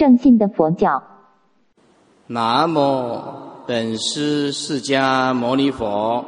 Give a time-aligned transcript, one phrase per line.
[0.00, 1.02] 正信的佛教。
[2.26, 3.20] 南无
[3.66, 6.24] 本师释迦牟尼佛。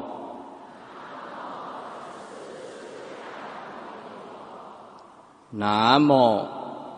[5.53, 6.47] 南无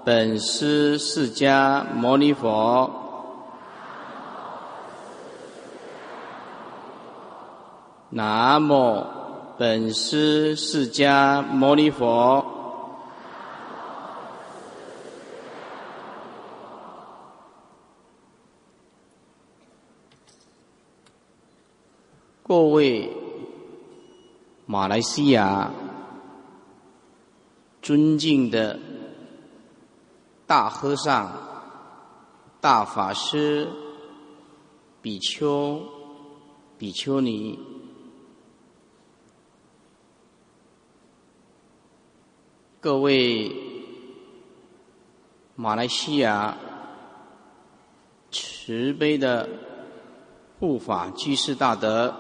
[0.05, 2.91] 本师释迦牟尼佛。
[8.11, 9.07] 南无
[9.57, 12.54] 本师释迦牟尼佛。
[22.55, 23.11] 各位
[24.65, 25.73] 马来西亚
[27.83, 28.79] 尊敬的
[30.47, 31.33] 大和尚、
[32.61, 33.67] 大法师、
[35.03, 35.83] 比丘、
[36.79, 37.59] 比丘尼，
[42.79, 43.53] 各位
[45.57, 46.57] 马来西亚
[48.31, 49.49] 慈悲的
[50.61, 52.15] 护法居士大德。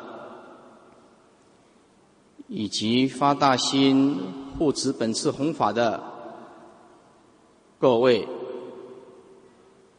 [2.47, 4.21] 以及发大心
[4.59, 6.03] 护持本次弘法的
[7.79, 8.29] 各位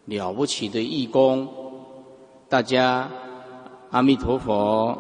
[0.06, 1.48] 了不起的义工，
[2.48, 3.10] 大家
[3.90, 4.96] 阿弥陀佛。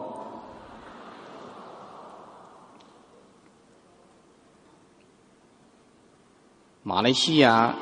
[6.81, 7.75] 马来西亚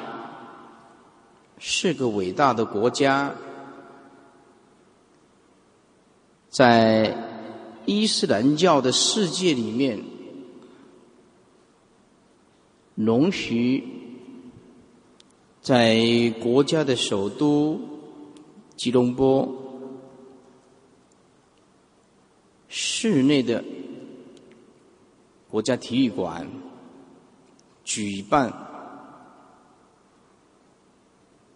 [1.58, 3.32] 是个伟大的国家，
[6.50, 7.33] 在。
[7.86, 10.02] 伊斯兰教的世界里面，
[12.96, 13.84] 容许
[15.62, 17.80] 在国家的首都
[18.76, 19.48] 吉隆坡
[22.68, 23.64] 室内的
[25.50, 26.50] 国家体育馆
[27.84, 28.52] 举办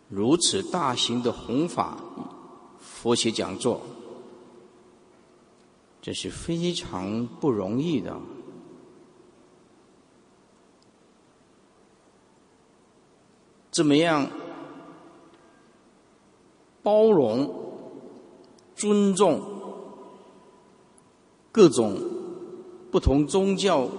[0.09, 1.97] 如此大型的弘法
[2.79, 3.81] 佛学讲座。
[6.07, 8.17] 这是非常不容易的。
[13.71, 14.25] 怎么样
[16.81, 17.53] 包容、
[18.73, 19.41] 尊重
[21.51, 21.99] 各种
[22.89, 23.89] 不同宗教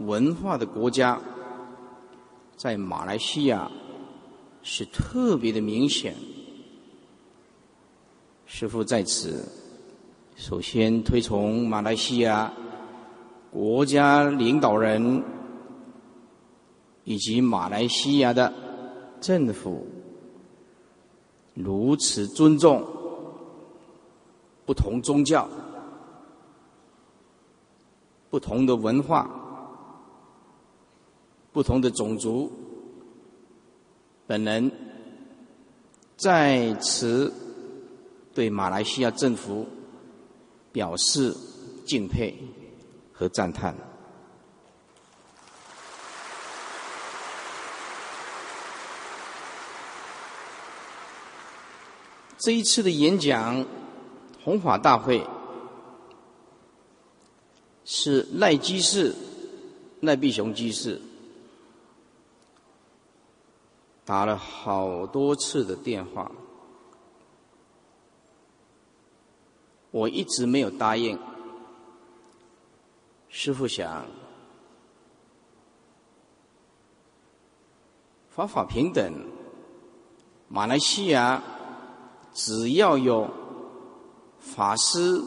[0.00, 1.22] 文化的国家，
[2.56, 3.70] 在马来西亚
[4.64, 6.16] 是特别的明显。
[8.44, 9.63] 师父在此。
[10.36, 12.52] 首先，推崇马来西亚
[13.52, 15.22] 国家领导人
[17.04, 18.52] 以及马来西亚的
[19.20, 19.86] 政府
[21.54, 22.84] 如此尊重
[24.66, 25.48] 不同宗教、
[28.28, 29.30] 不同的文化、
[31.52, 32.50] 不同的种族。
[34.26, 34.70] 本人
[36.16, 37.32] 在此
[38.34, 39.64] 对马来西亚政府。
[40.74, 41.32] 表示
[41.86, 42.36] 敬佩
[43.12, 43.72] 和赞叹。
[52.38, 53.64] 这一次的演讲
[54.42, 55.24] 弘法大会
[57.84, 59.14] 是赖居士、
[60.00, 61.00] 赖碧雄居士
[64.04, 66.32] 打了好多次的电话。
[69.94, 71.16] 我一直没有答应。
[73.28, 74.04] 师傅想，
[78.28, 79.24] 法法平等，
[80.48, 81.40] 马来西亚
[82.32, 83.30] 只要有
[84.40, 85.22] 法师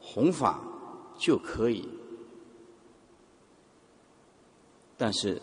[0.00, 0.62] 弘法
[1.18, 1.88] 就可以。
[4.96, 5.42] 但是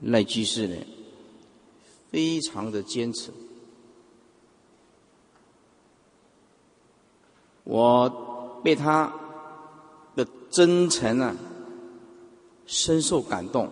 [0.00, 0.76] 赖居士呢，
[2.10, 3.30] 非常的坚持。
[7.72, 8.10] 我
[8.64, 9.12] 被他
[10.16, 11.36] 的真诚啊，
[12.66, 13.70] 深受感动，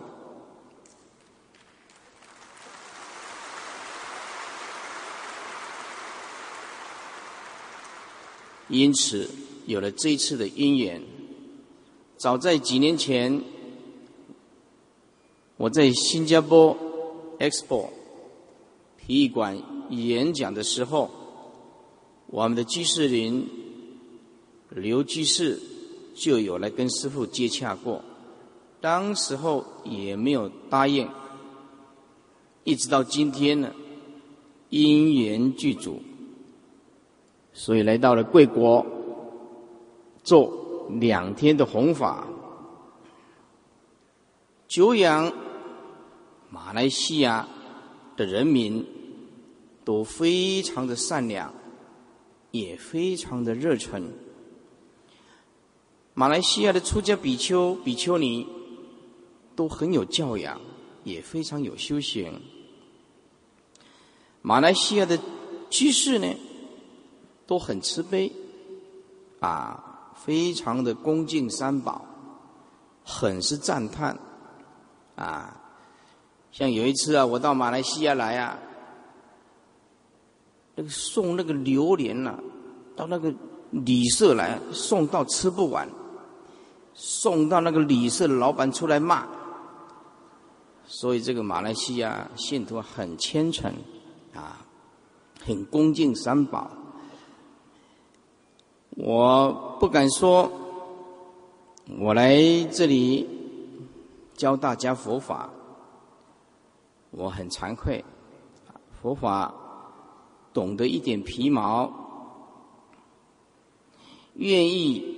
[8.69, 9.29] 因此
[9.65, 11.03] 有了这一次的因缘。
[12.15, 13.41] 早在几年前，
[15.57, 16.77] 我在新加坡
[17.37, 17.89] Expo
[18.97, 21.11] 体育馆演讲的时候，
[22.27, 23.58] 我们的居士林。
[24.69, 25.59] 刘居士
[26.15, 28.03] 就有来跟师傅接洽过，
[28.79, 31.09] 当时候也没有答应，
[32.63, 33.73] 一直到今天呢，
[34.69, 35.99] 因缘具足，
[37.51, 38.85] 所以来到了贵国，
[40.23, 42.27] 做两天的弘法，
[44.67, 45.33] 久仰
[46.49, 47.47] 马来西亚
[48.15, 48.85] 的人民
[49.83, 51.51] 都非常的善良，
[52.51, 54.13] 也非常的热忱。
[56.19, 58.45] 马来西亚的出家比丘、比丘尼
[59.55, 60.59] 都很有教养，
[61.05, 62.41] 也非常有修行。
[64.41, 65.17] 马来西亚的
[65.69, 66.27] 居士呢，
[67.47, 68.29] 都很慈悲，
[69.39, 72.03] 啊，非常的恭敬三宝，
[73.05, 74.19] 很是赞叹，
[75.15, 75.57] 啊，
[76.51, 78.59] 像有一次啊，我到马来西亚来啊，
[80.75, 82.37] 那个送那个榴莲呐，
[82.93, 83.33] 到那个
[83.71, 85.87] 旅社来送到吃不完。
[87.01, 89.25] 送到那个旅社的老板出来骂，
[90.85, 93.73] 所以这个马来西亚信徒很虔诚，
[94.35, 94.65] 啊，
[95.41, 96.69] 很恭敬三宝。
[98.97, 100.51] 我不敢说，
[101.99, 102.37] 我来
[102.69, 103.25] 这里
[104.33, 105.49] 教大家佛法，
[107.11, 108.03] 我很惭愧，
[109.01, 109.53] 佛法
[110.53, 111.89] 懂得一点皮毛，
[114.33, 115.17] 愿意。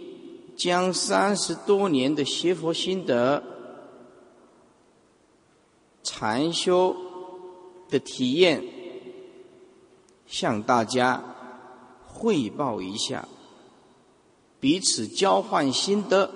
[0.55, 3.43] 将三十多年的学佛心得、
[6.03, 6.95] 禅修
[7.89, 8.63] 的体验，
[10.27, 11.23] 向大家
[12.05, 13.27] 汇报一下，
[14.59, 16.29] 彼此交换心得，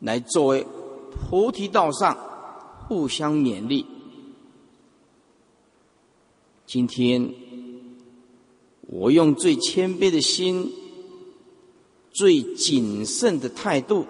[0.00, 0.66] 来作为
[1.10, 2.18] 菩提道上
[2.86, 3.86] 互相勉励。
[6.66, 7.32] 今天，
[8.82, 10.70] 我用最谦卑的心。
[12.18, 14.04] 最谨慎的态度，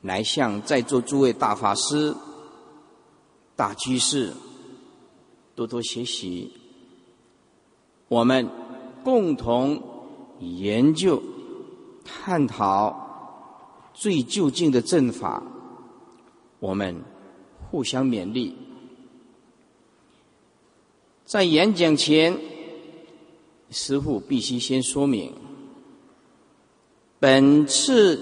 [0.00, 2.16] 来向在座诸位大法师、
[3.54, 4.32] 大居士
[5.54, 6.50] 多多学习。
[8.08, 8.48] 我们
[9.04, 9.82] 共同
[10.40, 11.22] 研究、
[12.06, 15.42] 探讨最究竟的正法，
[16.58, 17.04] 我们
[17.70, 18.56] 互相勉励。
[21.26, 22.34] 在演讲前，
[23.68, 25.34] 师父必须先说明。
[27.20, 28.18] 本次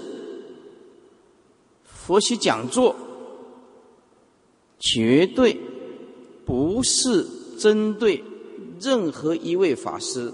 [1.85, 2.93] 佛学讲座
[4.77, 5.57] 绝对
[6.45, 7.25] 不是
[7.57, 8.21] 针对
[8.81, 10.33] 任何一位法师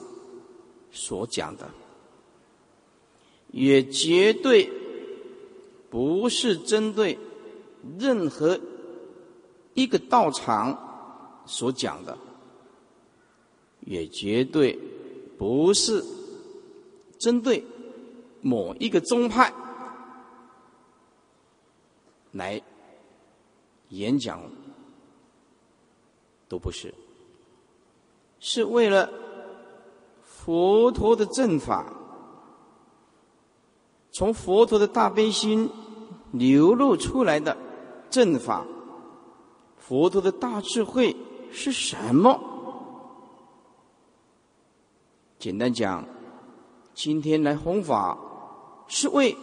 [0.91, 1.69] 所讲的，
[3.51, 4.67] 也绝对
[5.91, 7.19] 不是针对
[7.99, 8.59] 任何
[9.75, 12.17] 一个道场所讲的，
[13.81, 14.79] 也绝对
[15.37, 16.03] 不是
[17.19, 17.63] 针对。
[18.47, 19.51] 某一个宗派
[22.31, 22.61] 来
[23.89, 24.39] 演讲
[26.47, 26.93] 都不是，
[28.39, 29.11] 是为了
[30.21, 31.91] 佛陀的正法，
[34.11, 35.67] 从佛陀的大悲心
[36.31, 37.57] 流露出来的
[38.11, 38.63] 正法，
[39.75, 41.17] 佛陀的大智慧
[41.51, 42.39] 是什么？
[45.39, 46.05] 简单讲，
[46.93, 48.15] 今天来弘法。
[48.87, 49.35] 是为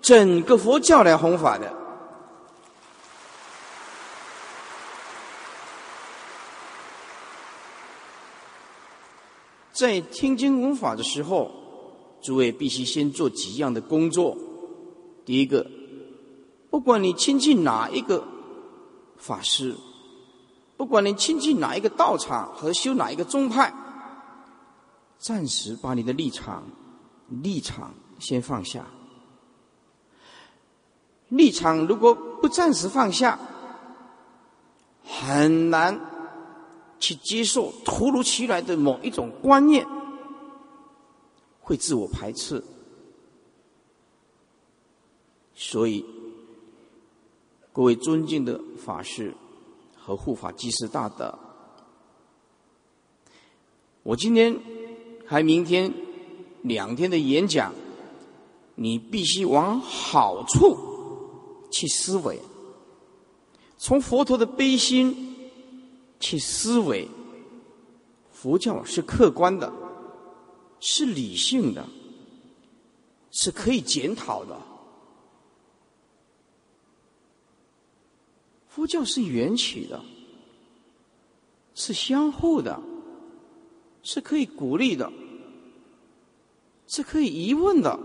[0.00, 1.74] 整个佛教来弘法的。
[9.72, 11.50] 在听经闻法的时候，
[12.20, 14.36] 诸位必须先做几样的工作。
[15.24, 15.64] 第一个，
[16.68, 18.26] 不管你亲近哪一个
[19.16, 19.76] 法师，
[20.76, 23.72] 不管你亲近哪一个道场和修哪一个宗派，
[25.16, 26.64] 暂时把你的立场
[27.28, 27.94] 立场。
[28.18, 28.84] 先放下
[31.28, 33.38] 立场，如果不暂时放下，
[35.04, 36.00] 很难
[36.98, 39.86] 去接受突如其来的某一种观念，
[41.60, 42.64] 会自我排斥。
[45.54, 46.04] 所以，
[47.72, 49.34] 各位尊敬的法师
[49.96, 51.38] 和护法居士大德，
[54.02, 54.58] 我今天
[55.26, 55.92] 还明天
[56.62, 57.74] 两天的演讲。
[58.80, 60.78] 你必须往好处
[61.68, 62.38] 去思维，
[63.76, 65.36] 从佛陀的悲心
[66.20, 67.08] 去思维。
[68.30, 69.72] 佛教是客观的，
[70.78, 71.84] 是理性的，
[73.32, 74.56] 是可以检讨的。
[78.68, 80.00] 佛教是缘起的，
[81.74, 82.80] 是相互的，
[84.04, 85.12] 是可以鼓励的，
[86.86, 87.98] 是可以疑问的。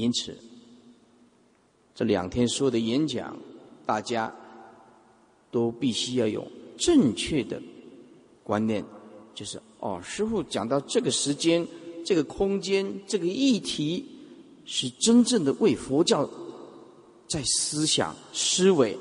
[0.00, 0.34] 因此，
[1.94, 3.36] 这两天说的演讲，
[3.84, 4.34] 大家
[5.50, 6.46] 都必须要有
[6.78, 7.60] 正确的
[8.42, 8.82] 观念，
[9.34, 11.66] 就是哦，师傅讲到这个时间、
[12.04, 14.04] 这个空间、这个议题，
[14.64, 16.28] 是真正的为佛教
[17.28, 18.96] 在思想、思维、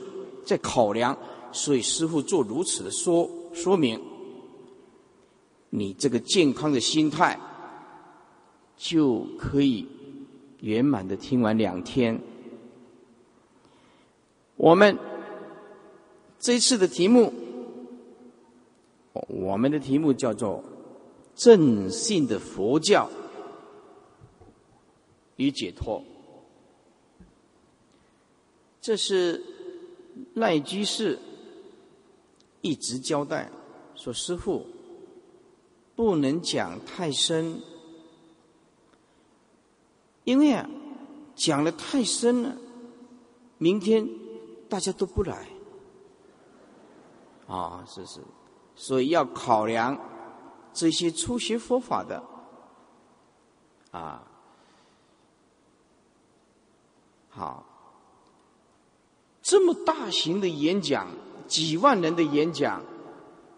[0.46, 1.18] 在考量，
[1.53, 4.00] 所以师傅做如此的说说明。
[5.72, 7.39] 你这个健康的心态，
[8.75, 9.86] 就可以
[10.61, 12.19] 圆满的听完两天。
[14.55, 14.97] 我们
[16.39, 17.33] 这一次的题目，
[19.27, 20.63] 我们的题目叫做
[21.35, 23.09] “正信的佛教
[25.37, 26.03] 与解脱”。
[28.81, 29.43] 这是
[30.33, 31.17] 赖居士
[32.61, 33.49] 一直交代
[33.95, 34.65] 说：“师傅。”
[35.95, 37.61] 不能讲太深，
[40.29, 40.69] 因为啊，
[41.36, 42.55] 讲的太深了，
[43.57, 44.07] 明天
[44.69, 45.48] 大家都不来，
[47.48, 48.19] 啊，是是，
[48.75, 50.00] 所以要考量
[50.71, 52.24] 这些初学佛法的，
[53.89, 54.21] 啊，
[57.29, 57.65] 好，
[59.41, 61.07] 这么大型的演讲，
[61.48, 62.83] 几万人的演讲，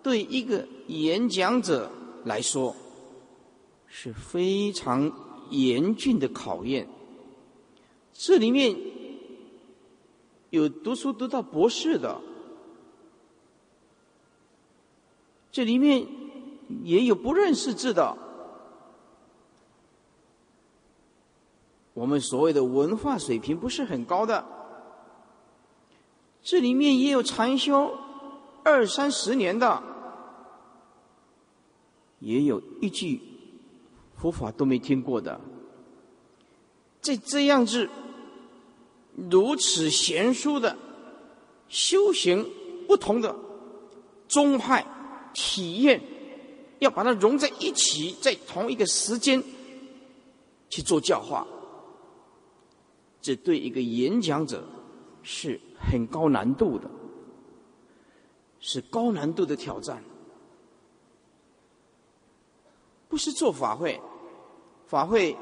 [0.01, 1.91] 对一个演讲者。
[2.23, 2.75] 来说
[3.87, 5.11] 是非常
[5.51, 6.87] 严峻的考验。
[8.13, 8.75] 这里面
[10.49, 12.19] 有读书读到博士的，
[15.51, 16.07] 这里面
[16.83, 18.17] 也有不认识字的。
[21.93, 24.45] 我们所谓的文化水平不是很高的，
[26.41, 27.97] 这里面也有禅修
[28.63, 29.83] 二三十年的。
[32.19, 33.19] 也有一句
[34.21, 35.41] 佛法都没听过的，
[37.01, 37.89] 在这样子
[39.15, 40.77] 如此娴熟的
[41.67, 42.47] 修行
[42.87, 43.35] 不同的
[44.27, 44.85] 宗派
[45.33, 45.99] 体验，
[46.77, 49.43] 要把它融在一起，在同一个时间
[50.69, 51.47] 去做教化，
[53.23, 54.63] 这对一个演讲者
[55.23, 56.87] 是很高难度的，
[58.59, 60.03] 是高难度的挑战。
[63.09, 63.99] 不是做法会，
[64.91, 65.37] 法会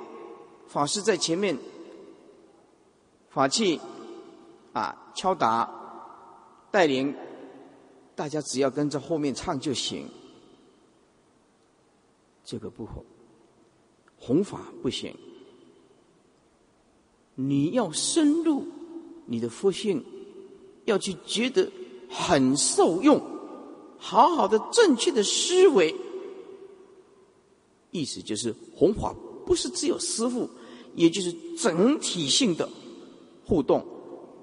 [0.68, 1.58] 法师在前面，
[3.32, 3.82] 法器
[4.74, 5.68] 啊敲打
[6.70, 7.15] 带领
[8.15, 10.08] 大家，只要跟着后面唱就行。
[12.46, 13.03] 这个不好，
[14.20, 15.15] 弘法不行。
[17.34, 18.68] 你要深入
[19.25, 20.06] 你的佛性，
[20.86, 21.72] 要去觉得
[22.08, 23.20] 很受用，
[23.98, 25.96] 好好的正确的思维。
[27.89, 29.15] 意思就是，弘法
[29.50, 30.48] 不是只有师傅，
[30.94, 32.70] 也就是整体性的
[33.48, 33.84] 互动，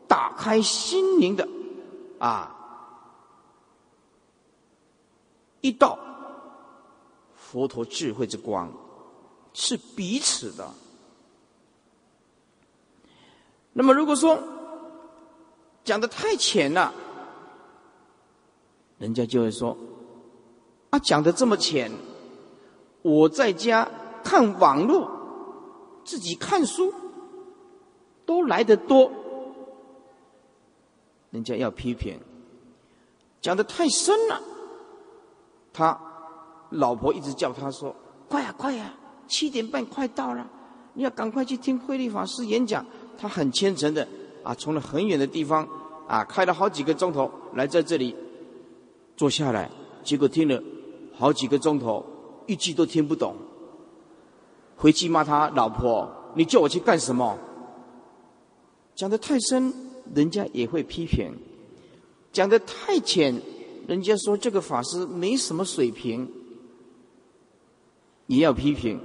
[0.08, 1.48] 打开心灵的
[2.18, 2.52] 啊
[5.60, 5.96] 一道
[7.36, 8.68] 佛陀智慧之光，
[9.54, 10.68] 是彼此的。
[13.72, 14.42] 那么，如果说
[15.84, 16.92] 讲的太浅了，
[18.98, 19.78] 人家就会说
[20.90, 21.92] 啊，讲的这么浅。
[23.02, 23.88] 我在家
[24.26, 25.08] 看网络，
[26.04, 26.92] 自己看书
[28.26, 29.08] 都来得多，
[31.30, 32.18] 人家要批评，
[33.40, 34.42] 讲的太深了。
[35.72, 35.96] 他
[36.70, 37.94] 老婆一直叫他说
[38.28, 38.92] ：“快呀，快呀，
[39.28, 40.44] 七点半快到了，
[40.94, 42.84] 你要赶快去听慧律法师演讲。”
[43.16, 44.06] 他很虔诚的
[44.42, 45.66] 啊，从了很远的地方
[46.08, 48.16] 啊，开了好几个钟头来在这里
[49.16, 49.70] 坐下来，
[50.02, 50.60] 结果听了
[51.14, 52.04] 好几个钟头。
[52.48, 53.36] 一句都听不懂，
[54.76, 57.38] 回去骂他老婆：“你叫我去干什么？”
[58.94, 59.72] 讲的太深，
[60.14, 61.32] 人家也会批评；
[62.32, 63.42] 讲的太浅，
[63.86, 66.30] 人家说这个法师没什么水平，
[68.26, 69.00] 也要批评。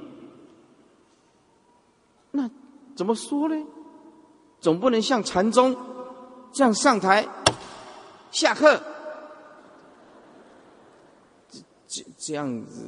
[2.32, 2.50] 那
[2.96, 3.56] 怎么说呢？
[4.60, 5.76] 总不能像禅宗
[6.52, 7.28] 这样上台
[8.30, 8.80] 下课，
[11.50, 12.86] 这这这样子。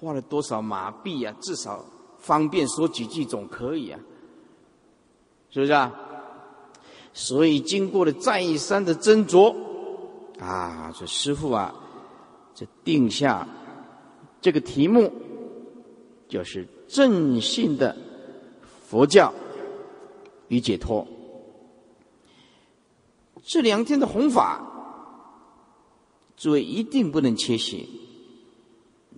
[0.00, 1.36] 花了多少马币啊？
[1.42, 1.84] 至少
[2.18, 4.00] 方便说几句总可以啊，
[5.50, 5.92] 是不是啊？
[7.12, 9.54] 所以经过了再三的斟酌，
[10.38, 11.74] 啊，这师傅啊，
[12.54, 13.46] 这定下
[14.40, 15.12] 这个题目，
[16.28, 17.94] 就是正信的
[18.86, 19.34] 佛教
[20.48, 21.06] 与解脱。
[23.42, 24.64] 这两天的弘法，
[26.38, 28.08] 诸位一定不能缺席。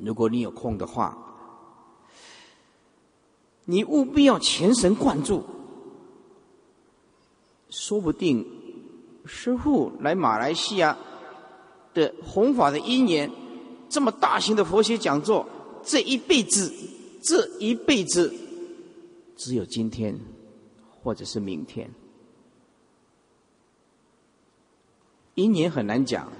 [0.00, 1.16] 如果你有空的话，
[3.64, 5.44] 你务必要全神贯注。
[7.70, 8.46] 说不定
[9.24, 10.98] 师傅来马来西亚
[11.94, 13.30] 的弘法的因缘，
[13.88, 15.46] 这么大型的佛学讲座，
[15.82, 16.72] 这一辈子，
[17.22, 18.34] 这一辈子，
[19.36, 20.18] 只有今天，
[21.02, 21.90] 或者是明天。
[25.34, 26.30] 因缘很难讲，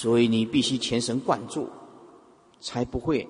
[0.00, 1.68] 所以你必须全神贯注，
[2.60, 3.28] 才不会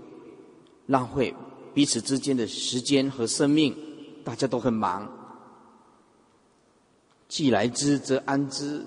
[0.85, 1.35] 浪费
[1.73, 3.75] 彼此之间的时间和生命。
[4.23, 5.11] 大家都很忙，
[7.27, 8.85] 既来之则安之，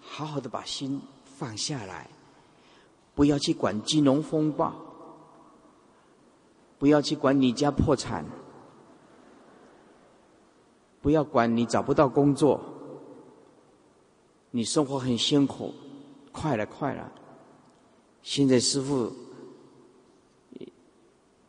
[0.00, 2.08] 好好的把心放下来，
[3.16, 4.72] 不要去管金融风暴，
[6.78, 8.24] 不要去管你家破产。
[11.02, 12.60] 不要管你找不到工作，
[14.52, 15.74] 你生活很辛苦，
[16.30, 17.10] 快了快了。
[18.24, 19.12] 现在师傅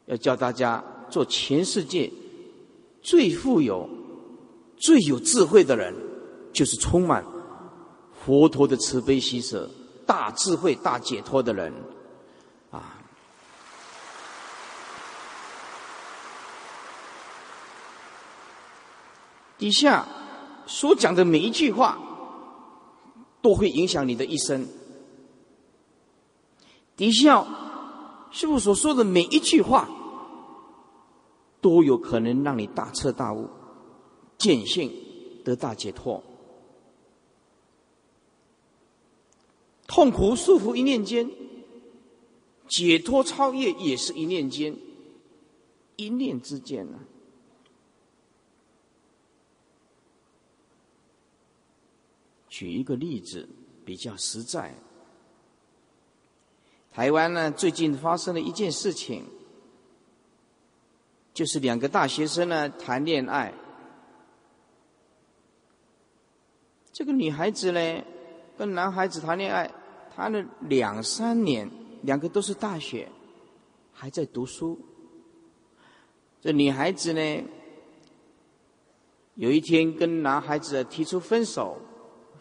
[0.07, 2.11] 要教大家做全世界
[3.01, 3.89] 最富有、
[4.77, 5.95] 最有智慧的人，
[6.51, 7.25] 就是充满
[8.25, 9.69] 佛陀的慈悲喜舍、
[10.05, 11.73] 大智慧、大解脱的人。
[19.57, 20.05] 底下
[20.67, 21.97] 所讲的每一句话，
[23.41, 24.67] 都会影响你的一生。
[26.97, 27.45] 底下
[28.31, 29.89] 师傅所说的每一句话，
[31.61, 33.49] 都有可能让你大彻大悟、
[34.37, 34.91] 见性
[35.43, 36.23] 得大解脱。
[39.87, 41.29] 痛苦束缚一念间，
[42.67, 44.75] 解脱超越也是一念间，
[45.95, 46.99] 一念之间啊。
[52.49, 53.47] 举一个例子
[53.85, 54.73] 比较实在。
[56.95, 59.25] 台湾呢，最近发生了一件事情，
[61.33, 63.53] 就是两个大学生呢谈恋爱。
[66.93, 68.01] 这个女孩子呢，
[68.57, 69.69] 跟男孩子谈恋爱，
[70.15, 71.69] 谈了两三年，
[72.03, 73.09] 两个都是大学，
[73.91, 74.79] 还在读书。
[76.39, 77.43] 这女孩子呢，
[79.33, 81.77] 有一天跟男孩子提出分手。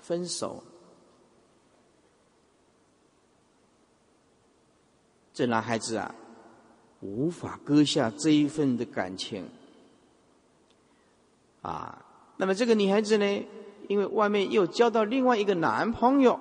[0.01, 0.63] 分手，
[5.35, 6.15] 这男孩子啊，
[7.01, 9.47] 无法割下这一份的感情
[11.61, 12.03] 啊。
[12.37, 13.45] 那么这个女孩子呢，
[13.89, 16.39] 因为外面又交到另外一个男朋友，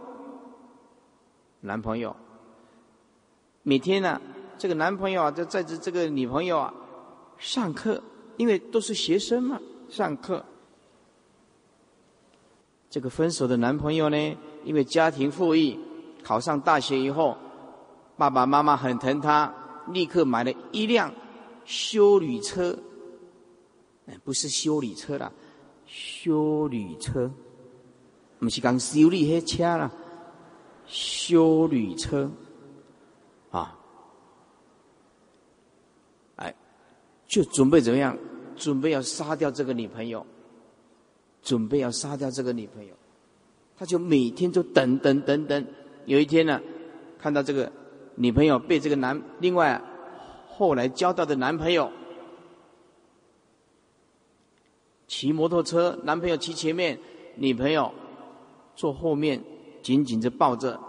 [1.61, 2.15] 男朋友
[3.63, 4.21] 每天呢，
[4.57, 6.73] 这个男朋友啊，就载着这个女朋友啊
[7.39, 8.01] 上课，
[8.37, 10.45] 因为都是学生嘛，上课。
[12.91, 15.79] 这个分手的男朋友呢，因为家庭富裕，
[16.23, 17.35] 考上大学以后，
[18.17, 19.53] 爸爸妈妈很疼他，
[19.87, 21.13] 立刻买了一辆
[21.65, 22.77] 修旅车。
[24.05, 25.31] 哎，不是修理车啦，
[25.85, 27.31] 修旅车，
[28.39, 29.91] 不是讲修理黑车啦，
[30.85, 32.29] 修旅车，
[33.51, 33.77] 啊，
[36.35, 36.53] 哎，
[37.27, 38.17] 就准备怎么样？
[38.55, 40.25] 准备要杀掉这个女朋友。
[41.41, 42.95] 准备要杀掉这个女朋友，
[43.77, 45.67] 他就每天就等等等等。
[46.05, 46.61] 有一天呢，
[47.19, 47.69] 看到这个
[48.15, 49.81] 女朋友被这个男另外
[50.47, 51.91] 后来交到的男朋友
[55.07, 56.99] 骑摩托车，男朋友骑前面，
[57.35, 57.93] 女朋友
[58.75, 59.43] 坐后面，
[59.81, 60.79] 紧紧的抱着。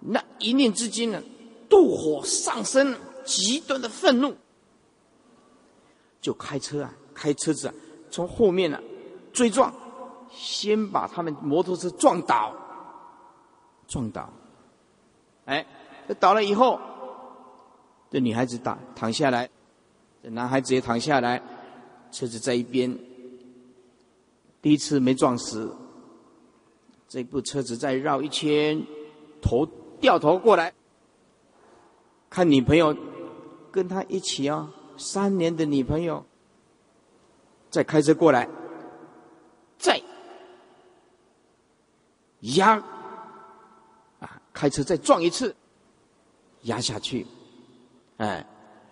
[0.00, 1.22] 那一念之间呢，
[1.68, 4.36] 妒火上升，极端的愤怒，
[6.20, 7.74] 就开车啊，开车子啊，
[8.10, 8.80] 从后面呢。
[9.32, 9.72] 追撞，
[10.28, 12.52] 先把他们摩托车撞倒，
[13.86, 14.28] 撞倒，
[15.44, 15.64] 哎，
[16.14, 16.80] 倒了以后，
[18.10, 19.48] 这女孩子打躺下来，
[20.22, 21.40] 这男孩子也躺下来，
[22.10, 22.98] 车子在一边，
[24.62, 25.74] 第一次没撞死，
[27.08, 28.84] 这部车子再绕一圈，
[29.40, 29.66] 头
[30.00, 30.72] 掉头过来，
[32.28, 32.96] 看女朋友
[33.70, 36.24] 跟他一起啊，三年的女朋友，
[37.70, 38.48] 再开车过来。
[39.78, 39.98] 再
[42.40, 42.72] 压
[44.18, 45.56] 啊，开车再撞一次，
[46.62, 47.26] 压下去，
[48.18, 48.46] 哎，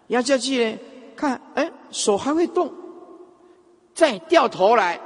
[0.08, 0.78] 压下去呢，
[1.16, 2.72] 看，哎，手还会动，
[3.94, 5.00] 再掉头来，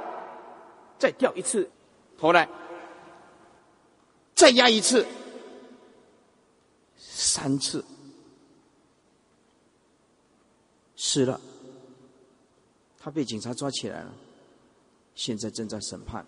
[0.97, 1.69] 再掉一次
[2.17, 2.47] 头来，
[4.33, 5.05] 再压一次，
[6.97, 7.83] 三次，
[10.95, 11.39] 死了，
[12.97, 14.13] 他被警察抓起来了。
[15.15, 16.25] 现在正在审判，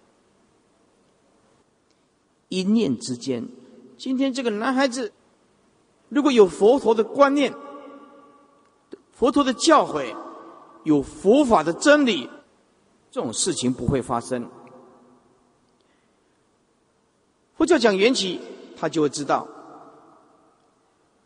[2.50, 3.48] 一念之间，
[3.98, 5.12] 今天这个男孩子，
[6.10, 7.54] 如果有佛陀的观念、
[9.12, 10.16] 佛陀的教诲、
[10.84, 12.30] 有佛法的真理，
[13.12, 14.50] 这种事情不会发生。
[17.58, 18.40] 佛教讲缘起，
[18.78, 19.48] 他就会知道。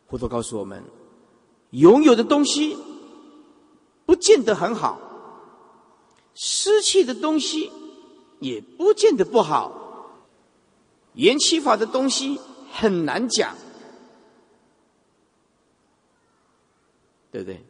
[0.07, 0.83] 佛陀告诉我们，
[1.71, 2.77] 拥有的东西
[4.05, 4.99] 不见得很好。
[6.35, 7.71] 失去的东西
[8.39, 9.71] 也不见得不好，
[11.13, 12.39] 缘起法的东西
[12.71, 13.55] 很难讲，
[17.31, 17.63] 对不对？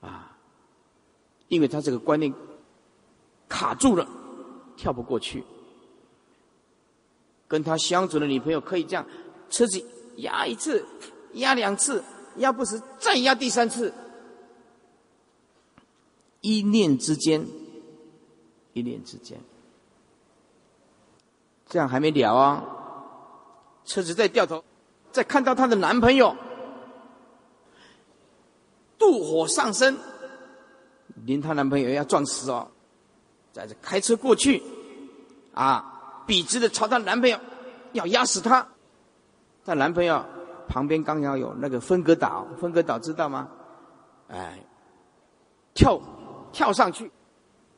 [0.00, 0.36] 啊，
[1.48, 2.32] 因为他这个观念
[3.48, 4.08] 卡住了，
[4.76, 5.44] 跳不过去。
[7.46, 9.06] 跟他相处的女朋友可以这样，
[9.50, 9.84] 车子
[10.16, 10.84] 压一次，
[11.34, 12.02] 压两次，
[12.36, 13.92] 压不死再压第三次。
[16.40, 17.46] 一念之间，
[18.72, 19.38] 一念之间，
[21.68, 22.64] 这样还没了啊！
[23.84, 24.64] 车子再掉头，
[25.12, 26.36] 再看到她的男朋友，
[29.02, 29.96] 妒火上身，
[31.24, 32.68] 连她男朋友要撞死哦！
[33.52, 34.62] 在这开车过去，
[35.52, 37.36] 啊，笔直的朝她男朋友
[37.94, 38.64] 要压死他。
[39.64, 40.24] 她男朋友
[40.68, 43.48] 旁边刚好有那个分隔岛，分隔岛知道吗？
[44.28, 44.64] 哎，
[45.74, 46.00] 跳。
[46.52, 47.10] 跳上去，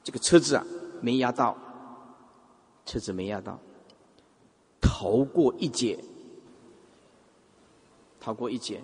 [0.03, 0.67] 这个车子啊
[1.01, 1.57] 没压到，
[2.85, 3.57] 车子没压到，
[4.81, 6.05] 逃过一劫，
[8.19, 8.83] 逃过一劫。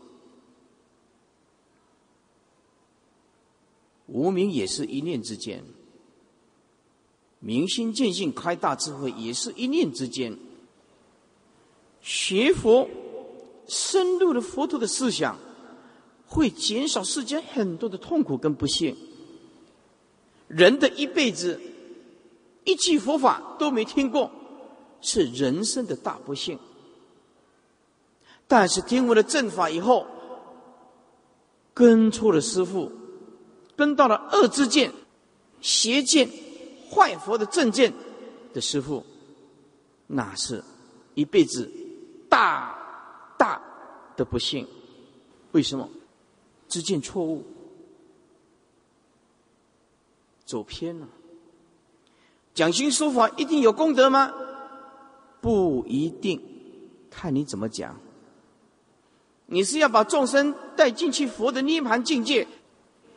[4.13, 5.65] 无名也是一念之间，
[7.39, 10.37] 明心见性开大智慧也是一念之间。
[12.03, 12.89] 学佛，
[13.69, 15.39] 深入了佛陀的思想，
[16.27, 18.97] 会减少世间很多的痛苦跟不幸。
[20.49, 21.61] 人的一辈子，
[22.65, 24.31] 一句佛法都没听过，
[25.01, 26.59] 是人生的大不幸。
[28.49, 30.07] 但是听闻了正法以后，
[31.73, 32.91] 跟错了师父，
[33.81, 34.93] 跟到了恶之见、
[35.63, 36.29] 邪见、
[36.91, 37.91] 坏佛的正见
[38.53, 39.03] 的师父，
[40.07, 40.63] 那是
[41.15, 41.73] 一辈子
[42.29, 42.79] 大
[43.39, 43.59] 大
[44.19, 44.69] 的不幸。
[45.53, 45.89] 为什么？
[46.69, 47.43] 知见错误。
[50.45, 51.09] 走偏了，
[52.53, 54.31] 讲经说法一定有功德吗？
[55.41, 56.39] 不一定，
[57.09, 57.99] 看你怎么讲。
[59.47, 62.47] 你是要把众生带进去佛的涅盘境界、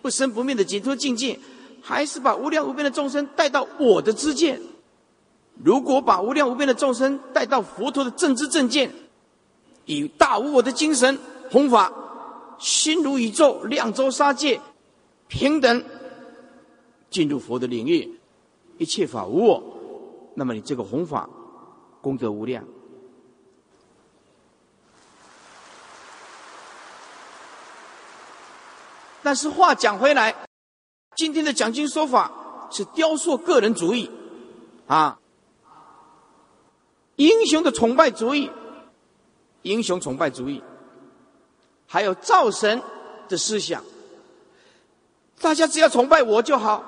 [0.04, 1.40] 不生不灭的解脱境界，
[1.82, 4.60] 还是把无量无边的众生带到我的知见？
[5.64, 8.92] 如果把无量无边的众生带到佛陀的正知正见，
[9.86, 11.18] 以大无我的精神
[11.50, 11.90] 弘法，
[12.60, 14.60] 心如宇宙，量周沙界，
[15.30, 15.82] 平等。
[17.10, 18.20] 进入佛的领域，
[18.78, 19.64] 一切法无我，
[20.36, 21.30] 那么你这个弘法
[22.02, 22.62] 功德无量。
[29.24, 30.36] 但是话讲回来，
[31.16, 32.30] 今天的讲经说法
[32.70, 34.12] 是雕塑个人主义，
[34.86, 35.18] 啊，
[37.16, 38.52] 英雄的崇拜主义，
[39.62, 40.62] 英雄崇拜主义，
[41.88, 42.82] 还有造神
[43.30, 43.82] 的思想，
[45.40, 46.84] 大家只要崇拜我就好。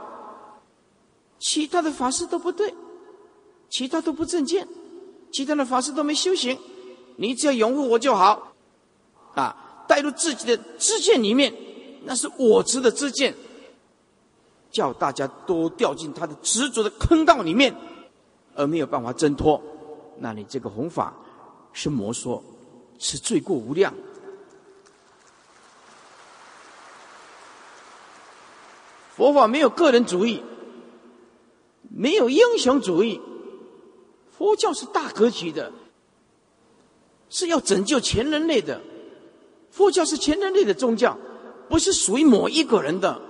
[1.39, 2.74] 其他的法师都不对，
[3.69, 4.67] 其他都不正见，
[5.32, 6.60] 其他的法师都没修行，
[7.17, 8.54] 你只要拥护我就好，
[9.36, 11.54] 啊，带入自己的知见里面，
[12.06, 13.36] 那是我执的知见，
[14.72, 17.76] 叫大家都掉进他的执着的坑道里面，
[18.56, 19.62] 而没有办法挣脱，
[20.20, 21.13] 那你这个弘法
[21.74, 22.44] 是魔说，
[23.00, 23.94] 是罪过无量。
[29.15, 30.44] 佛法没有个人主义。
[31.98, 33.22] 没有英雄主义，
[34.38, 35.72] 佛教是大格局的，
[37.30, 38.82] 是要拯救全人类的。
[39.72, 41.18] 佛教是全人类的宗教，
[41.69, 43.21] 不是属于某一个人的。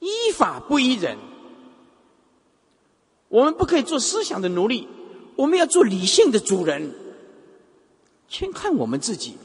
[0.00, 1.16] 依法不依人，
[3.28, 4.88] 我们不可以做思想的奴隶，
[5.36, 6.92] 我们要做理性的主人。
[8.26, 9.36] 先看我们自己，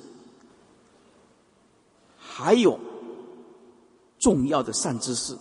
[2.17, 2.79] 还有
[4.17, 5.37] 重要的善知识。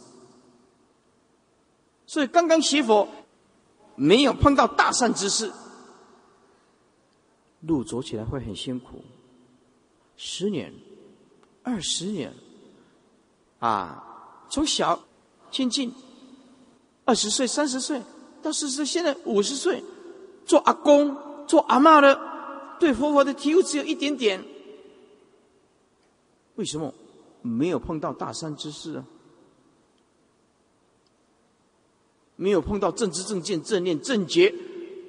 [2.07, 3.09] 所以刚刚学佛，
[3.95, 5.51] 没有碰到大善之事，
[7.61, 9.03] 路走起来会很辛苦。
[10.17, 10.75] 十年、
[11.67, 12.33] 二十年，
[13.59, 15.03] 啊，从小
[15.51, 15.93] 亲近，
[17.05, 18.01] 二十岁、三十岁
[18.41, 19.83] 到四十，现在五十岁，
[20.47, 21.17] 做阿公、
[21.49, 22.17] 做阿妈的，
[22.79, 24.45] 对佛法的体悟只有一点点。
[26.55, 26.95] 为什么
[27.43, 29.05] 没有碰到大善之事啊？
[32.37, 34.55] 没有碰到正知正见正念正觉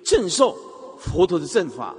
[0.04, 0.58] 正受
[0.98, 1.96] 佛陀的正法，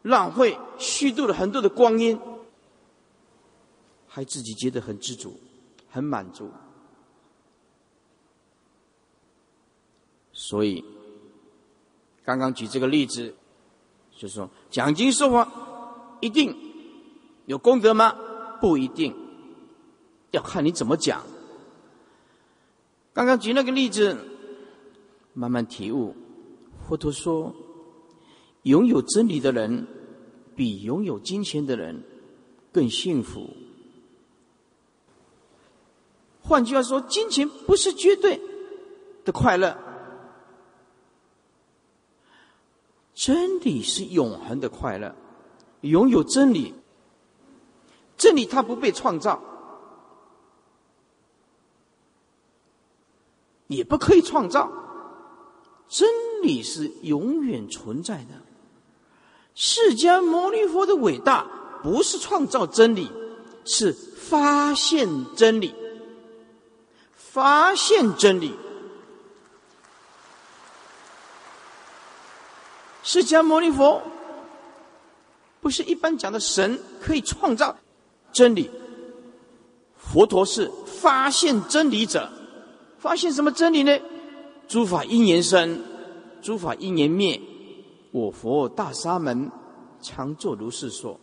[0.00, 2.18] 浪费虚度了很多的光阴，
[4.14, 5.36] 还自己觉得很知足、
[5.90, 6.48] 很满足。
[10.32, 10.84] 所以，
[12.24, 13.34] 刚刚举这个例子，
[14.16, 15.50] 就是说讲经说法
[16.20, 16.56] 一定
[17.46, 18.16] 有功德吗？
[18.60, 19.12] 不一定，
[20.30, 21.20] 要看你怎么讲。
[23.12, 24.16] 刚刚举那个例子，
[25.32, 26.14] 慢慢体悟。
[26.86, 27.52] 佛陀说，
[28.62, 29.88] 拥有真理的人，
[30.54, 32.00] 比拥有金钱的人
[32.70, 33.50] 更幸福。
[36.46, 38.40] 换句话说，金钱不是绝对
[39.24, 39.76] 的快乐，
[43.14, 45.14] 真理是永恒的快乐。
[45.80, 46.74] 拥有真理，
[48.16, 49.42] 真理它不被创造。
[53.66, 54.70] 也不可以创造，
[55.88, 56.08] 真
[56.42, 58.42] 理是永远存在的。
[59.54, 61.46] 释迦牟尼佛的伟大，
[61.82, 63.10] 不是创造真理，
[63.64, 65.74] 是发现真理。
[67.34, 68.54] 发现真理，
[73.02, 74.00] 释迦牟尼佛
[75.60, 77.76] 不是一般讲的神可以创造
[78.32, 78.70] 真理，
[79.98, 82.30] 佛陀是发现真理者。
[83.00, 83.98] 发现什么真理呢？
[84.68, 85.82] 诸法因缘生，
[86.40, 87.40] 诸法因缘灭。
[88.12, 89.50] 我佛大沙门
[90.00, 91.18] 常作如是说。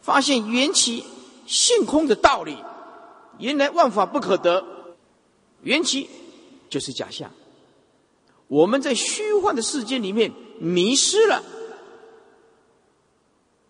[0.00, 1.04] 发现缘起
[1.46, 2.56] 性空的道理。
[3.38, 4.64] 原来万法不可得，
[5.66, 6.08] 缘起
[6.70, 7.30] 就是假象。
[8.46, 11.42] 我们在虚幻的世界里面迷失了，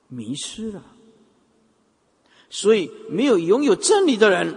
[0.08, 0.84] 迷失了。
[2.50, 4.54] 所以没有拥有真理的人。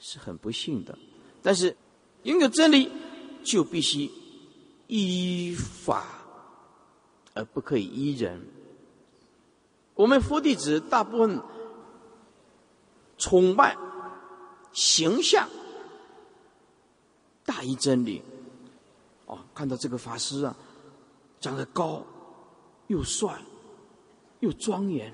[0.00, 0.98] 是很不幸的，
[1.42, 1.76] 但是
[2.24, 2.90] 拥有真理
[3.44, 4.10] 就必须
[4.86, 6.04] 依法，
[7.34, 8.40] 而不可以依人。
[9.94, 11.40] 我们佛弟子大部分
[13.16, 13.76] 崇拜
[14.78, 15.48] 形象
[17.44, 18.22] 大于真理。
[19.26, 20.56] 哦，看到这个法师啊，
[21.40, 22.00] 长得高
[22.86, 23.42] 又帅
[24.38, 25.12] 又庄严，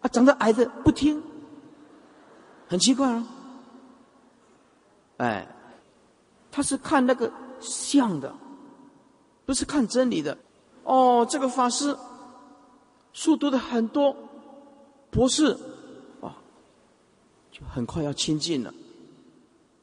[0.00, 1.22] 啊，长得矮的不听，
[2.66, 3.26] 很奇怪啊。
[5.18, 5.46] 哎，
[6.50, 8.34] 他是看那个像的，
[9.44, 10.36] 不是看真理的。
[10.84, 11.94] 哦，这个法师
[13.12, 14.16] 书读的很多，
[15.10, 15.56] 博士，
[16.22, 16.34] 啊，
[17.52, 18.72] 就很快要亲近了。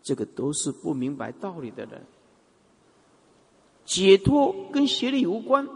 [0.06, 2.06] 这个都是不明白道理的人。
[3.84, 5.68] 解脱跟学历无关，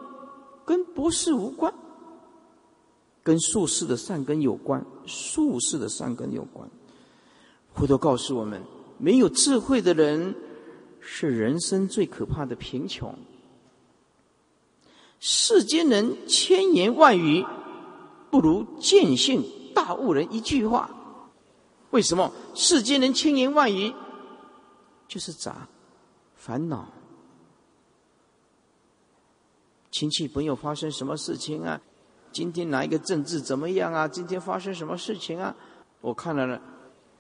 [0.64, 1.74] 跟博士无关，
[3.24, 6.70] 跟术士的善根有关，术士的善根有关。
[7.74, 8.62] 佛陀告诉我们。
[9.02, 10.36] 没有智慧的人，
[11.00, 13.16] 是人生最可怕的贫穷。
[15.22, 17.46] 世间人千言万语，
[18.30, 19.42] 不如见性
[19.74, 20.94] 大悟人一句话。
[21.92, 23.94] 为什么世间人千言万语
[25.10, 25.68] 就是杂
[26.36, 26.88] 烦恼？
[29.92, 31.82] 亲戚朋友发生什么事情啊？
[32.32, 34.08] 今天哪一个政治怎么样啊？
[34.08, 35.54] 今天发生什么事情啊？
[36.00, 36.62] 我看了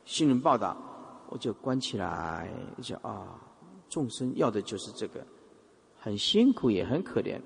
[0.06, 0.86] 新闻报道。
[1.32, 3.40] 我就关起来，就啊，
[3.88, 5.24] 众生要的就是这个，
[6.00, 7.40] 很辛苦也很可怜。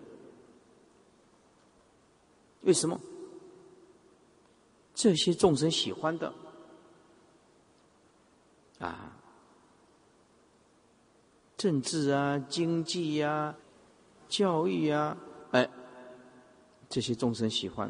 [2.61, 2.97] 为什么？
[4.93, 6.33] 这些众生喜欢的
[8.79, 9.11] 啊，
[11.63, 13.55] 政治啊、经济呀、
[14.27, 15.15] 教育啊，
[15.51, 15.69] 哎，
[16.89, 17.89] 这些众生喜欢，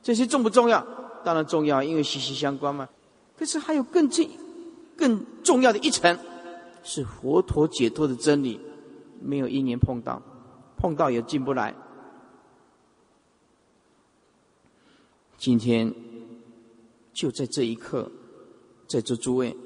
[0.00, 0.86] 这些重不重要？
[1.24, 2.88] 当然重要，因为息息相关嘛。
[3.36, 4.30] 可是还有更近。
[4.96, 6.16] 更重要的一层
[6.84, 8.60] 是佛陀解脱的真理，
[9.20, 10.22] 没有一年碰到，
[10.76, 11.74] 碰到也进不来。
[15.36, 15.92] 今天
[17.12, 18.08] 就在这一刻，
[18.86, 19.56] 在座诸位，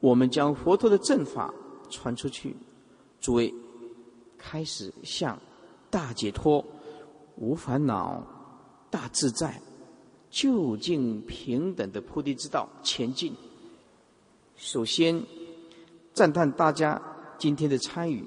[0.00, 1.52] 我们将佛陀的正法
[1.90, 2.56] 传出去，
[3.20, 3.52] 诸位
[4.36, 5.38] 开始向
[5.90, 6.64] 大解脱、
[7.36, 8.22] 无烦恼、
[8.90, 9.60] 大自在。
[10.28, 13.34] 就近平等的菩提之道前进。
[14.56, 15.24] 首先，
[16.12, 17.00] 赞叹大家
[17.38, 18.22] 今天的参与，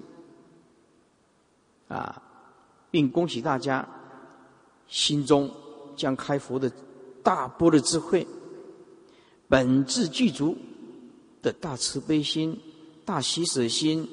[1.88, 2.24] 啊，
[2.90, 3.88] 并恭喜大家
[4.88, 5.52] 心中
[5.96, 6.72] 将开佛的
[7.22, 8.26] 大波的智慧，
[9.48, 10.58] 本质具足
[11.42, 12.60] 的大慈悲心、
[13.06, 14.10] 大喜舍心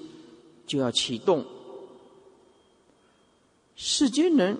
[0.67, 1.45] 就要启动。
[3.75, 4.59] 世间人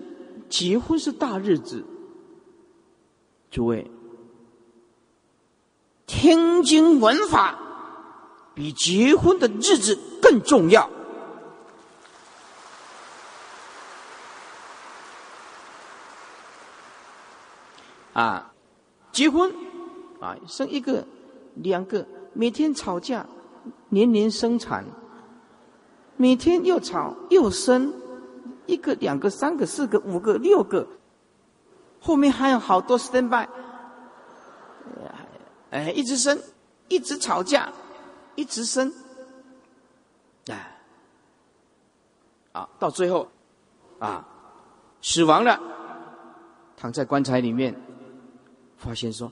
[0.49, 1.83] 结婚是大日子。
[3.49, 3.89] 诸位，
[6.05, 7.57] 听经闻法
[8.53, 10.89] 比结婚的日子更重要
[18.13, 18.53] 啊！
[19.13, 19.51] 结婚
[20.19, 21.07] 啊，生一个、
[21.55, 22.05] 两个，
[22.37, 23.25] 每天吵架，
[23.89, 24.85] 年年生产，
[26.17, 27.91] 每天又吵又生，
[28.67, 30.87] 一个、两个、三个、四个、五个、六个。
[31.99, 33.49] 后面还有好多 stand by，
[35.71, 36.39] 哎，一直生，
[36.89, 37.73] 一直吵架，
[38.35, 38.93] 一直生，
[40.51, 40.77] 哎，
[42.51, 43.27] 啊，到最后，
[43.97, 44.27] 啊，
[45.01, 45.59] 死亡了，
[46.77, 47.75] 躺在棺材里面，
[48.77, 49.31] 发现说，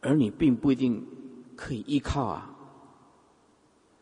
[0.00, 1.06] 儿女并不一定
[1.56, 2.50] 可以依靠啊。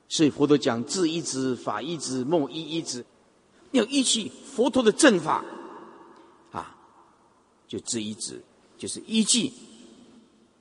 [0.08, 3.04] 所以佛陀讲智一子、法一子、梦一一子，
[3.70, 5.42] 要依据佛陀的正法，
[6.50, 6.76] 啊，
[7.66, 8.42] 就智一子，
[8.76, 9.50] 就是依据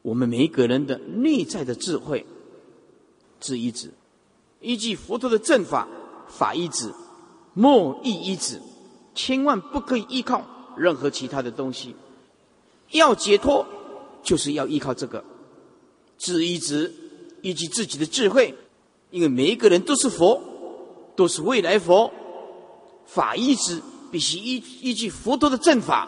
[0.02, 2.26] 我们每一个人的内在的智慧，
[3.42, 3.92] 智一子，
[4.62, 5.86] 依据佛陀的正法，
[6.30, 6.96] 法一子、
[7.54, 8.62] 梦一一子，
[9.14, 10.42] 千万不可以依靠
[10.78, 11.94] 任何其他的东西。
[12.92, 13.66] 要解脱，
[14.24, 15.22] 就是要依靠这个
[16.22, 16.94] 智一子，
[17.42, 18.56] 依据自己的智慧。
[19.10, 20.40] 因为每一个人都是佛，
[21.16, 22.14] 都是未来佛，
[23.06, 23.82] 法一子
[24.12, 26.08] 必须依依据佛陀的正法，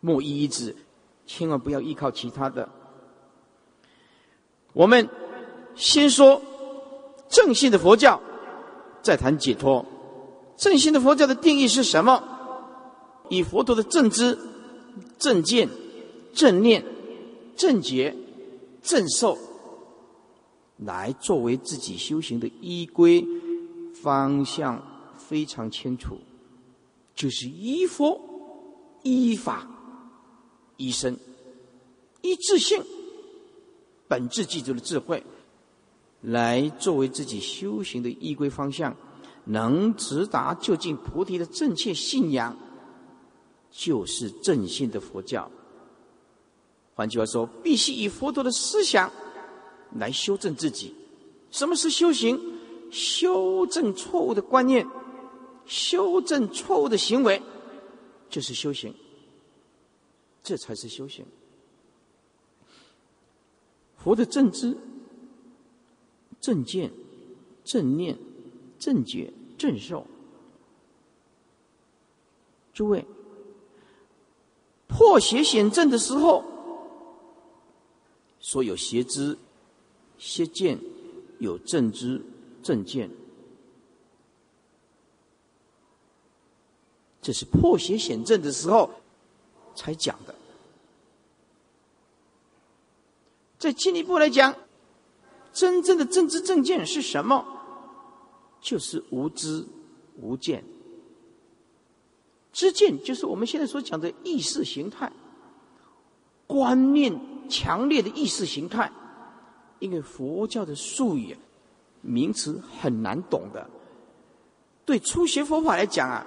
[0.00, 0.76] 莫依一子，
[1.24, 2.68] 千万不要依靠其他的。
[4.74, 5.08] 我们
[5.74, 6.42] 先说
[7.30, 8.20] 正信的佛教，
[9.02, 9.86] 再谈解脱。
[10.56, 12.22] 正信的佛教的定义是什么？
[13.30, 14.38] 以佛陀的正知、
[15.18, 15.70] 正见、
[16.34, 16.84] 正念、
[17.56, 18.14] 正觉、
[18.82, 19.38] 正受。
[20.78, 23.24] 来作为自己修行的依归
[24.02, 24.82] 方向
[25.16, 26.18] 非常清楚，
[27.14, 28.20] 就是依佛、
[29.04, 29.64] 依法、
[30.78, 31.16] 依身、
[32.22, 32.82] 依自性
[34.08, 35.22] 本质记住的智慧，
[36.20, 38.96] 来作为自己修行的依归方向，
[39.44, 42.56] 能直达就近菩提的正确信仰，
[43.70, 45.48] 就是正信的佛教。
[46.94, 49.10] 换句话说，必须以佛陀的思想。
[49.98, 50.94] 来修正自己，
[51.50, 52.40] 什么是修行？
[52.90, 54.88] 修正错误的观念，
[55.66, 57.42] 修正错误的行为，
[58.30, 58.94] 就是修行。
[60.42, 61.26] 这才是修行。
[63.98, 64.74] 佛的正知、
[66.40, 66.90] 正见、
[67.62, 68.18] 正念、
[68.78, 70.06] 正觉、正受，
[72.72, 73.04] 诸位
[74.88, 76.42] 破邪显正的时候，
[78.42, 79.38] 所有邪知。
[80.18, 80.78] 邪见
[81.40, 82.22] 有正知
[82.62, 83.10] 正见，
[87.20, 88.88] 这是破邪显正的时候
[89.74, 90.32] 才讲的。
[93.58, 94.54] 再进一步来讲，
[95.52, 97.44] 真正的正知正见是什么？
[98.60, 99.66] 就是无知
[100.20, 100.62] 无见。
[102.52, 105.10] 知见就是我们现在所讲的意识形态，
[106.46, 107.12] 观念
[107.48, 108.90] 强烈的意识形态。
[109.78, 111.36] 因为佛教的术语、
[112.02, 113.68] 名词很难懂的，
[114.84, 116.24] 对初学佛法来讲啊，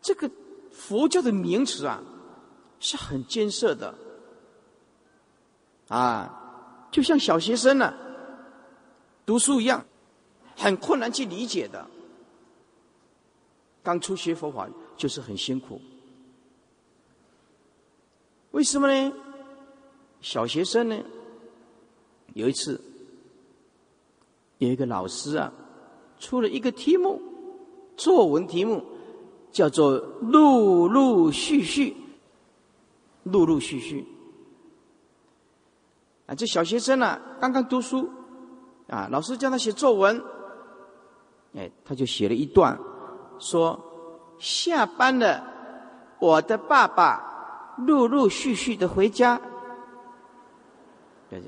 [0.00, 0.30] 这个
[0.72, 2.02] 佛教的名词啊
[2.80, 3.94] 是很艰涩的，
[5.88, 7.92] 啊，就像小学生呢
[9.26, 9.84] 读书一样，
[10.56, 11.86] 很困难去理解的。
[13.82, 14.66] 刚初学佛法
[14.96, 15.78] 就是很辛苦，
[18.52, 19.12] 为什么呢？
[20.24, 20.96] 小学生呢？
[22.32, 22.80] 有一次，
[24.56, 25.52] 有一个老师啊，
[26.18, 27.20] 出了一个题目，
[27.94, 28.82] 作文题目
[29.52, 31.94] 叫做“陆陆续续”，
[33.24, 34.06] 陆陆续续。
[36.24, 38.08] 啊，这小学生呢，刚刚读书，
[38.88, 40.24] 啊，老师叫他写作文，
[41.54, 42.80] 哎，他就写了一段，
[43.38, 43.78] 说
[44.38, 45.44] 下班了，
[46.18, 49.38] 我的爸爸陆陆续续的回家，
[51.34, 51.46] 大家。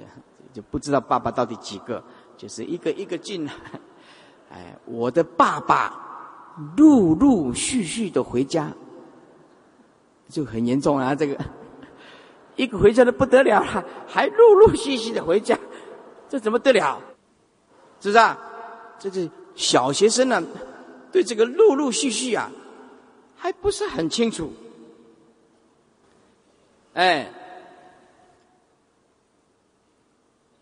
[0.52, 2.02] 就不知道爸爸到底几个，
[2.36, 3.52] 就是一个一个进来。
[4.50, 5.92] 哎，我的爸爸
[6.78, 8.72] 陆陆续续的回家，
[10.30, 11.14] 就很严重啊！
[11.14, 11.38] 这个
[12.54, 15.58] 一个回家的不得了了，还陆陆续续的回家，
[16.26, 16.98] 这怎么得了？
[18.00, 18.38] 是不是啊？
[18.98, 20.42] 这是小学生呢，
[21.12, 22.50] 对这个陆陆续续啊，
[23.36, 24.50] 还不是很清楚。
[26.94, 27.30] 哎。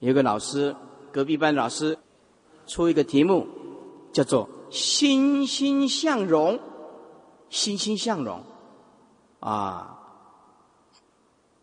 [0.05, 0.77] 有个老师，
[1.11, 1.97] 隔壁班老师
[2.67, 3.47] 出一个题目，
[4.13, 6.61] 叫做“欣欣向荣”，
[7.49, 8.45] 欣欣向荣，
[9.41, 9.99] 啊，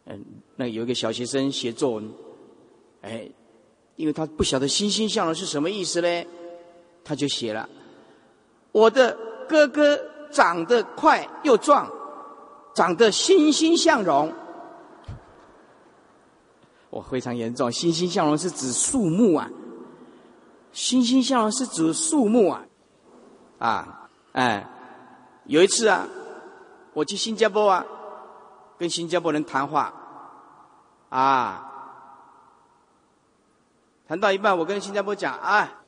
[0.06, 0.26] 嗯，
[0.56, 2.12] 那有一个小学生写作文，
[3.02, 3.30] 哎，
[3.96, 6.28] 因为他不晓得“欣欣向荣”是什么意思嘞，
[7.04, 7.70] 他就写了
[8.74, 9.16] ：“我的
[9.48, 11.88] 哥哥长得快又壮，
[12.74, 14.34] 长得欣欣向荣。”
[16.92, 19.50] 我非常严重，欣欣向荣是指树木啊，
[20.74, 22.66] 欣欣向荣是指树木啊，
[23.60, 24.68] 啊，哎，
[25.46, 26.06] 有一次啊，
[26.94, 27.86] 我去新加坡啊，
[28.78, 29.94] 跟新加坡人谈话，
[31.08, 31.72] 啊，
[34.06, 35.82] 谈到一半，我跟新加坡讲啊，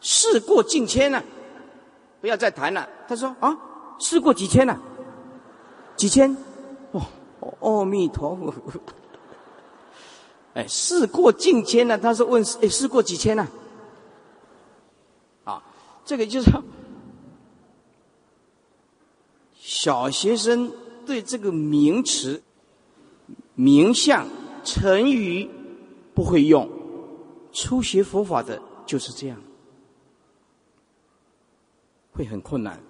[0.00, 1.24] 事过境迁了，
[2.20, 2.86] 不要再谈了。
[3.08, 3.56] 他说啊，
[3.98, 4.78] 事过几千了？
[5.96, 6.36] 几千？
[6.92, 7.02] 哦，
[7.60, 8.52] 阿弥陀佛。
[10.58, 11.96] 哎，事过境迁了。
[11.96, 13.48] 他是问，哎，事过几千了？
[15.44, 15.62] 啊，
[16.04, 16.50] 这个就是
[19.54, 20.72] 小学生
[21.06, 22.42] 对这个名词、
[23.54, 24.26] 名相、
[24.64, 25.48] 成语
[26.12, 26.68] 不会用。
[27.52, 29.40] 初学佛法的就是这样，
[32.10, 32.80] 会很困难。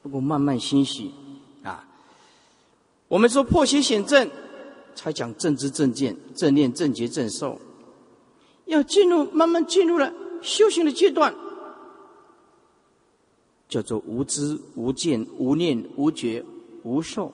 [0.00, 1.12] 不过慢慢欣喜
[1.64, 1.84] 啊。
[3.08, 4.30] 我们说破邪显正，
[4.94, 7.58] 才讲正知正见、正念正觉正受。
[8.66, 11.34] 要进入慢慢进入了修行的阶段，
[13.68, 16.44] 叫做无知、无见、无念、无觉、
[16.82, 17.32] 无受。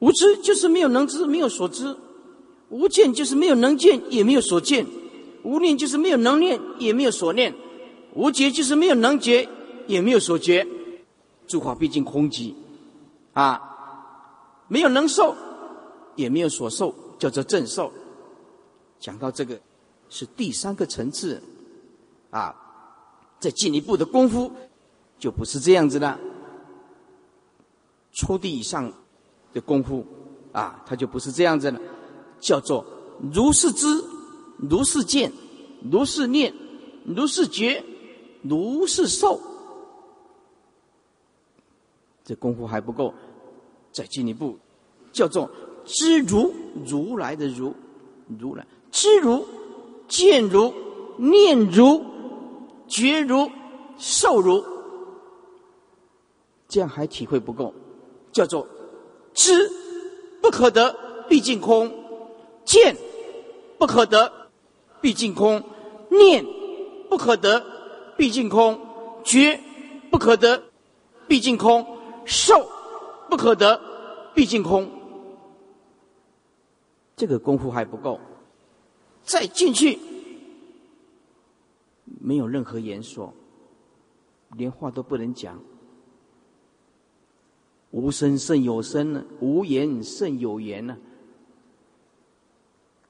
[0.00, 1.96] 无知就是没有能知，没有所知。
[2.70, 4.84] 无见就是没有能见，也没有所见；
[5.42, 7.52] 无念就是没有能念，也没有所念；
[8.14, 9.48] 无觉就是没有能觉，
[9.86, 10.66] 也没有所觉。
[11.46, 12.54] 诸法毕竟空寂，
[13.34, 13.71] 啊，
[14.72, 15.36] 没有能受，
[16.16, 17.92] 也没有所受，叫做正受。
[18.98, 19.60] 讲到这个，
[20.08, 21.42] 是第三个层次，
[22.30, 22.56] 啊，
[23.38, 24.50] 再进一步的功夫，
[25.18, 26.18] 就不是这样子了。
[28.12, 28.90] 初地以上
[29.52, 30.06] 的功夫，
[30.52, 31.78] 啊，它就不是这样子了。
[32.40, 32.82] 叫做
[33.30, 34.02] 如是知，
[34.56, 35.30] 如是见，
[35.90, 36.54] 如是念，
[37.04, 37.84] 如是觉，
[38.40, 39.38] 如是受。
[42.24, 43.12] 这功夫还不够，
[43.92, 44.58] 再进一步，
[45.12, 45.50] 叫做
[45.84, 46.52] 知如
[46.84, 47.74] 如来的如，
[48.38, 48.66] 如来。
[48.90, 49.46] 知如
[50.08, 50.72] 见如
[51.16, 52.04] 念如
[52.86, 53.50] 觉如
[53.98, 54.64] 受如，
[56.68, 57.72] 这样还体会不够，
[58.32, 58.66] 叫做
[59.34, 59.70] 知
[60.40, 60.94] 不可得，
[61.28, 61.90] 毕竟空。
[62.64, 62.96] 见
[63.76, 64.32] 不可得，
[65.00, 65.60] 毕竟空；
[66.08, 66.46] 念
[67.08, 67.60] 不可得，
[68.16, 68.76] 毕竟空；
[69.24, 69.58] 觉
[70.10, 70.62] 不可得，
[71.26, 71.84] 毕竟空；
[72.24, 72.64] 受
[73.28, 73.80] 不可得，
[74.32, 74.88] 毕竟空。
[77.22, 78.18] 这个功夫还不够，
[79.22, 79.96] 再进去
[82.20, 83.32] 没有任何言说，
[84.56, 85.56] 连话都不能讲。
[87.92, 90.98] 无声胜有声呢，无言胜有言呢。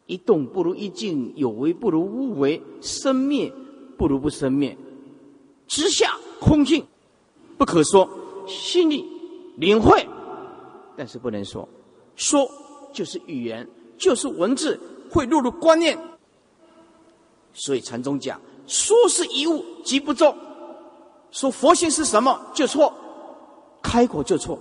[0.04, 3.50] 一动不如一静，有为不如无为，生灭
[3.96, 4.76] 不如不生灭，
[5.66, 6.84] 直下空境，
[7.56, 8.06] 不可说，
[8.46, 9.06] 心里
[9.56, 10.06] 领会，
[10.98, 11.66] 但是不能说，
[12.14, 12.46] 说
[12.92, 13.66] 就是语言，
[14.02, 15.96] 就是文字，会落入观念。
[17.54, 20.36] 所以禅宗讲，说是一物即不中，
[21.30, 22.92] 说佛性是什么就错，
[23.80, 24.58] 开口就错，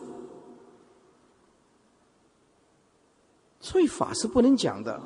[3.60, 5.02] 所以法是不能讲的。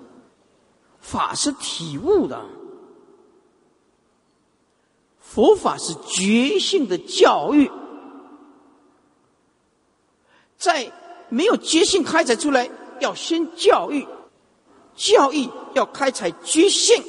[0.99, 2.43] 法是体悟的，
[5.19, 7.71] 佛法是觉性的教育，
[10.57, 10.91] 在
[11.29, 12.67] 没有觉性开采出来，
[12.99, 14.07] 要先教育，
[14.95, 17.03] 教育要开采觉性，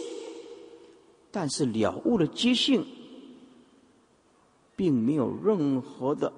[1.31, 2.87] 但是了悟了觉性，
[4.75, 6.33] 并没有任何的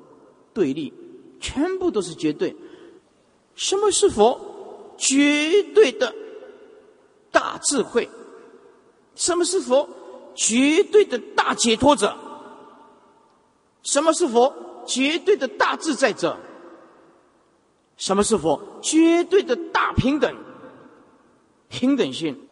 [0.53, 0.93] 对立，
[1.41, 2.55] 全部都是绝对。
[3.55, 4.39] 什么是佛？
[4.97, 6.15] 绝对的。
[7.31, 8.09] 大智慧，
[9.15, 9.87] 什么是佛？
[10.35, 12.17] 绝对的大解脱者。
[13.83, 14.53] 什么是佛？
[14.87, 16.37] 绝对的大自在者。
[17.99, 18.61] 什么是佛？
[18.81, 20.35] 绝对的大平等，
[21.69, 22.49] 平等心。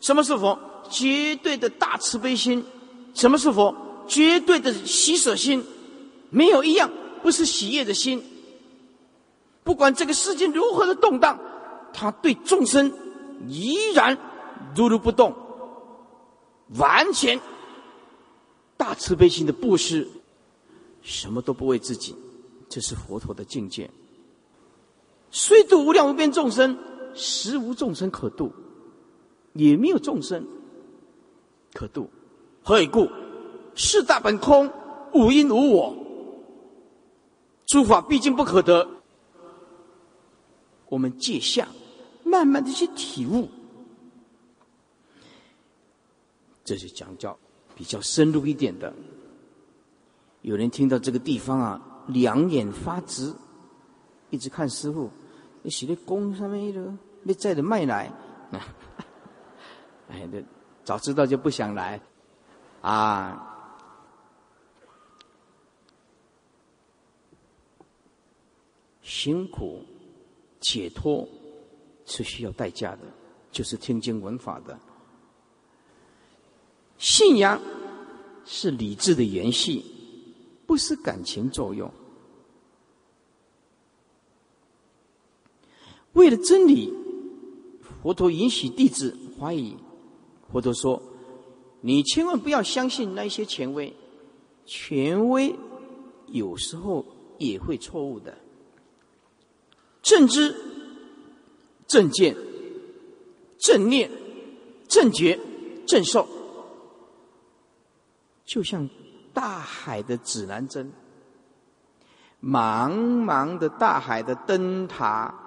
[0.00, 0.58] 什么是佛？
[0.90, 2.64] 绝对的大慈悲心。
[3.14, 3.74] 什么是佛？
[4.06, 5.64] 绝对的喜舍心。
[6.30, 6.90] 没有一样
[7.22, 8.22] 不是喜悦的心。
[9.64, 11.38] 不管这个世界如何的动荡，
[11.92, 12.92] 他对众生。
[13.48, 14.16] 依然
[14.74, 15.36] 如如不动，
[16.78, 17.38] 完全
[18.78, 20.08] 大慈悲心的布施，
[21.02, 22.16] 什么都不为自己，
[22.66, 23.90] 这是佛陀的境界。
[25.30, 26.78] 虽度无量无边众生，
[27.16, 28.52] 实无众生可度，
[29.54, 30.46] 也没有众生
[31.72, 32.08] 可度。
[32.62, 33.08] 何以故？
[33.74, 34.70] 四大本空，
[35.14, 35.96] 无因无我，
[37.66, 38.88] 诸法毕竟不可得。
[40.88, 41.66] 我们借相。
[42.28, 43.48] 慢慢的去体悟，
[46.64, 47.38] 这是讲教
[47.76, 48.92] 比较深入一点的。
[50.42, 53.32] 有人听到这个地方啊，两眼发直，
[54.30, 55.08] 一直看师傅，
[55.62, 56.92] 你写的功上面一个，
[57.26, 58.12] 你在的卖来，
[60.08, 60.44] 哎，这
[60.84, 62.00] 早知道就不想来
[62.80, 63.52] 啊。
[69.02, 69.84] 辛苦
[70.60, 71.28] 解脱。
[72.08, 73.00] 是需要代价的，
[73.50, 74.78] 就是听经闻法的。
[76.98, 77.60] 信仰
[78.44, 79.82] 是理智的延续，
[80.68, 81.92] 不是感情作用。
[86.12, 86.94] 为了真理，
[88.06, 89.76] 佛陀允许弟子怀疑。
[90.52, 91.02] 佛陀说
[91.82, 93.92] ：“你千万不要相信那些权威，
[94.64, 95.52] 权威
[96.28, 97.04] 有时候
[97.36, 98.38] 也会错误的。
[100.02, 100.54] 正知、
[101.88, 102.36] 正见、
[103.58, 104.08] 正念、
[104.86, 105.40] 正觉、
[105.84, 106.28] 正受。”
[108.46, 108.88] 就像
[109.34, 110.92] 大海的指南针，
[112.40, 115.45] 茫茫的大海的灯塔，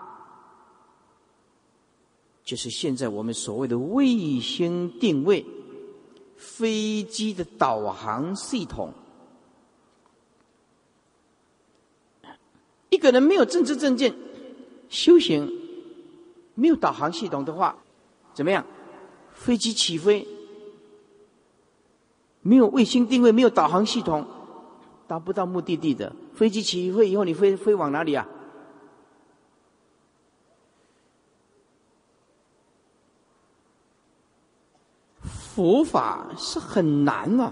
[2.49, 5.45] 就是现在我们所谓的卫星定位、
[6.35, 8.91] 飞机的导航系统。
[12.89, 14.15] 一个人没有政治证件、
[14.89, 15.47] 修行，
[16.55, 17.77] 没有导航系统的话，
[18.33, 18.65] 怎么样？
[19.31, 20.27] 飞机起飞。
[22.41, 24.25] 没有卫星定位，没有导航系统，
[25.07, 26.11] 达不到目的地的。
[26.33, 28.27] 飞机起飞以后，你飞飞往哪里啊？
[35.59, 37.51] 佛法是很难啊，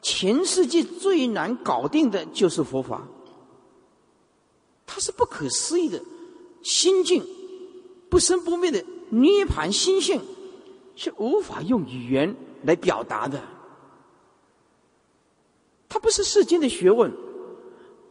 [0.00, 3.02] 全世界最难搞定的就是佛法，
[4.86, 6.00] 它是不可思议的
[6.62, 7.26] 心境，
[8.08, 10.22] 不生不灭的涅盘心性，
[10.94, 12.36] 是无法用语言。
[12.62, 13.40] 来表达的，
[15.88, 17.12] 它不是世间的学问。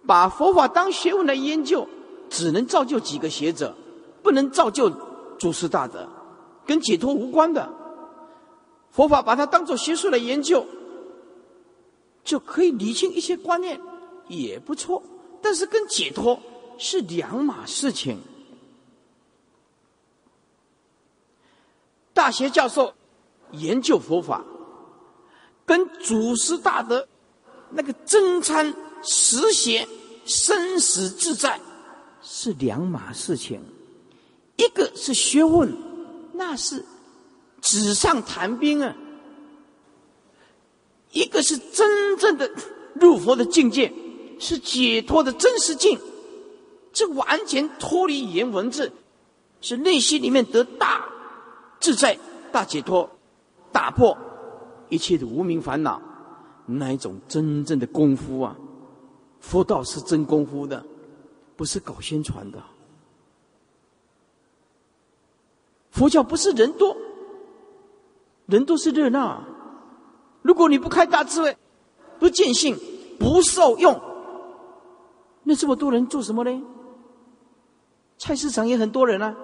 [0.05, 1.87] 把佛法当学问来研究，
[2.29, 3.73] 只能造就几个学者，
[4.21, 4.89] 不能造就
[5.39, 6.09] 祖师大德，
[6.65, 7.76] 跟解脱无关的。
[8.97, 10.65] 佛法把它当做学术来研究，
[12.23, 13.79] 就可以理清一些观念，
[14.27, 15.03] 也不错。
[15.39, 16.41] 但是跟解脱
[16.79, 18.19] 是两码事情。
[22.11, 22.91] 大学教授。
[23.51, 24.43] 研究佛法，
[25.65, 27.07] 跟祖师大德
[27.69, 29.87] 那个真参实学
[30.25, 31.57] 生死自在
[32.21, 33.61] 是两码事情。
[34.57, 35.73] 一个是学问，
[36.33, 36.83] 那是
[37.61, 38.95] 纸上谈兵啊；
[41.11, 42.49] 一个是真正的
[42.95, 43.93] 入佛的境界，
[44.39, 45.99] 是解脱的真实境。
[46.93, 48.91] 这完全脱离语言文字，
[49.61, 51.05] 是内心里面得大
[51.79, 52.17] 自在、
[52.51, 53.09] 大解脱。
[53.69, 54.17] 打破
[54.89, 56.01] 一切的无名烦恼，
[56.65, 58.55] 那一种真正的功夫啊！
[59.39, 60.83] 佛道是真功夫的，
[61.55, 62.63] 不是搞宣传的。
[65.91, 66.95] 佛教不是人多，
[68.47, 69.43] 人都是热闹。
[70.41, 71.57] 如果你不开大智慧，
[72.19, 72.77] 不见性，
[73.19, 74.01] 不受用，
[75.43, 76.63] 那这么多人做什么呢？
[78.17, 79.35] 菜市场也很多人啊。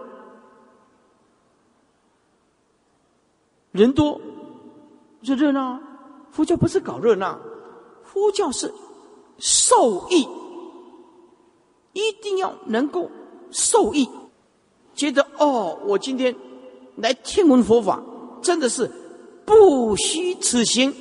[3.71, 4.19] 人多，
[5.21, 5.79] 就热闹。
[6.31, 7.39] 佛教不是搞热闹，
[8.03, 8.73] 佛教是
[9.37, 10.27] 受益，
[11.93, 13.11] 一定要能够
[13.51, 14.09] 受益。
[14.95, 16.35] 觉得哦，我今天
[16.95, 18.01] 来听闻佛法，
[18.43, 18.91] 真的是
[19.45, 20.93] 不虚此行。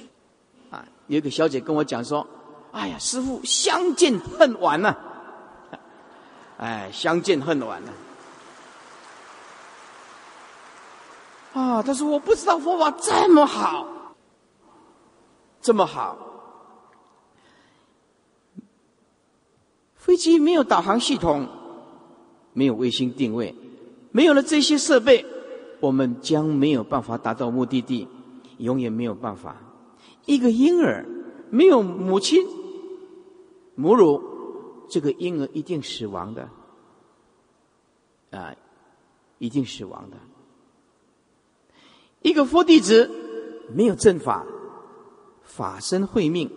[0.70, 2.26] 啊，有一个小姐跟我讲说
[2.72, 4.96] ：“哎呀，师傅相见恨晚呐！”
[6.56, 7.92] 哎，相见恨晚了。
[11.54, 11.82] 啊！
[11.82, 14.14] 他说：“我不知道佛法这么好，
[15.60, 16.16] 这么好。
[19.96, 21.46] 飞机没有导航系统，
[22.54, 23.54] 没有卫星定位，
[24.12, 25.26] 没有了这些设备，
[25.82, 28.06] 我们将没有办法达到目的地，
[28.58, 29.56] 永远没有办法。
[30.26, 31.04] 一个婴儿
[31.50, 32.46] 没有母亲
[33.74, 34.22] 母乳，
[34.88, 36.48] 这个婴儿一定死亡的，
[38.30, 38.54] 啊，
[39.38, 40.16] 一定死亡的。”
[42.22, 43.10] 一个佛弟子
[43.74, 44.46] 没有正法，
[45.42, 46.48] 法身慧命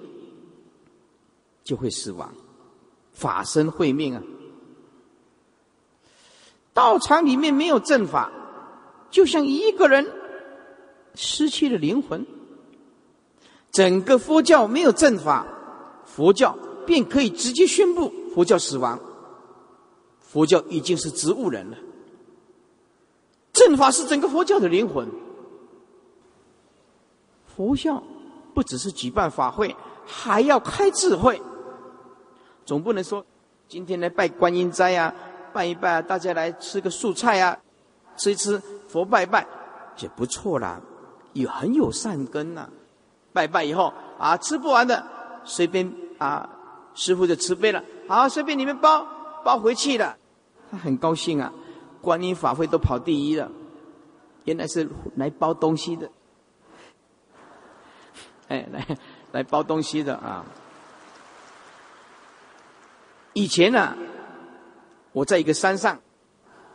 [1.64, 2.32] 就会死亡。
[3.12, 4.22] 法身慧命啊，
[6.76, 8.32] 道场里面没有正法，
[9.16, 10.06] 就像一个人
[11.14, 12.26] 失去了灵魂。
[13.72, 15.48] 整个佛教没有正法，
[16.04, 19.00] 佛教便可以直接宣布佛教死亡。
[20.20, 21.78] 佛教已经是植物人了。
[23.54, 25.10] 正法是整个佛教的灵魂。
[27.56, 28.04] 佛教
[28.54, 29.74] 不只是举办法会，
[30.06, 31.42] 还要开智慧。
[32.66, 33.26] 总不能说
[33.70, 35.16] 今天来拜观音斋啊，
[35.54, 37.58] 拜一拜，大家来吃个素菜啊，
[38.18, 38.62] 吃一吃
[38.96, 39.46] 佛拜拜
[40.00, 40.80] 也不错啦，
[41.34, 42.70] 也很有善根呐。
[43.34, 45.06] 拜拜以后啊，吃不完的
[45.44, 46.50] 随便啊，
[46.94, 49.06] 师傅就慈悲了，好随便你们包
[49.44, 50.16] 包回去了，
[50.72, 51.52] 他很高兴啊。
[52.00, 53.52] 观音法会都跑第一了，
[54.46, 56.10] 原来是来包东西的，
[58.48, 58.98] 哎，来
[59.34, 60.46] 来包东西的啊。
[63.34, 63.94] 以前呢，
[65.12, 66.00] 我在一个山上，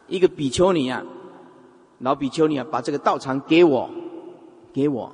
[0.06, 1.02] 一个比丘尼啊，
[2.00, 3.88] 老比丘尼啊，把这个道场给我，
[4.72, 5.12] 给我，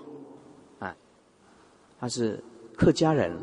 [0.78, 0.94] 啊，
[2.00, 2.42] 他是
[2.76, 3.36] 客家人，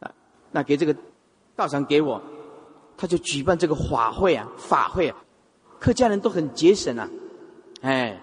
[0.00, 0.10] 啊，
[0.50, 0.96] 那给这个
[1.54, 2.20] 道场给我，
[2.96, 5.16] 他就举办这个法会啊，法会啊。
[5.78, 7.06] 客家人都很节省啊，
[7.82, 8.18] 哎，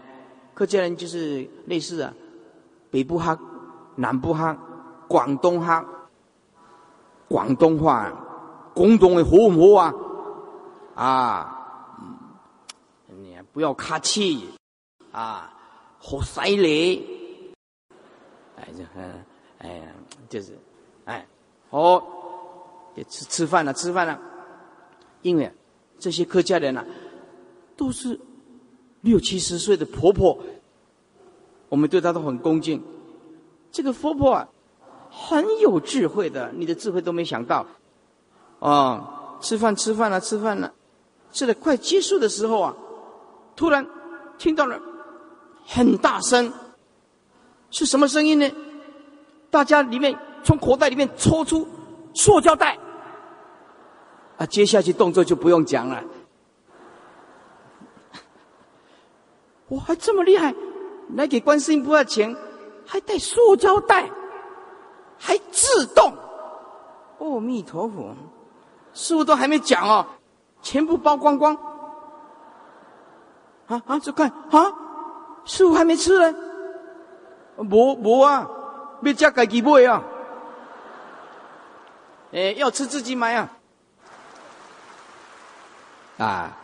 [0.56, 2.12] 客家人就是类似啊，
[2.90, 3.38] 北部哈、
[3.96, 4.58] 南部哈、
[5.08, 5.86] 广东哈，
[7.28, 8.12] 广东话，
[8.74, 9.94] 广东的好唔好啊？
[10.96, 11.53] 啊，
[13.54, 14.50] 不要客气
[15.14, 15.54] 啊，
[16.00, 17.54] 好犀利，
[18.58, 18.84] 哎就
[19.60, 19.86] 哎呀，
[20.28, 20.58] 就是
[21.06, 21.26] 哎，
[21.70, 22.04] 好，
[23.08, 24.20] 吃吃饭了，吃饭了，
[25.22, 25.50] 因为
[25.98, 26.86] 这些客家人啊。
[27.76, 28.20] 都是
[29.02, 30.38] 六七十岁的婆婆，
[31.70, 32.84] 我们对她都很恭敬。
[33.72, 34.48] 这个婆婆啊，
[35.10, 37.66] 很有智慧的，你的智慧都没想到。
[38.60, 40.72] 啊，吃饭吃饭了，吃饭了，
[41.32, 42.76] 吃的快结束的时候啊，
[43.56, 43.86] 突然
[44.38, 44.80] 听到了
[45.66, 46.52] 很大声，
[47.72, 48.52] 是什么声音呢？
[49.50, 51.68] 大家里面从口袋里面抽出
[52.16, 52.78] 塑胶袋，
[54.38, 56.04] 啊，接下去动作就不用讲了。
[59.68, 60.54] 我还这么厉害，
[61.16, 62.36] 来给观世音菩萨钱，
[62.86, 64.10] 还带塑胶袋，
[65.18, 66.14] 还自动。
[67.20, 68.16] 阿弥陀佛，
[68.94, 70.06] 师傅都还没讲哦，
[70.62, 71.58] 全部包光光。
[73.68, 74.74] 啊啊，就看啊，
[75.46, 76.38] 师傅还没吃呢。
[77.58, 78.50] 无无啊，
[79.02, 80.04] 要加自己买啊。
[82.32, 83.52] 哎，要吃自己买啊。
[86.18, 86.58] 啊。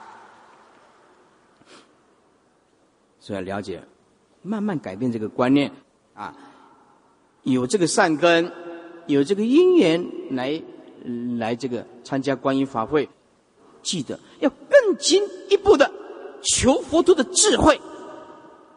[3.32, 3.80] 要了解，
[4.42, 5.72] 慢慢改变这个观念
[6.16, 6.34] 啊，
[7.44, 8.52] 有这个善根，
[9.06, 10.60] 有这个因缘来
[11.38, 13.08] 来这个参加观音法会，
[13.84, 15.92] 记得要更进一步的
[16.42, 17.80] 求佛陀的智慧，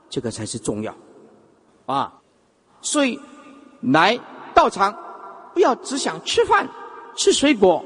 [0.09, 0.95] 这个才是重要
[1.87, 2.21] 啊。
[2.81, 3.19] 所以
[3.81, 4.19] 来
[4.55, 4.97] 道场
[5.55, 6.69] 不要只想吃饭
[7.17, 7.85] 吃水果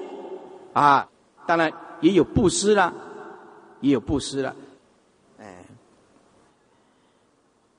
[0.72, 1.08] 啊，
[1.46, 2.92] 当然也有布施了，
[3.80, 4.54] 也有布施了。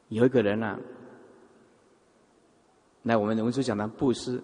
[0.10, 0.80] 有一个人呢，
[3.04, 4.42] 来我们文殊讲堂布施，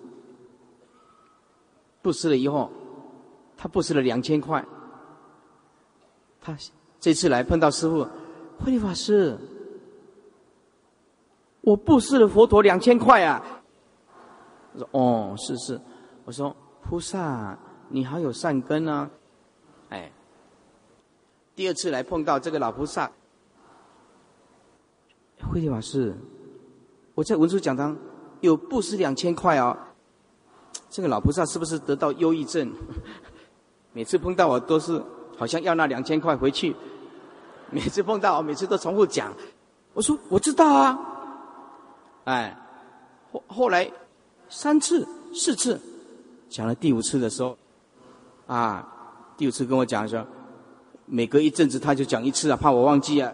[2.01, 2.70] 布施了以后，
[3.56, 4.66] 他布施了两千块。
[6.41, 6.54] 他
[7.04, 8.08] 这次来碰到师傅，
[8.64, 9.38] 慧律法师，
[11.60, 13.43] 我布施了佛陀两千块啊。
[14.72, 15.82] 我说：“哦，是是。”
[16.24, 19.10] 我说：“菩萨，你好有善根啊。”
[19.91, 20.10] 哎，
[21.54, 23.12] 第二次来碰到这个老菩萨。
[25.51, 26.16] 慧律法师，
[27.16, 27.97] 我在文殊讲堂
[28.39, 29.78] 有布施两千块哦。
[30.89, 32.72] 这个老菩萨是不是得到忧郁症？
[33.91, 35.04] 每次碰到我都是
[35.36, 36.74] 好像要那两千块回去。
[37.74, 39.34] 每次碰到我，每次都重复讲。
[39.93, 40.99] 我说我知道啊。
[42.26, 42.57] 哎，
[43.32, 43.91] 后后来
[44.47, 45.80] 三次、四次，
[46.49, 47.57] 讲了第五次的时候，
[48.47, 48.88] 啊，
[49.36, 50.26] 第五次跟我讲说，
[51.05, 53.34] 每隔一阵子他就讲一次啊，怕我忘记啊。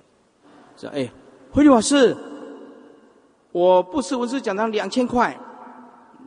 [0.77, 1.09] 说哎。
[1.51, 2.15] 慧律法师，
[3.51, 5.35] 我不是文殊讲堂两千块，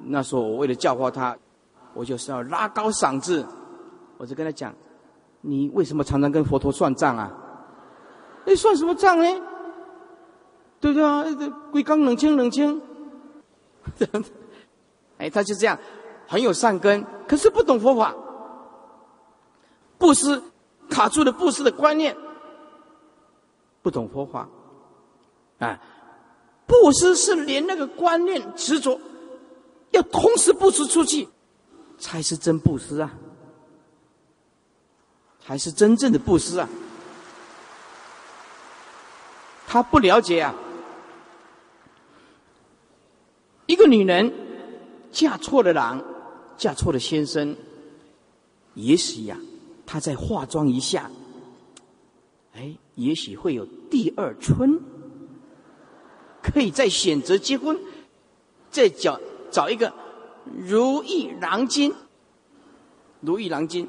[0.06, 1.38] 那时候我为了教化他，
[1.94, 3.46] 我就是要拉高嗓子，
[4.18, 4.74] 我就跟他讲：
[5.40, 7.32] 你为什么常常跟佛陀算账啊？
[8.46, 9.24] 哎，算什么账呢？
[10.80, 11.24] 对不对啊？
[11.70, 12.82] 龟缸冷清冷清，
[15.18, 15.78] 哎，他就这样，
[16.26, 18.14] 很有善根，可是不懂佛法，
[19.96, 20.42] 布施
[20.90, 22.16] 卡住了布施的观念，
[23.80, 24.48] 不懂佛法。
[25.60, 25.80] 啊，
[26.66, 29.00] 布施是连那个观念执着，
[29.92, 31.28] 要同时布施出去，
[31.96, 33.14] 才是真布施啊，
[35.38, 36.68] 才是真正的布施啊。
[39.72, 40.54] 他不了解啊，
[43.64, 44.30] 一个女人
[45.10, 46.04] 嫁错了郎，
[46.58, 47.56] 嫁错了先生，
[48.74, 49.38] 也许呀，
[49.86, 51.10] 她再化妆一下，
[52.52, 54.78] 哎，也许会有第二春。
[56.42, 57.80] 可以再选择结婚，
[58.70, 59.18] 再找
[59.50, 59.90] 找一个
[60.44, 61.94] 如意郎君。
[63.20, 63.88] 如意郎君，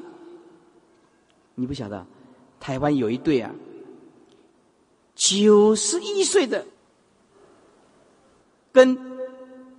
[1.56, 2.06] 你不晓得，
[2.58, 3.54] 台湾有一对啊，
[5.14, 6.66] 九十一岁的
[8.72, 8.98] 跟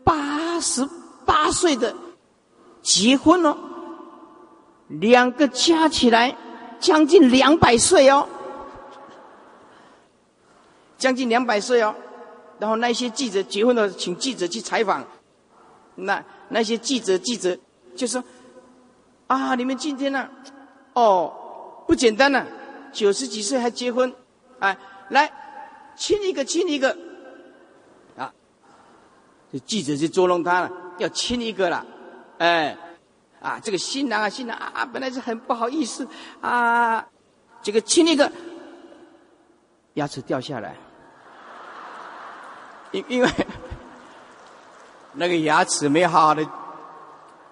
[0.04, 0.88] 八十
[1.26, 1.96] 八岁的
[2.82, 3.58] 结婚了，
[4.88, 6.36] 两个加起来
[6.80, 8.28] 将近两百岁哦。
[10.98, 11.94] 将近两百岁哦。
[12.58, 15.06] 然后那些记者结婚了，请记者去采访，
[15.96, 17.58] 那那些记者记者
[17.98, 18.24] 就说
[19.28, 20.30] ：“啊，你们今天呢？
[20.94, 22.48] 哦，不简单呢，
[22.94, 24.14] 九十几岁还结婚，
[24.60, 24.78] 哎，
[25.10, 25.32] 来
[25.96, 26.98] 亲一个亲一个，
[28.18, 28.34] 啊，
[29.52, 31.86] 这记者就捉弄他了，要亲一个了，
[32.38, 32.76] 哎，
[33.42, 36.08] 啊，这个新郎啊新郎啊，本来是很不好意思
[36.42, 37.06] 啊，
[37.62, 38.32] 这个亲一个，
[39.94, 40.76] 牙齿掉下来。”
[42.92, 43.30] 因因为
[45.14, 46.48] 那个牙齿没好好的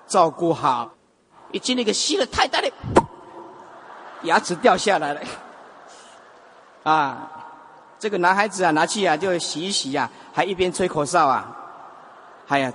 [0.07, 0.93] 照顾好，
[1.51, 2.71] 一进那个吸了太大的，
[4.23, 5.21] 牙齿掉下来了。
[6.83, 7.42] 啊，
[8.03, 11.57] 这个男孩子啊，拿去啊就洗一洗呀，还一边吹口哨啊。
[12.49, 12.73] 哎呀，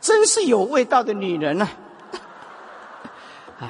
[0.00, 1.68] 真是有味道的女人啊！
[3.60, 3.68] 哎，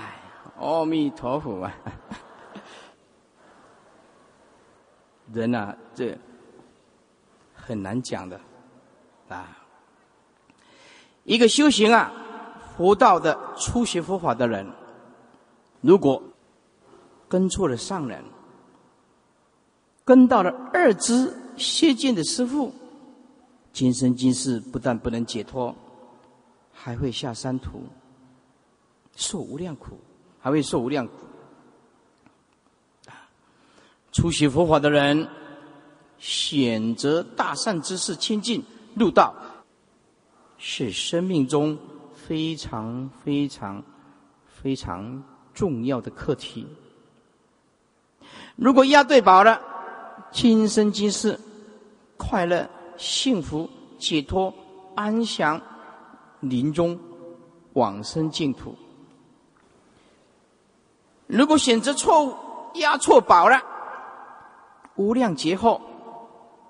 [0.61, 1.74] 阿弥陀佛啊！
[5.32, 6.16] 人啊，这。
[7.53, 8.40] 很难讲的，
[9.28, 9.59] 啊！
[11.24, 12.12] 一个修行啊，
[12.76, 14.64] 佛道的初学佛法的人，
[15.80, 16.22] 如果
[17.28, 18.22] 跟错了上人，
[20.05, 22.72] 跟到了二支谢见的师父，
[23.72, 25.74] 今生今世不但不能解脱，
[26.72, 27.82] 还会下山途，
[29.16, 29.98] 受无量苦，
[30.40, 31.14] 还会受无量苦。
[34.12, 35.28] 初学佛法的人。
[36.18, 38.62] 选择大善之事亲近
[38.94, 39.34] 入道，
[40.57, 41.76] 是生命中
[42.14, 43.82] 非常非常
[44.46, 45.20] 非常
[45.53, 46.64] 重要的课题。
[48.55, 49.61] 如果押对宝了，
[50.33, 51.39] 今生今世
[52.16, 53.68] 快乐、幸福、
[53.99, 54.53] 解脱、
[54.95, 55.61] 安详，
[56.41, 56.99] 临终
[57.74, 58.74] 往生净土。
[61.26, 62.35] 如果选择错误，
[62.74, 63.62] 押错宝了，
[64.97, 65.80] 无量劫后。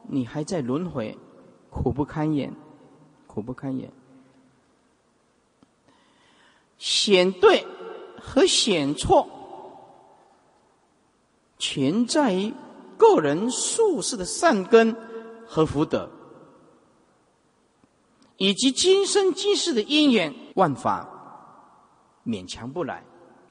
[0.09, 1.17] 你还在轮回，
[1.71, 2.53] 苦不堪言，
[3.29, 3.89] 苦不堪言。
[6.79, 7.65] 选对
[8.21, 9.29] 和选错，
[11.59, 12.53] 全在于
[13.03, 14.97] 个人术士的善根
[15.45, 16.09] 和福德，
[18.37, 21.09] 以及今生今世的因缘，万法
[22.25, 23.03] 勉强不来。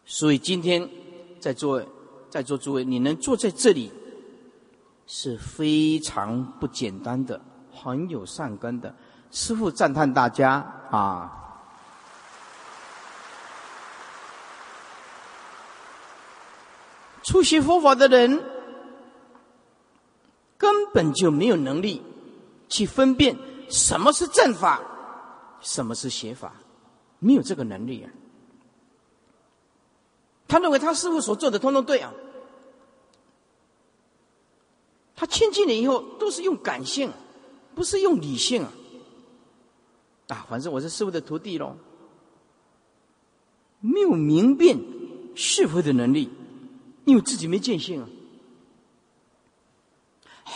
[0.06, 0.90] 所以今天
[1.42, 1.84] 在座
[2.30, 3.92] 在座诸位，你能坐在这里。
[5.14, 7.42] 是非常不简单的，
[7.74, 8.96] 很有善根的。
[9.30, 11.30] 师父赞叹大家啊！
[17.24, 18.42] 初学佛法的人
[20.62, 22.04] 根本就没有能力
[22.70, 23.36] 去分辨
[23.68, 24.80] 什么是正法，
[25.60, 26.54] 什么是邪法，
[27.18, 28.12] 没有这个能力啊！
[30.48, 32.14] 他认为他师傅所做的通通对啊。
[35.16, 37.12] 他亲近了以后，都是用感性，
[37.74, 38.72] 不是用理性啊！
[40.28, 41.76] 啊，反正我是师傅的徒弟喽，
[43.80, 44.78] 没有明辨
[45.34, 46.30] 是非的能力，
[47.06, 48.08] 因为自己没见性啊，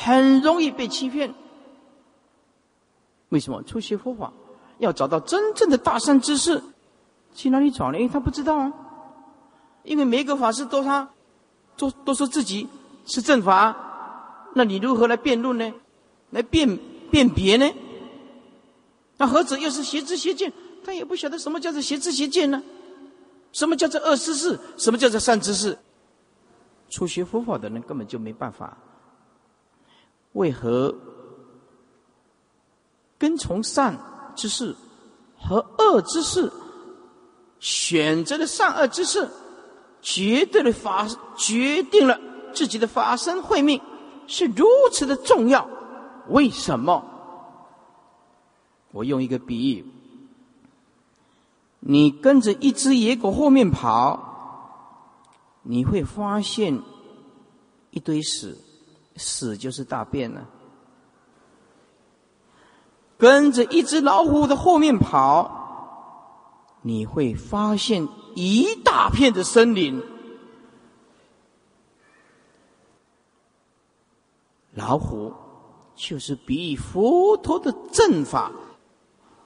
[0.03, 1.33] 很容易被欺骗。
[3.29, 3.63] 为什么？
[3.63, 4.31] 初学佛法
[4.77, 6.61] 要找到真正的大善之事，
[7.33, 7.97] 去哪里找呢？
[7.97, 8.73] 因为他不知道啊，
[9.83, 11.09] 因为每个法师都他，
[11.77, 12.67] 都都说自己
[13.05, 13.75] 是正法。
[14.53, 15.73] 那你如何来辩论呢？
[16.31, 16.77] 来辨
[17.09, 17.69] 辨别呢？
[19.17, 20.51] 那何者又是邪知邪见？
[20.83, 22.61] 他也不晓得什么叫做邪知邪见呢？
[23.53, 24.59] 什么叫做恶知识？
[24.77, 25.77] 什么叫做善知识？
[26.89, 28.77] 初学佛法的人根本就没办法。
[30.35, 30.93] 为何
[33.17, 33.97] 跟从善
[34.35, 34.75] 之事
[35.37, 36.51] 和恶之事，
[37.59, 39.29] 选择了善恶之事，
[40.01, 41.07] 绝对的法，
[41.37, 42.19] 决定了
[42.53, 43.81] 自己的法身慧命。
[44.27, 45.69] 是如此的重要，
[46.29, 47.03] 为什么？
[48.91, 49.85] 我用一个比喻：
[51.79, 55.21] 你跟着一只野狗后面跑，
[55.61, 56.81] 你会发现
[57.91, 58.57] 一堆屎，
[59.15, 60.41] 屎就是大便了；
[63.17, 70.03] 跟着一只老虎的后面跑，你会发现一大片的森林。
[74.73, 75.33] 老虎
[75.95, 78.51] 就是比喻佛陀的正法，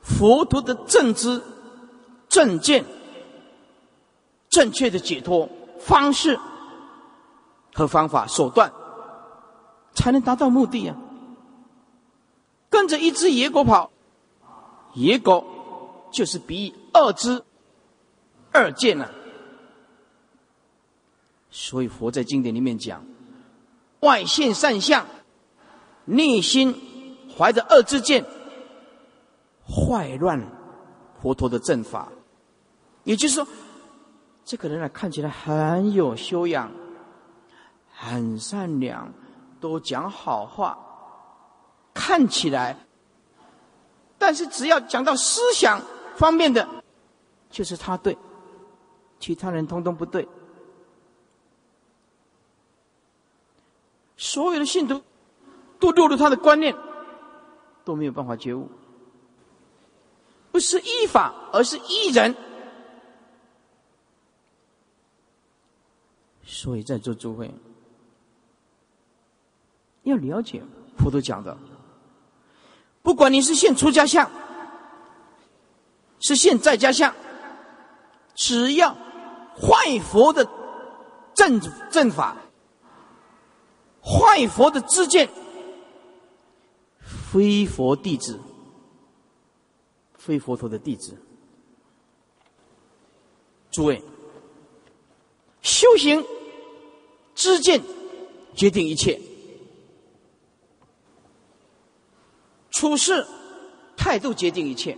[0.02, 1.40] 佛陀的正知、
[2.28, 2.84] 正见、
[4.50, 5.48] 正确的解脱
[5.78, 6.40] 方式
[7.76, 8.74] 和方法手段，
[9.94, 10.98] 才能达到目的啊！
[12.70, 13.92] 跟着一只野狗跑，
[14.94, 15.46] 野狗
[16.12, 17.44] 就是比二只、
[18.52, 19.12] 二见啊！
[21.50, 23.04] 所以佛在经典里面讲，
[24.02, 25.06] 外现善相。
[26.06, 26.76] 内心
[27.38, 28.26] 怀着恶之见，
[29.68, 30.42] 坏乱
[31.22, 32.12] 佛陀的正法。
[33.04, 33.48] 也就是说，
[34.44, 36.72] 这个人啊，看起来很有修养，
[37.94, 39.14] 很善良，
[39.60, 40.78] 都讲好话，
[41.94, 42.76] 看起来，
[44.18, 45.82] 但是只要讲到思想
[46.16, 46.68] 方面的，
[47.50, 48.18] 就是他对，
[49.20, 50.28] 其他人通通不对。
[54.18, 55.02] 所有的信徒
[55.80, 56.76] 都落入他的观念，
[57.86, 58.70] 都没有办法觉悟，
[60.52, 62.36] 不是依法，而是依人。
[66.44, 67.50] 所以在座诸位
[70.10, 70.62] 要了解
[70.98, 71.58] 佛陀讲的，
[73.02, 74.30] 不管你是现出家相，
[76.20, 77.14] 是现在家相，
[78.36, 78.94] 只要
[79.56, 80.48] 坏佛的
[81.34, 82.36] 正正法。
[84.02, 85.30] 坏佛的知见，
[87.32, 88.40] 非佛弟子，
[90.18, 91.16] 非佛陀的弟子。
[93.70, 94.02] 诸位，
[95.62, 96.26] 修行
[97.36, 97.84] 知见
[98.56, 99.20] 决定一切，
[102.80, 103.28] 处事
[103.98, 104.98] 态度决定一切，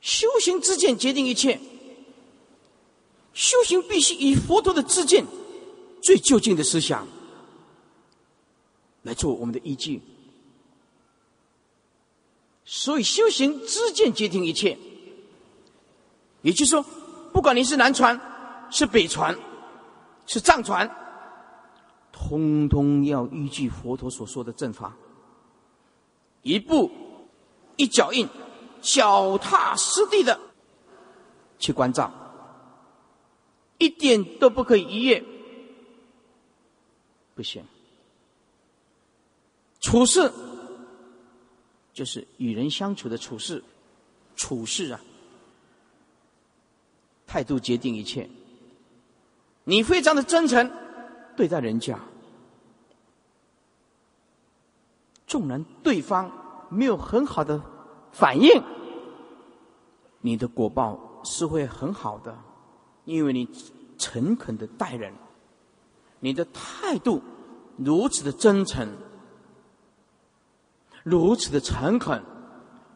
[0.00, 1.60] 修行之见决定一切。
[3.34, 5.26] 修行必须以佛陀的知见、
[6.02, 7.06] 最究竟的思想
[9.02, 10.00] 来做我们的依据。
[12.64, 14.78] 所以，修行之见决定一切。
[16.40, 16.82] 也就是说，
[17.34, 18.18] 不管你是南传、
[18.70, 19.38] 是北传、
[20.26, 20.88] 是藏传，
[22.30, 24.96] 通通要依据佛陀所说的正法，
[26.42, 26.88] 一步
[27.74, 28.28] 一脚印、
[28.80, 30.38] 脚踏实地的
[31.58, 32.08] 去关照。
[33.78, 35.24] 一点都不可以逾越，
[37.34, 37.64] 不行。
[39.80, 40.30] 处事
[41.92, 43.64] 就是与人相处的处事，
[44.36, 45.00] 处事啊，
[47.26, 48.30] 态度决定一切。
[49.64, 50.70] 你非常的真诚
[51.36, 51.98] 对待人家，
[55.30, 56.28] 纵然对方
[56.68, 57.62] 没有很好的
[58.10, 58.50] 反应，
[60.22, 62.36] 你的果报是会很好的。
[63.04, 63.48] 因为你
[63.96, 65.12] 诚恳的待人，
[66.18, 67.22] 你的态度
[67.76, 68.88] 如此的真诚，
[71.04, 72.20] 如此的诚恳，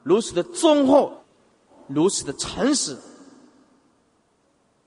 [0.03, 1.13] 如此的忠厚，
[1.87, 2.99] 如此的诚实，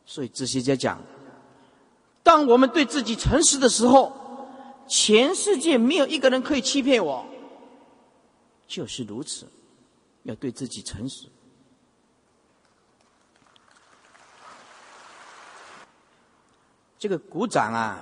[0.05, 0.99] 所以哲学家讲，
[2.23, 4.11] 当我们对自己诚实的时候，
[4.85, 7.25] 全世界没有一个人可以欺骗我，
[8.67, 9.47] 就是如此，
[10.23, 11.27] 要对自己诚实。
[16.99, 17.99] 这个鼓掌啊，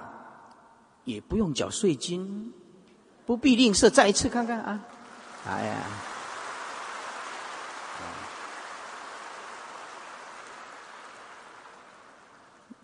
[1.04, 2.54] 也不用缴税金，
[3.26, 3.90] 不必吝啬。
[3.90, 4.80] 再一次看看啊，
[5.46, 5.78] 哎呀，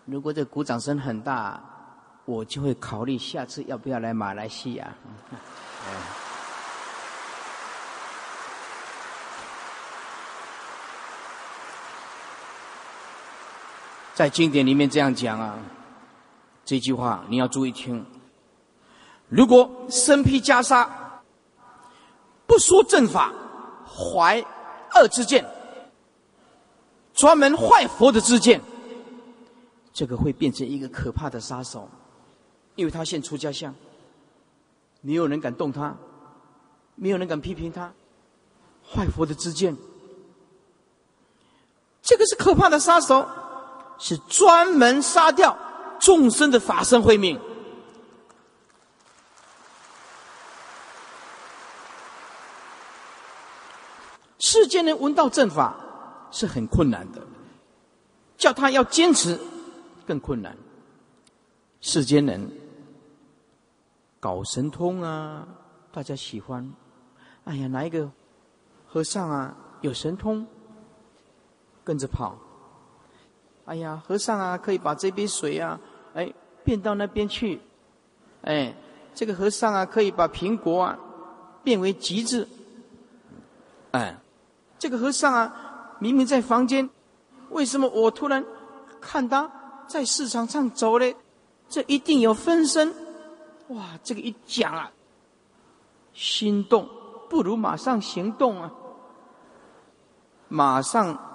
[0.04, 1.60] 如果这鼓掌声很大，
[2.26, 4.94] 我就会考虑下次要不要来马来西亚。
[14.14, 15.58] 在经典里面这样讲啊。
[16.64, 18.04] 这句话你要注意听。
[19.28, 20.88] 如果身披袈裟，
[22.46, 23.32] 不说正法，
[23.86, 24.44] 怀
[24.94, 25.44] 恶之见，
[27.14, 28.60] 专门坏佛的之见，
[29.92, 31.88] 这个会变成一个可怕的杀手，
[32.74, 33.74] 因为他现出家相，
[35.00, 35.96] 没有人敢动他，
[36.94, 37.92] 没有人敢批评他，
[38.86, 39.74] 坏佛的之见，
[42.02, 43.26] 这个是可怕的杀手，
[44.02, 45.56] 是专门杀掉。
[46.00, 47.38] 众生的法身慧命，
[54.40, 55.76] 世间人闻到正法
[56.32, 57.24] 是很困难的，
[58.36, 59.38] 叫他要坚持
[60.04, 60.56] 更困难。
[61.80, 62.50] 世间人
[64.18, 65.46] 搞神通啊，
[65.92, 66.68] 大家喜欢。
[67.44, 68.10] 哎呀，哪一个
[68.88, 70.44] 和尚啊有神通，
[71.84, 72.36] 跟着跑。
[73.64, 75.78] 哎呀，和尚啊，可以把这杯水啊。
[76.14, 76.30] 哎，
[76.62, 77.58] 变到那边去，
[78.42, 78.74] 哎，
[79.14, 80.98] 这个和尚啊，可以把苹果啊
[81.64, 82.46] 变为橘子，
[83.92, 84.14] 哎，
[84.78, 86.90] 这个和尚啊，明明在房间，
[87.48, 88.44] 为什么我突然
[89.00, 89.50] 看他
[89.86, 91.16] 在市场上走嘞？
[91.68, 92.92] 这一定有分身，
[93.68, 93.98] 哇！
[94.04, 94.92] 这个一讲啊，
[96.12, 96.86] 心动，
[97.30, 98.70] 不如马上行动啊，
[100.48, 101.31] 马上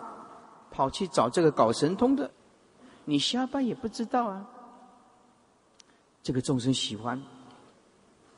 [0.77, 2.29] 跑去找这个搞神通的，
[3.05, 4.45] 你瞎掰也不知道啊。
[6.21, 7.19] 这个众生喜欢。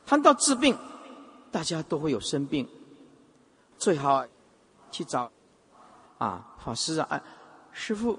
[0.05, 0.77] 谈到治病，
[1.51, 2.65] 大家都会有生病，
[3.77, 4.25] 最好
[4.89, 5.29] 去找
[6.17, 7.21] 啊法师啊，
[7.73, 8.17] 师傅，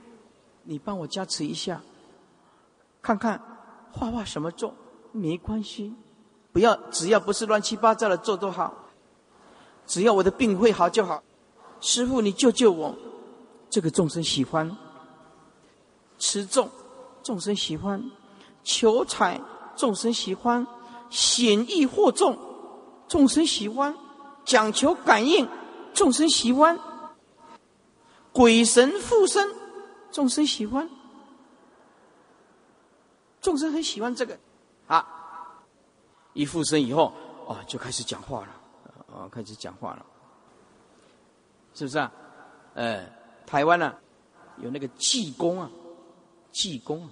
[0.64, 1.80] 你帮我加持一下，
[3.00, 3.40] 看看
[3.90, 4.74] 画画什么做
[5.12, 5.94] 没关系，
[6.52, 8.74] 不要只要不是乱七八糟的做都好，
[9.86, 11.22] 只要我的病会好就好。
[11.80, 12.94] 师傅，你救救我！
[13.70, 14.76] 这个众生喜欢
[16.18, 16.68] 持重，
[17.22, 18.10] 众生喜欢
[18.64, 19.40] 求财，
[19.76, 20.66] 众生喜欢
[21.08, 22.36] 显易惑众，
[23.08, 23.96] 众生喜欢
[24.44, 25.48] 讲求感应，
[25.94, 26.78] 众生喜欢
[28.32, 29.48] 鬼神附身，
[30.10, 30.90] 众生喜欢，
[33.40, 34.38] 众生很喜欢这个
[34.88, 35.06] 啊！
[36.32, 37.12] 一附身以后，
[37.46, 38.48] 哦，就开始讲话了，
[39.12, 40.04] 哦，开始讲话了。
[41.74, 42.12] 是不是啊？
[42.74, 43.04] 呃，
[43.50, 43.92] 台湾呢
[44.58, 45.68] 有那个济公啊，
[46.52, 47.10] 济公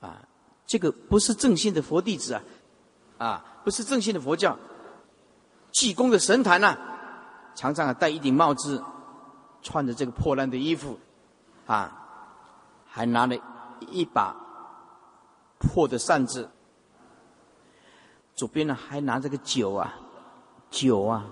[0.00, 0.26] 啊，
[0.64, 2.42] 这个不是正信的佛弟子啊，
[3.18, 4.58] 啊，不是正信的佛教。
[5.72, 6.74] 济公的神坛呐，
[7.54, 8.82] 常常啊戴一顶帽子，
[9.60, 10.98] 穿着这个破烂的衣服，
[11.66, 11.92] 啊，
[12.86, 13.36] 还拿了
[13.80, 14.34] 一把
[15.58, 16.48] 破的扇子，
[18.34, 19.94] 左边呢还拿着个酒啊，
[20.70, 21.26] 酒啊，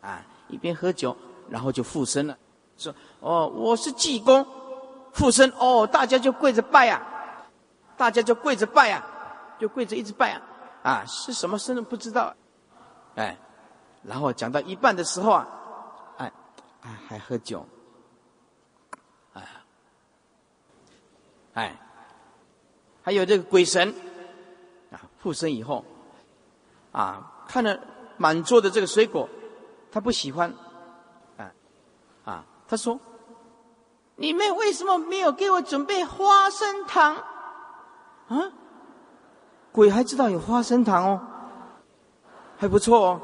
[0.00, 0.24] 啊。
[0.48, 1.16] 一边喝酒，
[1.50, 2.38] 然后就附身了，
[2.78, 4.46] 说：“哦，我是济公，
[5.12, 7.02] 附身哦，大家就跪着拜啊，
[7.96, 9.04] 大家就跪着拜啊，
[9.58, 10.40] 就跪着一直拜啊，
[10.84, 12.32] 啊，是什么身不知道，
[13.16, 13.36] 哎，
[14.04, 15.48] 然后讲到一半的时候啊，
[16.18, 16.32] 哎，
[16.82, 17.66] 哎，还喝酒，
[19.34, 19.42] 哎，
[21.54, 21.76] 哎，
[23.02, 23.92] 还有这个鬼神
[24.92, 25.84] 啊，附身以后，
[26.92, 27.78] 啊，看了
[28.16, 29.28] 满桌的这个水果。”
[29.92, 30.54] 他不喜欢，
[32.70, 33.00] 他说
[34.14, 37.16] ：“你们为什么没有给我准备花生糖？
[38.28, 38.52] 啊，
[39.72, 41.20] 鬼还知道有花生糖哦，
[42.56, 43.20] 还不错哦，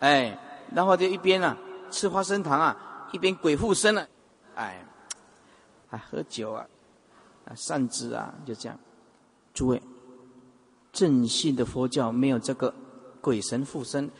[0.00, 0.38] 哎，
[0.74, 1.54] 然后就一边啊
[1.90, 4.08] 吃花生糖啊，一边鬼附身了，
[4.54, 4.82] 哎，
[5.90, 6.66] 还喝酒啊，
[7.44, 8.78] 啊，善知啊，就这样。
[9.52, 9.82] 诸位，
[10.90, 12.72] 正信的佛教没有这个
[13.20, 14.10] 鬼神附身。”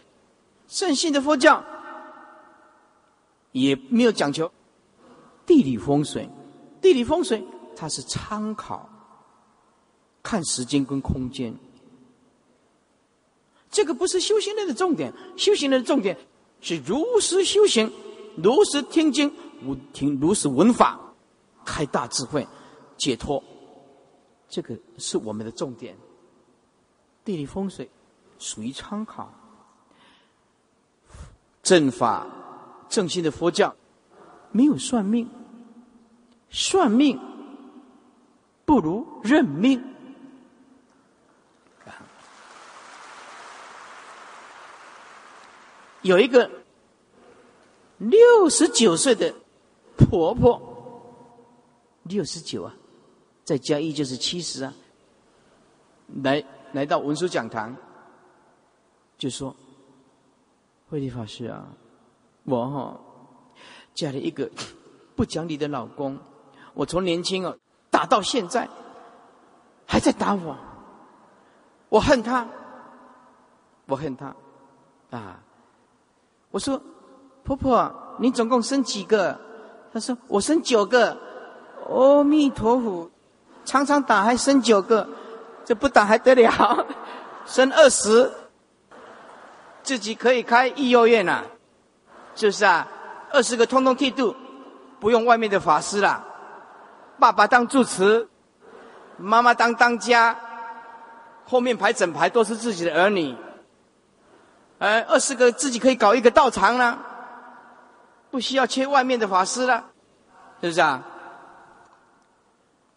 [0.68, 1.64] 圣信的佛教
[3.57, 4.52] 也没有讲求
[5.46, 6.28] 地理风水，
[6.82, 7.42] 地理风水
[7.74, 8.88] 它是参考
[10.22, 11.57] 看时间跟空间，
[13.70, 16.18] 这个不是修行人的重点，修行人的重点
[16.61, 17.90] 是如实修行，
[18.36, 19.32] 如实听经，
[19.62, 21.00] 如听如实闻法，
[21.64, 22.46] 开大智慧，
[22.98, 23.42] 解脱，
[24.50, 25.96] 这个是我们的重点。
[27.24, 27.88] 地理风水
[28.38, 29.32] 属于参考。
[31.62, 32.26] 正法
[32.89, 33.74] 正信的佛教
[34.53, 35.28] 没有算命，
[36.51, 37.18] 算命
[38.64, 39.82] 不如认命。
[46.03, 46.51] 有一个
[47.99, 49.34] 六十九岁的
[49.97, 50.61] 婆婆，
[52.05, 52.74] 六十九啊，
[53.45, 54.72] 再加一就是七十啊，
[56.22, 57.76] 来来到文殊讲堂，
[59.18, 59.55] 就说。
[60.89, 61.66] 慧理法师啊，
[62.47, 63.01] 我哈
[63.94, 64.51] 嫁了一个
[65.14, 66.18] 不讲理的老公，
[66.74, 67.57] 我从年轻哦
[67.90, 68.68] 打到现在，
[69.86, 70.57] 还在打我，
[71.88, 72.47] 我恨他，
[73.86, 74.34] 我恨他，
[75.11, 75.40] 啊！
[76.51, 76.80] 我说
[77.44, 79.38] 婆婆，你总共生几个？
[79.92, 81.16] 她说我生九个。
[81.88, 83.09] 阿弥陀佛，
[83.64, 85.09] 常常打还生九个，
[85.64, 86.84] 这不打还得了？
[87.47, 88.30] 生二十。
[89.84, 91.44] 自己可以开育幼院呐，
[92.37, 92.87] 是不是啊？
[93.32, 94.37] 二十个通通剃度，
[95.01, 96.24] 不用外面的法师啦。
[97.18, 98.28] 爸爸当住持，
[99.16, 100.37] 妈妈当当家，
[101.45, 103.34] 后面排整排都是自己的儿女。
[104.78, 106.99] 哎，二十个自己可以搞一个道场了，
[108.30, 109.87] 不需要切外面的法师了，
[110.61, 111.03] 是不是啊？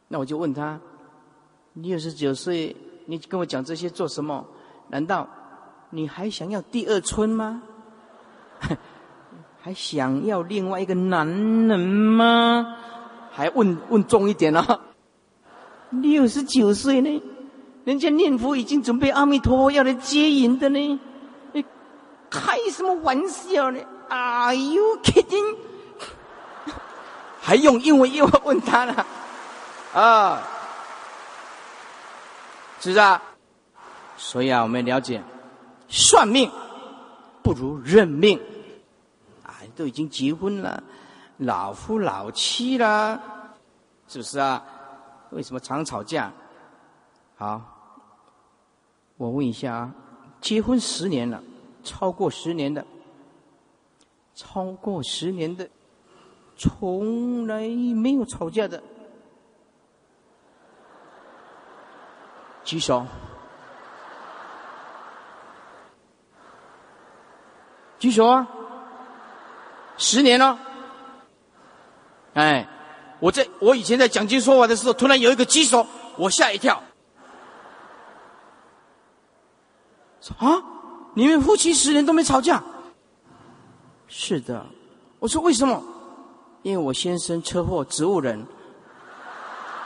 [0.10, 0.78] 那我就问他：
[1.74, 2.76] 你二十九岁，
[3.06, 4.46] 你跟我讲这些做什么？
[4.90, 5.28] 难道？
[5.92, 7.64] 你还想要第二春吗？
[9.62, 11.28] 还想要另外一个男
[11.68, 12.78] 人吗？
[13.32, 14.80] 还问问重一点哦。
[15.92, 17.22] 六十九岁呢，
[17.84, 21.00] 人家念佛已经准备阿弥陀佛要来接引的呢。
[21.54, 21.64] 你
[22.30, 25.56] 开什么玩笑呢？Are you kidding？
[27.42, 29.06] 还用英文又问他呢？
[29.94, 30.42] 啊，
[32.80, 33.22] 是不是啊？
[34.18, 35.24] 所以啊，我们了解。
[35.88, 36.52] 算命
[37.42, 38.40] 不如认命，
[39.80, 40.84] 都已经结婚了，
[41.38, 43.18] 老夫老妻了，
[44.10, 44.62] 是不是啊？
[45.30, 46.30] 为什么常吵架？
[47.38, 47.62] 好，
[49.16, 49.96] 我问一下啊，
[50.42, 51.42] 结婚十年了，
[51.82, 52.86] 超过十年的，
[54.36, 55.70] 超过十年的，
[56.58, 57.66] 从来
[57.96, 58.84] 没有吵架的，
[62.66, 63.06] 举手。
[67.98, 68.46] 举手啊！
[70.00, 70.58] 十年了，
[72.34, 72.68] 哎，
[73.20, 75.86] 我在我以前在讲经说法的时候，突然有一个举手，
[76.16, 76.82] 我吓一跳。
[80.38, 80.62] 啊！
[81.16, 82.64] 你们夫妻十年都没吵架？
[84.08, 84.66] 是的，
[85.20, 85.84] 我说为什么？
[86.62, 88.46] 因为我先生车祸，植物人。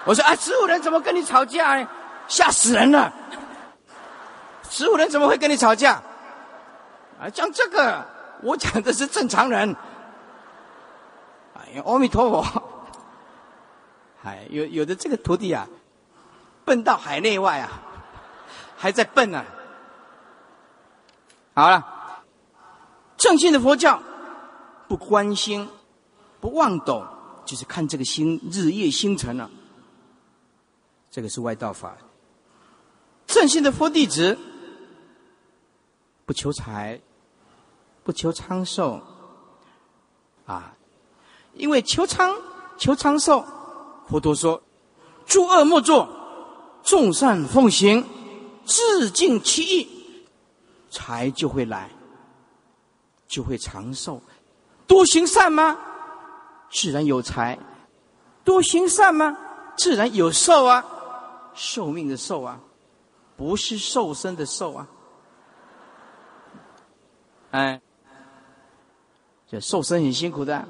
[0.06, 1.88] 我说啊，植物人怎么跟你吵架呢？
[2.28, 3.12] 吓死人了！
[4.70, 5.94] 植物人怎么会跟你吵架？
[7.20, 8.06] 啊，讲这个，
[8.44, 9.76] 我讲的是正常人。
[11.82, 12.64] 阿弥陀佛！
[14.24, 15.68] 哎，有有的这个徒弟啊，
[16.64, 17.82] 笨到海内外啊，
[18.78, 19.44] 还在笨呢。
[21.54, 22.24] 好了，
[23.18, 24.02] 正信的佛教
[24.88, 25.70] 不关心、
[26.40, 27.06] 不忘斗，
[27.46, 29.50] 就是看这个星日夜星辰了。
[31.12, 31.96] 这个是外道法。
[33.28, 34.38] 正信的佛弟子
[36.26, 37.02] 不求财，
[38.04, 39.02] 不求长寿
[40.46, 40.76] 啊，
[41.54, 42.36] 因为求长
[42.78, 43.44] 求长寿，
[44.08, 44.62] 佛陀说：
[45.26, 46.08] 诸恶莫作，
[46.84, 48.04] 众善奉行，
[48.66, 49.88] 自尽其意。
[50.90, 51.90] 财就会来，
[53.28, 54.22] 就会长寿。
[54.86, 55.78] 多行善吗？
[56.70, 57.58] 自然有财。
[58.44, 59.38] 多行善吗？
[59.78, 60.84] 自然有寿啊，
[61.56, 62.60] 寿命的寿啊，
[63.38, 64.88] 不是瘦身的瘦啊。
[67.52, 67.82] 哎，
[69.50, 70.68] 这瘦身很辛苦的。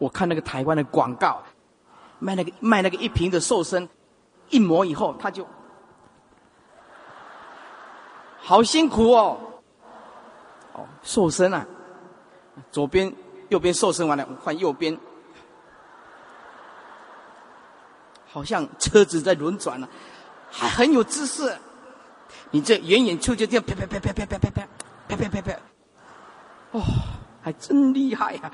[0.00, 1.40] 我看那个台湾的广告，
[2.18, 3.86] 卖那个卖那个一瓶的瘦身，
[4.48, 5.46] 一磨以后他就。
[8.42, 9.38] 好辛苦哦！
[10.72, 11.64] 哦，瘦身啊，
[12.72, 13.12] 左边、
[13.50, 14.98] 右边瘦身完了，换右边，
[18.26, 19.86] 好像车子在轮转呢，
[20.50, 21.54] 还很有姿势。
[22.50, 24.50] 你这远远处就这样啪啪啪啪啪啪啪
[25.06, 25.52] 啪啪啪啪，
[26.72, 26.82] 哦，
[27.42, 28.50] 还真厉害呀！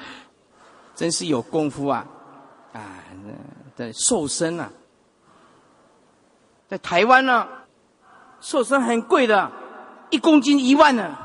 [0.97, 2.05] 真是有功夫啊！
[2.73, 2.81] 啊，
[3.77, 4.69] 的瘦身啊，
[6.69, 7.47] 在台湾呢，
[8.41, 9.53] 瘦身很贵的。
[10.11, 11.17] 一公斤一万呢？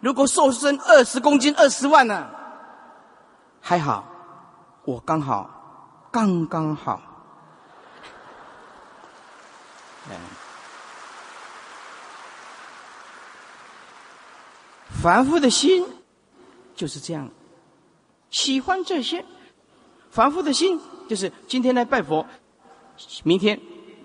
[0.00, 2.28] 如果瘦身二十公斤二十万呢？
[3.60, 4.06] 还好，
[4.84, 7.00] 我刚好，刚刚好。
[15.02, 15.86] 凡夫的心
[16.74, 17.30] 就是这样，
[18.30, 19.24] 喜欢这些。
[20.10, 22.24] 凡夫的心就是今天来拜佛，
[23.24, 23.60] 明天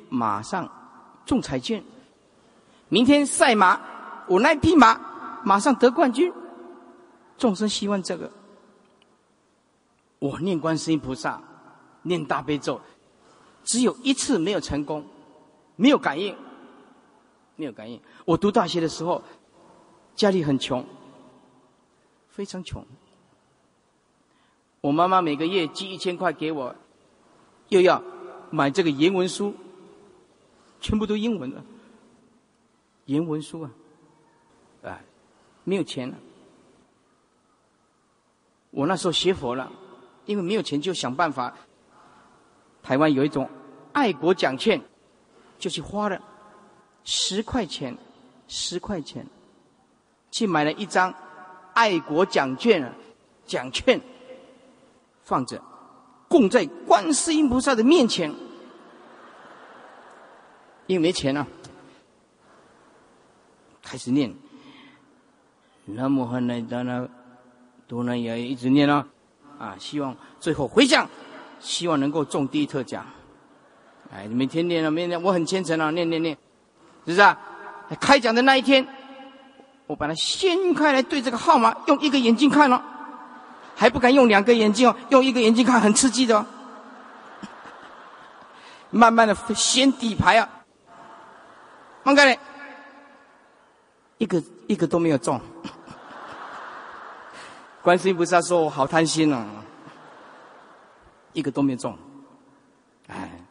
[0.10, 0.70] 马上
[1.26, 1.84] 中彩券。
[2.88, 3.80] 明天赛马，
[4.28, 6.34] 我那匹马马上得冠军。
[7.38, 8.32] 众生希望这个，
[10.18, 11.42] 我念观世音菩萨，
[12.02, 12.82] 念大悲咒，
[13.64, 15.06] 只有一次没有成功，
[15.76, 16.36] 没有感应，
[17.56, 18.02] 没有感应。
[18.26, 19.24] 我读大学的时候，
[20.16, 20.84] 家里很穷，
[22.40, 22.86] 非常穷。
[24.80, 26.74] 我妈妈每个月寄一千块给我，
[27.68, 28.02] 又要
[28.50, 29.54] 买这个言文书，
[30.80, 31.62] 全部都英文的。
[33.08, 33.72] 言文书啊，
[34.84, 35.02] 啊，
[35.66, 36.16] 没有钱了。
[38.72, 39.70] 我那时候学佛了，
[40.26, 41.54] 因为没有钱，就想办法。
[42.82, 43.50] 台湾有一种
[43.92, 44.82] 爱国奖券，
[45.58, 46.22] 就去花了
[47.04, 47.98] 十块钱，
[48.48, 49.28] 十块钱
[50.32, 51.14] 去买了一张
[51.80, 52.92] 爱国奖券啊，
[53.46, 54.02] 奖券
[55.24, 55.62] 放着，
[56.28, 58.30] 供在观世音菩萨的面前，
[60.88, 61.48] 因为没钱了。
[63.82, 64.36] 开始念，
[65.86, 67.08] 南无汉来达那，
[67.88, 69.08] 多那也一直念啊，
[69.58, 71.08] 啊，希望最后回向，
[71.62, 73.06] 希望能够中第一特奖。
[74.12, 76.38] 哎，你每天念啊，每天念我很虔诚啊，念念念，
[77.06, 77.40] 是不是啊？
[78.02, 78.86] 开奖的那一天，
[79.90, 82.80] 我把它掀开来，对这个号码用一个眼睛看了，
[83.76, 86.46] 还不敢用两个眼睛哦，用一个眼睛看很刺激的哦。
[88.92, 90.48] 慢慢的掀底牌啊，
[92.04, 92.38] 放开嘞。
[94.20, 95.42] 一个一个都没有中，
[97.82, 99.44] 观世音菩萨说：“我好贪心哦，
[101.34, 101.98] 一个都没中。”
[103.10, 103.42] 哎，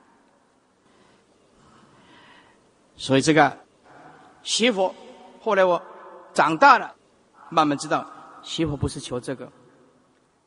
[2.97, 3.59] 所以这个
[4.45, 4.95] 学佛，
[5.43, 5.83] 后来我
[6.39, 6.95] 长大了，
[7.51, 8.09] 慢慢知道
[8.45, 9.51] 学佛不是求这个，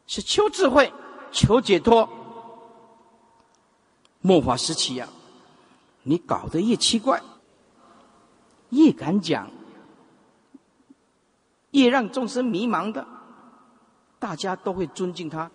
[0.08, 0.90] 是求智慧、
[1.34, 2.08] 求解脱。
[4.22, 5.10] 末法时期呀，
[6.04, 7.22] 你搞得越奇怪，
[8.70, 9.52] 越敢讲，
[11.72, 13.06] 越让众生迷茫的，
[14.18, 15.52] 大家都会尊敬他，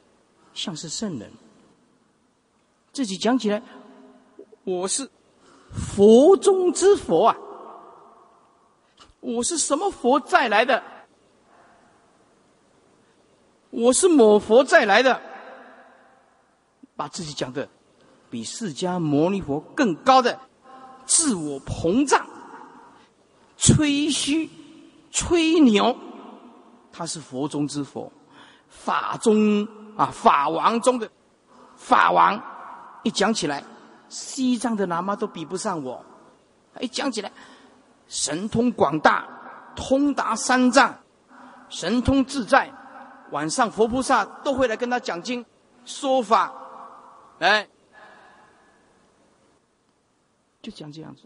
[0.52, 1.32] 像是圣人。
[2.92, 3.62] 自己讲起来，
[4.64, 5.10] 我是
[5.72, 7.36] 佛中之佛啊，
[9.26, 10.80] 我是什么佛再来的？
[13.70, 15.20] 我是某佛再来的，
[16.94, 17.68] 把自己讲的
[18.30, 20.38] 比释迦牟尼佛更高的
[21.06, 22.24] 自我膨胀、
[23.56, 24.48] 吹嘘、
[25.10, 25.96] 吹牛，
[26.92, 28.12] 他是佛中之佛，
[28.68, 29.66] 法中
[29.96, 31.10] 啊法王中的
[31.74, 32.40] 法王。
[33.02, 33.64] 一讲起来，
[34.08, 36.00] 西藏的喇嘛都比不上我。
[36.80, 37.32] 一讲起来，
[38.08, 39.26] 神通广大，
[39.74, 40.94] 通达三藏，
[41.68, 42.72] 神通自在。
[43.32, 45.44] 晚上佛菩萨都会来跟他讲经
[45.84, 46.52] 说法，
[47.38, 47.68] 来，
[50.62, 51.22] 就讲这样子。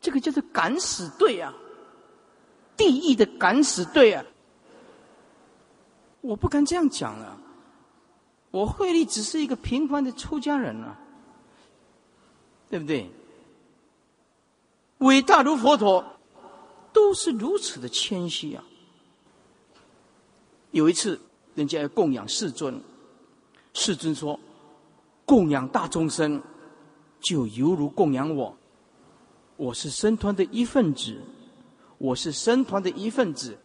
[0.00, 1.52] 这个叫做敢死队啊，
[2.76, 4.24] 地狱的敢死队啊！
[6.20, 7.36] 我不敢这样讲了，
[8.52, 10.96] 我慧力只是一个平凡的出家人啊，
[12.70, 13.10] 对不对？
[15.02, 16.04] 伟大如佛陀，
[16.92, 18.62] 都是如此的谦虚啊。
[20.70, 21.20] 有一次，
[21.56, 22.80] 人家要供养世尊，
[23.74, 24.38] 世尊说
[25.26, 26.40] ：“供养大众生，
[27.20, 28.56] 就犹如供养我。
[29.56, 31.20] 我是僧团的一份子，
[31.98, 33.58] 我是僧团的一份子。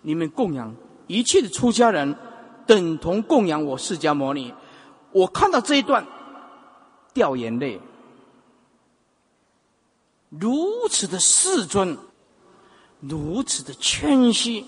[0.00, 0.74] 你们供养
[1.06, 2.16] 一切的出家人，
[2.66, 4.52] 等同供养我释迦牟尼。”
[5.12, 6.06] 我看到这一段，
[7.12, 7.78] 掉眼泪。
[10.30, 11.98] 如此的世尊，
[13.00, 14.64] 如此的谦虚。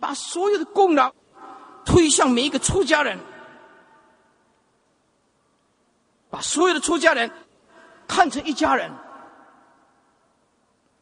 [0.00, 1.14] 把所有的功劳
[1.84, 3.20] 推向每一个出家人，
[6.28, 7.30] 把所有的出家人
[8.08, 8.90] 看成一家人。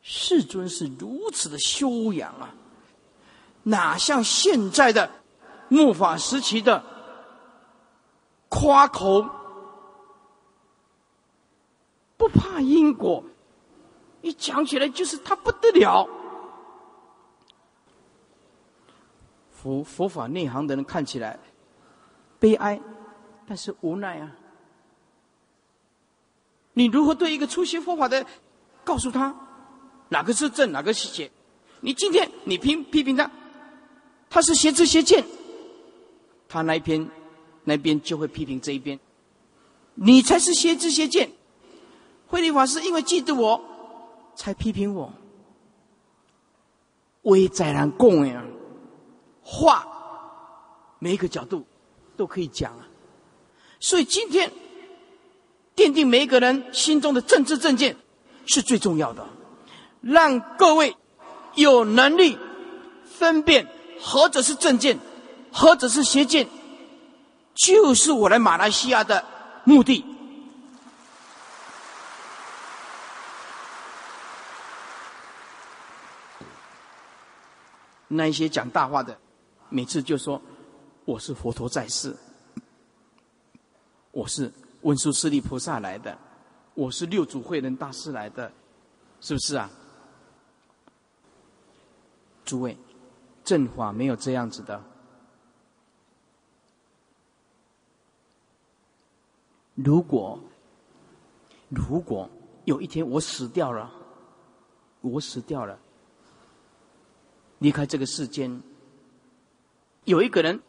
[0.02, 2.50] 世尊是如此的修养啊，
[3.62, 5.10] 哪像现在的
[5.70, 6.84] 末法时期的
[8.50, 9.26] 夸口，
[12.18, 13.24] 不怕因果，
[14.22, 16.08] 一讲起来就是他不得了。
[19.50, 21.38] 佛佛法内行的人看起来
[22.38, 22.80] 悲哀，
[23.46, 24.32] 但是无奈啊！
[26.72, 28.24] 你如何对一个初学佛法的
[28.84, 29.34] 告诉他
[30.08, 31.30] 哪个是正，哪个是邪？
[31.80, 33.30] 你今天你批批评他，
[34.30, 35.24] 他是邪知邪见，
[36.48, 37.06] 他那一篇
[37.64, 38.98] 那边就会批评这一边，
[39.94, 41.30] 你才是邪知邪见。
[42.26, 43.62] 慧律法师因为嫉妒我，
[44.40, 45.12] 才批评我，
[47.24, 48.42] 为在人讲呀。
[49.42, 49.86] 话，
[50.98, 51.66] 每一个角度
[52.16, 52.88] 都可以讲啊，
[53.80, 54.50] 所以今天
[55.76, 57.94] 奠定每一个人心中的政治正见
[58.46, 59.26] 是最重要的，
[60.00, 60.96] 让各位
[61.54, 62.38] 有能力
[63.04, 63.68] 分辨
[64.00, 64.98] 何者是正见，
[65.52, 66.48] 何者是邪见，
[67.54, 69.22] 就是我来马来西亚的
[69.64, 70.02] 目的。
[78.12, 79.16] 那一些讲大话的。
[79.68, 80.42] 每次就说
[81.04, 82.12] 我是佛陀在世，
[84.10, 86.18] 我是文殊师利菩萨来的，
[86.74, 88.50] 我是六祖慧能大师来的，
[89.20, 89.70] 是不是啊？
[92.44, 92.76] 诸位，
[93.44, 94.82] 正法没有这样子的。
[99.76, 100.36] 如果
[101.68, 102.28] 如果
[102.64, 103.88] 有一天我死掉了，
[105.00, 105.78] 我死掉了，
[107.60, 108.60] 离开这个世间。
[110.04, 110.60] 有一个人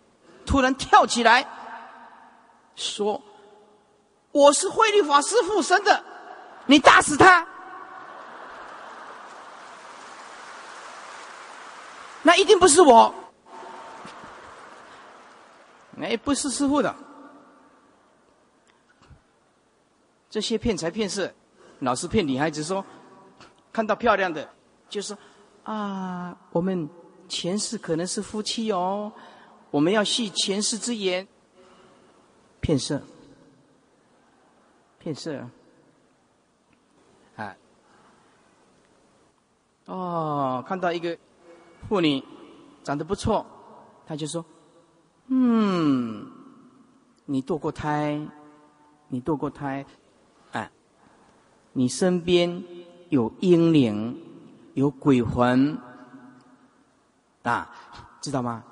[0.46, 1.46] 突然跳起来
[2.76, 3.22] 说
[4.32, 6.02] ：“我是慧律法师附身的，
[6.68, 7.46] 你打死他。”
[12.24, 13.14] 那一定不是我，
[16.00, 16.96] 哎，不是师傅的。
[20.30, 21.34] 这些骗财骗色，
[21.80, 22.86] 老是骗女孩子说，
[23.74, 24.48] 看到漂亮的
[24.88, 25.18] 就是
[25.64, 26.90] ：“啊，我们。”
[27.32, 29.10] 前世可能是夫妻哦，
[29.70, 31.26] 我们要系前世之言。
[32.60, 33.02] 骗色，
[35.00, 35.48] 骗色，
[37.38, 37.56] 啊，
[39.86, 41.18] 哦，看到一个
[41.88, 42.22] 妇女
[42.84, 43.46] 长得不错，
[44.06, 44.44] 他就说
[45.32, 46.30] ：“嗯，
[47.24, 48.20] 你堕过胎，
[49.08, 49.86] 你堕过胎，
[50.52, 50.70] 啊，
[51.72, 52.62] 你身边
[53.08, 54.22] 有婴灵，
[54.74, 55.78] 有鬼魂。”
[57.44, 57.70] 啊，
[58.22, 58.64] 知道吗？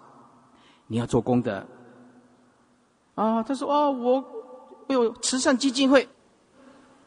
[0.88, 1.66] 你要做功德。
[3.16, 4.24] 啊，他说：“哦，我
[4.88, 6.08] 我有慈善基金会，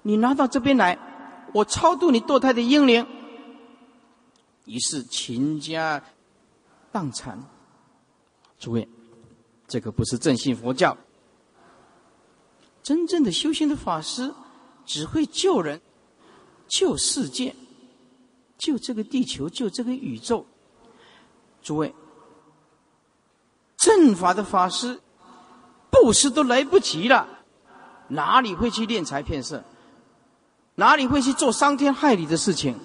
[0.02, 0.98] 你拿到这边来，
[1.54, 3.06] 我超度你堕胎的婴灵。
[4.64, 6.02] 于是倾家
[6.90, 7.38] 荡产。
[8.58, 8.88] 诸位，
[9.66, 10.96] 这个不是正信佛教。
[12.82, 14.32] 真正的修行的法师，
[14.84, 15.80] 只会救人、
[16.68, 17.54] 救世界、
[18.62, 20.46] 就这个地球、就这个宇宙。
[21.64, 21.92] 诸位，
[23.76, 25.00] 正法的法师，
[25.90, 27.26] 布施都来不及了，
[28.06, 29.64] 哪里会去敛财骗色？
[30.76, 32.78] 哪里会去做伤天害理的事情？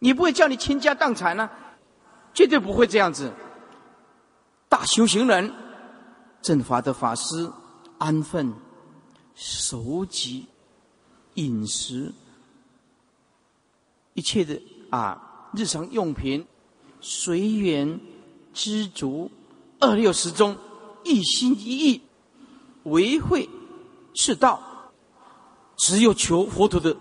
[0.00, 1.48] 你不会叫你倾家荡产呢？
[2.34, 3.32] 绝对不会这样子。
[4.68, 5.54] 大修行人，
[6.42, 7.48] 正法的法师，
[7.98, 8.52] 安分、
[9.36, 10.46] 守己、
[11.34, 12.12] 饮食，
[14.14, 14.60] 一切的
[14.90, 16.46] 啊日常用品，
[17.00, 18.00] 随缘
[18.52, 19.30] 知足，
[19.78, 20.56] 二六时中，
[21.04, 22.00] 一心一意
[22.84, 23.48] 为会
[24.14, 24.60] 是道，
[25.76, 26.96] 只有求佛陀的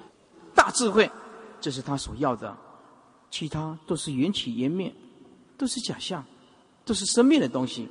[0.53, 1.09] 大智慧，
[1.59, 2.55] 这是他所要的。
[3.31, 4.91] 其他都是缘起缘灭，
[5.55, 6.25] 都是假象，
[6.83, 7.87] 都是生命的东西，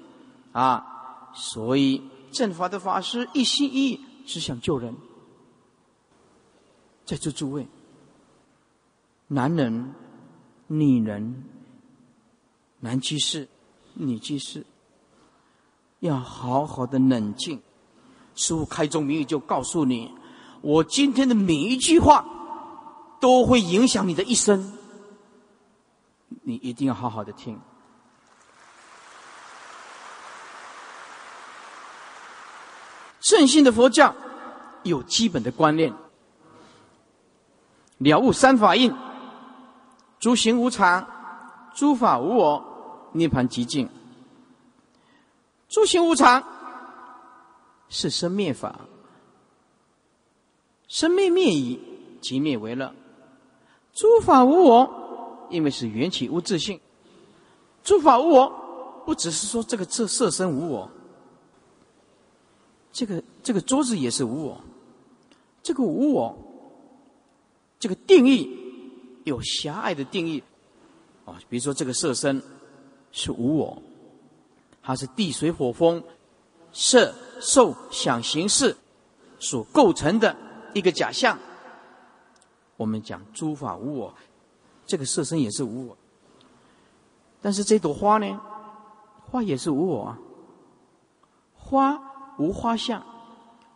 [0.50, 1.30] 啊！
[1.32, 4.96] 所以正法的法师一心一意只想救人。
[7.04, 7.68] 在座诸位，
[9.28, 9.94] 男人、
[10.66, 11.44] 女人、
[12.80, 13.46] 男居士、
[13.92, 14.64] 女居士，
[16.00, 17.62] 要好好的冷静。
[18.34, 20.14] 师父开宗明义就告诉你：
[20.62, 22.24] 我今天的每一句话，
[23.20, 24.72] 都会影响你的一生。
[26.42, 27.60] 你一定要好好的听。
[33.20, 34.14] 正信的佛教
[34.84, 35.92] 有基本的观念：
[37.98, 38.94] 了悟三法印，
[40.20, 41.06] 诸行无常，
[41.74, 43.88] 诸法无我，涅盘极静。
[45.68, 46.42] 诸行无常
[47.88, 48.80] 是生灭法，
[50.86, 51.80] 生灭灭已，
[52.20, 52.94] 即灭为乐。
[53.92, 55.06] 诸法无我。
[55.50, 56.78] 因为是缘起无自性，
[57.82, 58.52] 诸法无我，
[59.06, 60.90] 不只是说这个色色身无我，
[62.92, 64.60] 这个这个桌子也是无我，
[65.62, 66.36] 这个无我，
[67.80, 68.57] 这个定义
[69.28, 70.42] 有狭隘的定义，
[71.24, 72.42] 啊，比如说这个色身
[73.12, 73.80] 是无我，
[74.82, 76.02] 它是地水火风
[76.72, 78.76] 色受想行识
[79.38, 80.36] 所构成的
[80.74, 81.38] 一个假象，
[82.76, 84.12] 我们讲诸法无我。
[84.86, 85.96] 这个色身也是无我，
[87.42, 88.40] 但是这朵花呢？
[89.30, 90.18] 花也是无我啊。
[91.54, 92.00] 花
[92.38, 93.04] 无花相，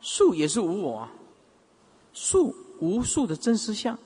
[0.01, 1.13] 树也是无我啊。
[2.15, 3.99] 树无数的真实相。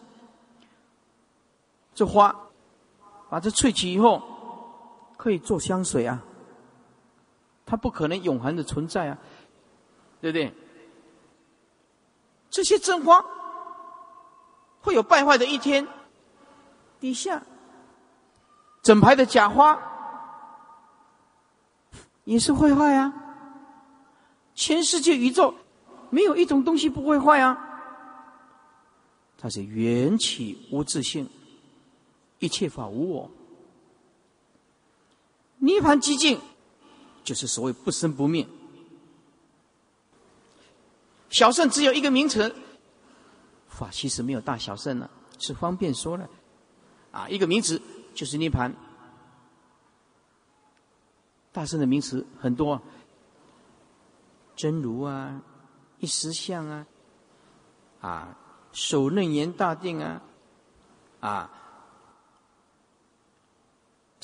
[1.97, 2.35] 这花
[3.31, 4.23] 把这萃取以后，
[5.16, 6.23] 可以做香水啊。
[7.64, 9.18] 它不可能永恒的存在啊，
[10.20, 10.52] 对不对？
[12.51, 13.24] 这些真花
[14.82, 15.89] 会有败坏的一天。
[17.01, 17.43] 底下，
[18.82, 19.78] 整排的假花
[22.24, 23.12] 也是会坏啊！
[24.55, 25.55] 全世界宇宙
[26.10, 27.59] 没有一种东西不会坏啊！
[29.39, 31.28] 它是缘起无自性，
[32.47, 33.28] 一切法无我，
[35.59, 36.40] 涅盘寂静，
[37.24, 38.47] 就是所谓不生不灭。
[41.28, 42.55] 小圣只有一个名词，
[43.68, 45.10] 法其实没有大小圣了，
[45.40, 46.31] 是方便说了。
[47.10, 47.82] 啊，一个名词
[48.14, 48.73] 就是涅盘。
[51.51, 52.81] 大圣的名词很多，
[54.55, 55.43] 真如啊，
[55.98, 56.86] 一实相啊，
[58.01, 58.39] 啊，
[58.70, 60.23] 首楞严大定啊，
[61.18, 61.51] 啊，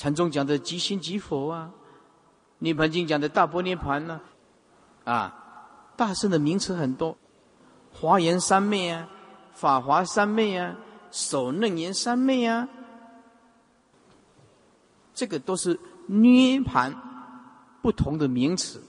[0.03, 1.71] 禅宗讲的即心即佛啊，
[2.59, 4.19] 涅盘经讲的大波涅盘呢，
[5.05, 5.33] 啊，
[5.95, 7.17] 大圣的名词很多，
[7.93, 9.07] 华严三昧啊，
[9.53, 10.75] 法华三昧啊，
[11.09, 12.67] 首楞严三昧啊。
[15.13, 16.93] 这个都是涅盘
[17.81, 18.83] 不同的名词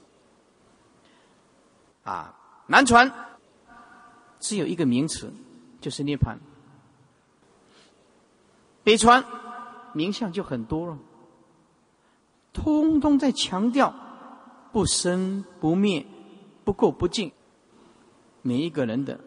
[2.03, 2.35] 啊。
[2.67, 3.09] 南传
[4.41, 5.33] 只有一个名词，
[5.81, 6.37] 就是涅盘。
[8.83, 9.25] 北传
[9.95, 10.99] 名相就很多了，
[12.53, 13.95] 通通在强调
[14.73, 16.05] 不生不灭、
[16.65, 17.33] 不垢不净。
[18.43, 19.19] 每一个人的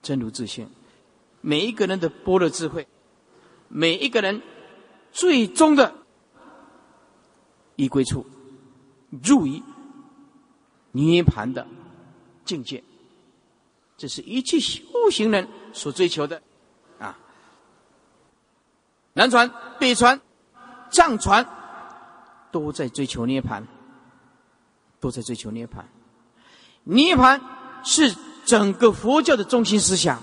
[0.00, 0.70] 真如自性，
[1.42, 2.86] 每一个人的般若智慧，
[3.68, 4.40] 每一个人
[5.10, 5.94] 最终的。
[7.76, 8.24] 依归处，
[9.22, 9.62] 入于
[10.92, 11.66] 涅盘的
[12.44, 12.84] 境界，
[13.96, 16.40] 这是一切修行人所追求的。
[19.14, 20.20] 南传、北传、
[20.90, 21.46] 藏传
[22.50, 23.66] 都在追求涅盘，
[25.00, 25.86] 都在追求涅盘。
[26.84, 27.40] 涅盘
[27.84, 28.14] 是
[28.44, 30.20] 整个佛教的中心思想。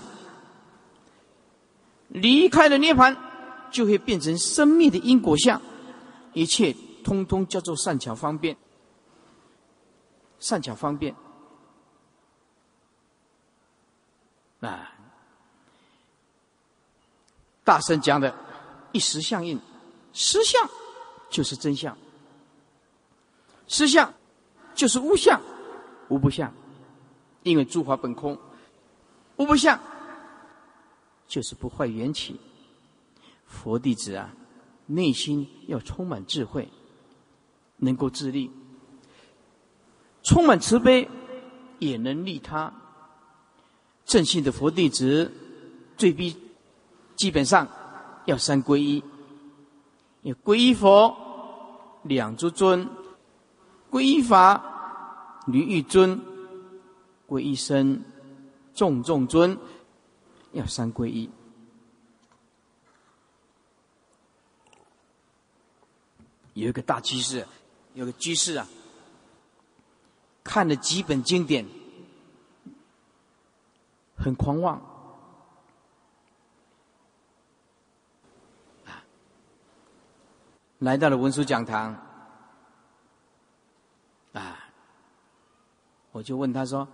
[2.08, 3.16] 离开了涅盘，
[3.70, 5.62] 就会变成生命的因果相，
[6.32, 8.56] 一切通通叫做善巧方便。
[10.40, 11.14] 善巧方便
[14.60, 14.92] 啊！
[17.62, 18.34] 大声讲的
[18.92, 19.60] 一时相应，
[20.12, 20.68] 实相
[21.30, 21.96] 就是真相，
[23.68, 24.12] 实相
[24.74, 25.40] 就是无相，
[26.08, 26.52] 无不相，
[27.42, 28.38] 因为诸法本空，
[29.36, 29.78] 无不相。
[31.28, 32.40] 就是不坏缘起，
[33.46, 34.34] 佛弟子啊，
[34.86, 36.68] 内心要充满智慧，
[37.76, 38.50] 能够自立，
[40.24, 41.08] 充满慈悲，
[41.78, 42.74] 也能利他。
[44.04, 45.30] 正信的佛弟子，
[45.96, 46.36] 最必
[47.14, 47.68] 基本上
[48.30, 49.02] 要三皈依：
[50.22, 51.16] 要皈依佛，
[52.04, 52.86] 两足尊；
[53.90, 56.20] 皈依法，驴欲尊；
[57.26, 58.04] 皈依僧，
[58.72, 59.58] 众众尊。
[60.52, 61.28] 要三皈依。
[66.54, 67.46] 有一个大居士，
[67.94, 68.68] 有个居士啊，
[70.44, 71.66] 看了几本经典，
[74.16, 74.82] 很狂妄，
[80.80, 81.94] 来到了文殊讲堂，
[84.32, 84.58] 啊，
[86.10, 86.88] 我就问他说：“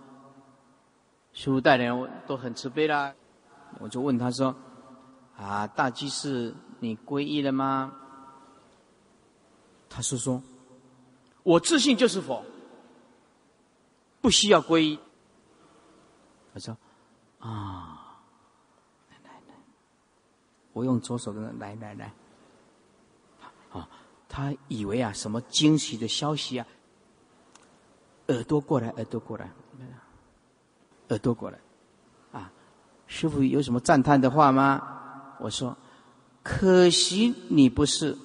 [1.31, 3.13] 师父带领都很慈悲啦。”
[3.79, 4.53] 我就问他说
[5.37, 7.93] ：“啊，大居士，你皈依了吗？”
[9.89, 10.43] 他是说
[11.43, 12.43] ：“我自信就是佛，
[14.19, 14.99] 不需要皈依。”
[16.53, 16.77] 我说
[17.39, 18.19] ：“啊，
[19.09, 19.55] 来来来，
[20.73, 22.11] 我用左手跟他来来来。”，
[24.29, 26.67] 他以为啊，什么惊喜的消息啊？
[28.27, 29.49] 耳朵过来，耳朵过来，
[31.09, 31.57] 耳朵过来。
[32.31, 32.51] 啊
[33.07, 35.35] 师傅有什么赞叹的话吗？
[35.39, 35.77] 我说
[36.43, 38.17] ：“可惜你不是，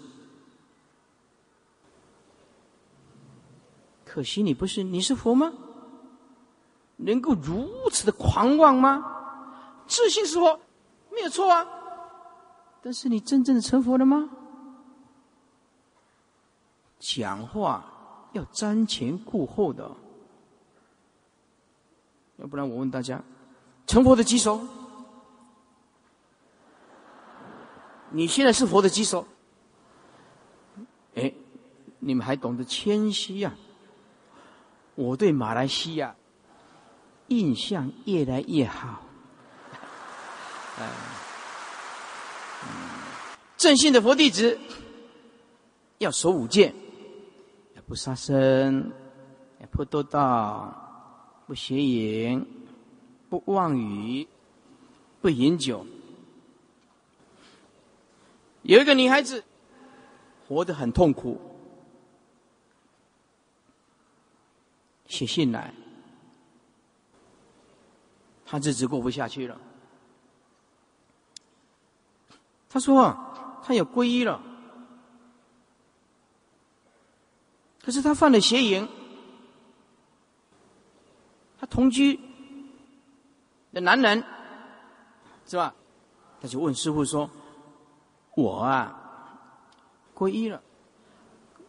[4.05, 5.53] 可惜你不是，你是佛吗？
[6.97, 9.05] 能够如此的狂妄吗？
[9.87, 10.59] 自信是佛，
[11.11, 11.65] 没有错啊。
[12.83, 14.29] 但是你真正的成佛了吗？
[17.03, 17.85] 讲话
[18.33, 19.91] 要瞻前顾后的，
[22.37, 23.20] 要不然我问大家。”
[23.89, 24.61] 成佛的棘手，
[28.11, 29.27] 你现在是佛的棘手。
[31.16, 31.35] 哎，
[31.99, 33.53] 你们还懂得谦虚呀？
[34.95, 36.15] 我对马来西亚
[37.27, 39.03] 印象越来越好。
[43.57, 44.59] 正信的佛弟子
[45.99, 46.74] 要守五戒，
[47.93, 48.90] 不杀生，
[49.70, 50.74] 不多盗，
[51.47, 52.43] 不邪淫。
[53.28, 54.27] 不妄语，
[55.20, 55.85] 不饮酒。
[58.62, 59.44] 有一个女孩子，
[60.48, 61.39] 活得很痛苦，
[65.06, 65.74] 写信来，
[68.47, 69.60] 她日子过不下去了。
[72.70, 73.14] 她说
[73.62, 74.43] ：“她有皈依了，
[77.85, 78.89] 可是他犯了邪淫，
[81.59, 82.19] 他同居。”
[83.73, 84.23] 的男人，
[85.47, 85.75] 是吧？
[86.43, 87.31] 他就问师傅说
[88.37, 88.95] ：“我啊，
[90.15, 90.61] 皈依了，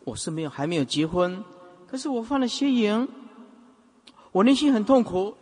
[0.03, 1.41] 我是没有还没有结婚，
[1.87, 3.07] 可是我犯了邪淫，
[4.33, 5.37] 我内心很痛苦，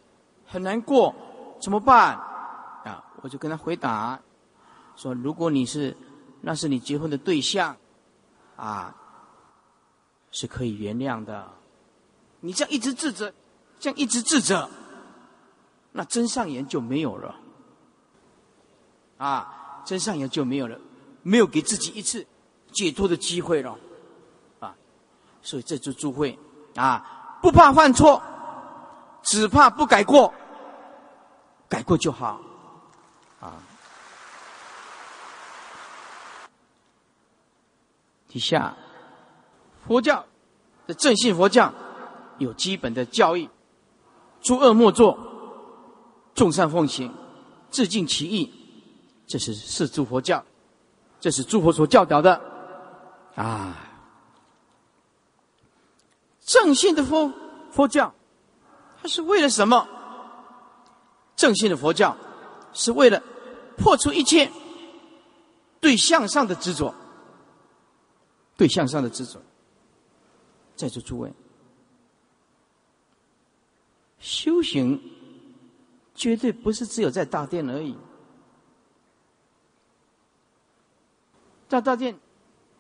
[0.46, 1.16] 很难过，
[1.60, 2.14] 怎么办？”
[2.86, 4.20] 啊，我就跟他回答
[4.96, 5.98] 说：“如果你是
[6.42, 7.76] 那是你结婚的对象，
[8.56, 8.96] 啊，
[10.32, 11.48] 是可以原谅的。
[12.40, 13.32] 你这样一直自责，
[13.80, 14.70] 这样一直自责。”
[15.94, 17.36] 那真上言就没有了，
[19.18, 20.80] 啊，真上言就没有了，
[21.22, 22.26] 没有给自己一次
[22.72, 23.78] 解脱的机会了，
[24.62, 24.74] 啊，
[25.42, 26.40] 所以这次诸会
[26.76, 28.24] 啊，不怕犯错，
[29.22, 30.34] 只怕不改过，
[31.68, 32.40] 改过就好，
[33.42, 33.62] 啊。
[38.30, 38.74] 底下，
[39.88, 40.26] 佛教
[40.88, 41.74] 的正信佛教
[42.38, 43.50] 有基本的教义，
[44.42, 45.28] 诸恶莫作。
[46.34, 47.14] 众善奉行，
[47.70, 48.50] 自尽其意，
[49.28, 50.44] 这是是诸佛教，
[51.20, 52.42] 这是诸佛所教导的
[53.36, 53.76] 啊。
[56.40, 57.32] 正信的佛
[57.70, 58.14] 佛教，
[59.02, 59.86] 它是为了什么？
[61.36, 62.16] 正信的佛教
[62.72, 63.22] 是为了
[63.76, 64.50] 破除一切
[65.82, 66.96] 对向上的执着，
[68.56, 69.42] 对向上的执着。
[70.82, 71.32] 在座诸位，
[74.20, 75.00] 修行。
[76.14, 77.98] 绝对不是只有在大殿而已。
[81.68, 82.20] 在大殿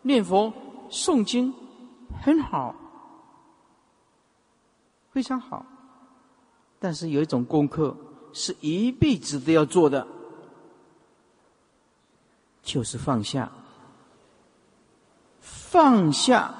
[0.03, 0.53] 念佛、
[0.91, 1.52] 诵经
[2.22, 2.76] 很好，
[5.11, 5.65] 非常好。
[6.78, 7.95] 但是有一种功课
[8.32, 10.06] 是一辈子都要做的，
[12.61, 13.49] 就是放下。
[15.40, 16.53] 放下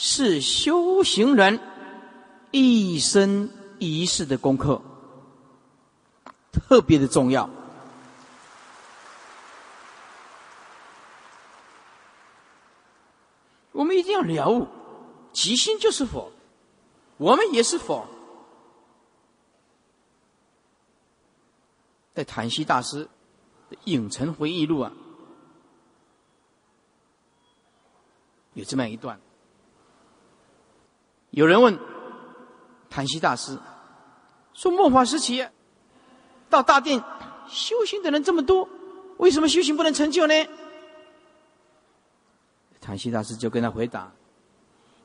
[0.00, 1.58] 是修行人
[2.52, 3.50] 一生
[3.80, 4.80] 一世的功课，
[6.52, 7.50] 特别的重要。
[13.72, 14.68] 我们一定要了悟，
[15.32, 16.30] 即心就是佛，
[17.16, 18.06] 我们也是佛。
[22.14, 23.08] 在谭西大师
[23.68, 24.92] 的《影城回忆录》啊，
[28.54, 29.20] 有这么一段。
[31.30, 31.78] 有人问
[32.90, 33.58] 谭西大师
[34.54, 35.46] 说：“末法时期
[36.48, 37.02] 到大殿
[37.48, 38.68] 修行的人这么多，
[39.18, 40.34] 为什么修行不能成就呢？”
[42.80, 44.10] 谭西大师就跟他回答：“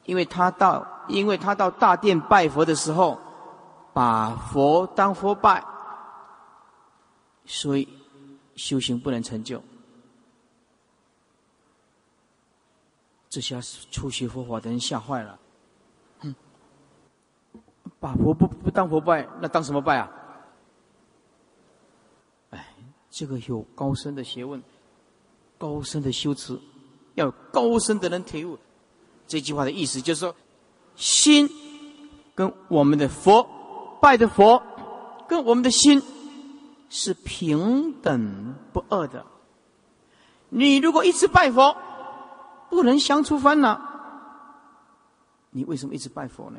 [0.06, 3.20] 因为他到，因为他到大殿拜佛的时候，
[3.94, 5.64] 把佛当佛拜，
[7.46, 7.88] 所以
[8.56, 9.62] 修行不能成就。
[13.30, 13.60] 这下
[13.92, 15.38] 初学佛法的人吓坏了。
[18.04, 20.12] 把佛不不当佛拜，那当什么拜啊？
[22.50, 22.76] 哎，
[23.10, 24.62] 这个有高深的学问，
[25.58, 26.60] 高深的修持。”
[27.16, 28.58] 要高深的人体悟，
[29.28, 30.36] 这句话的意思就是说，
[30.96, 31.48] 心
[32.34, 33.48] 跟我们的佛
[34.02, 34.62] 拜的佛，
[35.28, 36.02] 跟我们的心
[36.90, 39.24] 是平等不二的。
[40.50, 41.78] 你如果一直拜佛，
[42.72, 43.80] 不能相除烦恼，
[45.52, 46.58] 你为什么一直拜佛呢？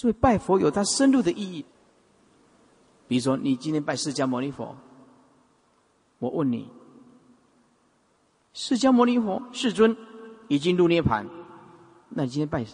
[0.00, 1.62] 所以拜佛有它深入的意义。
[3.06, 4.74] 比如说，你今天拜释迦牟尼佛，
[6.18, 6.70] 我问你。
[8.54, 9.94] 释迦牟尼佛世尊
[10.48, 11.28] 已经入涅盘，
[12.08, 12.64] 那你今天拜？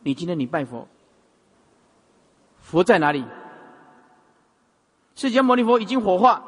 [0.00, 0.88] 你今天你拜佛，
[2.60, 3.24] 佛在哪里？
[5.14, 6.42] 释迦牟尼佛已经火化，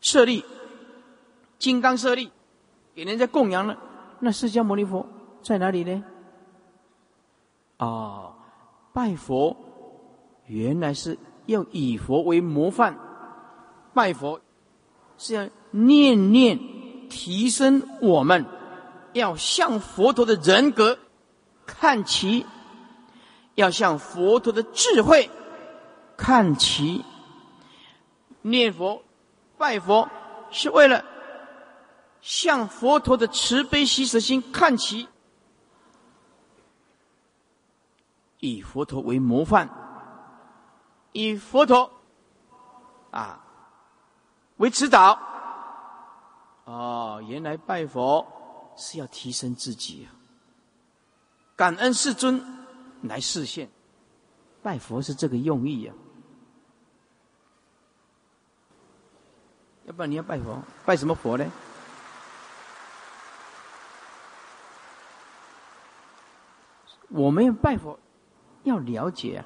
[0.00, 0.44] 舍利，
[1.58, 2.30] 金刚舍利，
[2.94, 3.76] 给人家供养了。
[4.20, 5.04] 那释迦牟尼佛
[5.48, 6.04] 在哪里呢？
[7.78, 8.34] 啊，
[8.92, 9.56] 拜佛
[10.44, 12.98] 原来是要以佛为模范。
[13.94, 14.42] 拜佛
[15.16, 16.58] 是要念念
[17.08, 18.44] 提升我们，
[19.14, 20.98] 要向佛陀的人格
[21.64, 22.44] 看齐，
[23.54, 25.30] 要向佛陀的智慧
[26.18, 27.02] 看齐。
[28.42, 29.02] 念佛、
[29.56, 30.10] 拜佛
[30.50, 31.02] 是为了
[32.20, 35.08] 向佛陀的慈悲喜舍心看齐，
[38.40, 39.68] 以佛陀为模范，
[41.12, 41.90] 以佛陀
[43.10, 43.44] 啊。
[44.58, 45.16] 为指导，
[46.64, 48.26] 哦，原来拜佛
[48.76, 50.08] 是要提升自己，
[51.54, 52.66] 感恩世尊
[53.02, 53.70] 来示现，
[54.60, 55.92] 拜佛是这个用意呀。
[59.84, 61.48] 要不然你要拜佛，拜什么佛呢？
[67.10, 67.96] 我们要拜佛，
[68.68, 69.44] 要了解，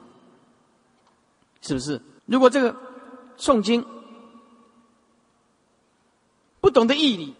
[1.62, 2.00] 是不是？
[2.26, 2.76] 如果这个
[3.38, 3.84] 诵经。
[6.60, 7.34] 不懂得义理，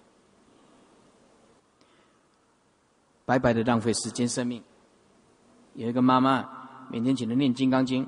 [3.25, 4.61] 白白的浪费时间生命。
[5.75, 8.05] 有一个妈妈每天请人念《金刚经》，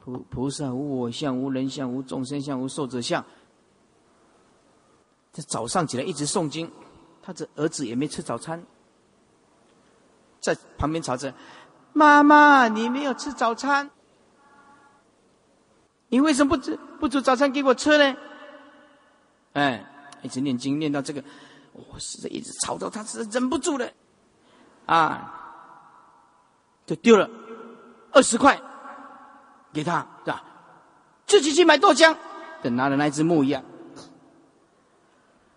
[0.00, 3.22] 菩菩萨无我相，无人相，无众生相，无寿者相。
[5.30, 6.72] 这早上起来一直诵经，
[7.20, 8.64] 他这儿子也没吃早餐，
[10.40, 11.32] 在旁边吵着
[11.92, 13.90] ：“妈妈，你没有吃早餐，
[16.08, 18.16] 你为什么不吃不煮早餐给我吃呢？”
[19.52, 19.84] 哎，
[20.22, 21.22] 一直念经念到这个，
[21.72, 23.90] 我实在一直吵到他，实在忍不住了，
[24.86, 25.34] 啊，
[26.86, 27.28] 就丢了
[28.12, 28.60] 二十块
[29.72, 30.44] 给他，是吧？
[31.26, 32.16] 自己去买豆浆，
[32.62, 33.62] 就拿了那只木一样，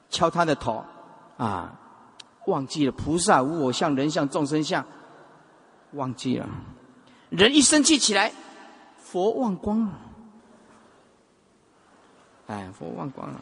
[0.09, 0.83] 敲他的头，
[1.37, 1.79] 啊，
[2.47, 4.85] 忘记了菩萨无我相，人相众生相，
[5.93, 6.47] 忘记了，
[7.29, 8.33] 人一生气起来，
[8.97, 9.91] 佛忘光了，
[12.47, 13.41] 哎，佛忘光了。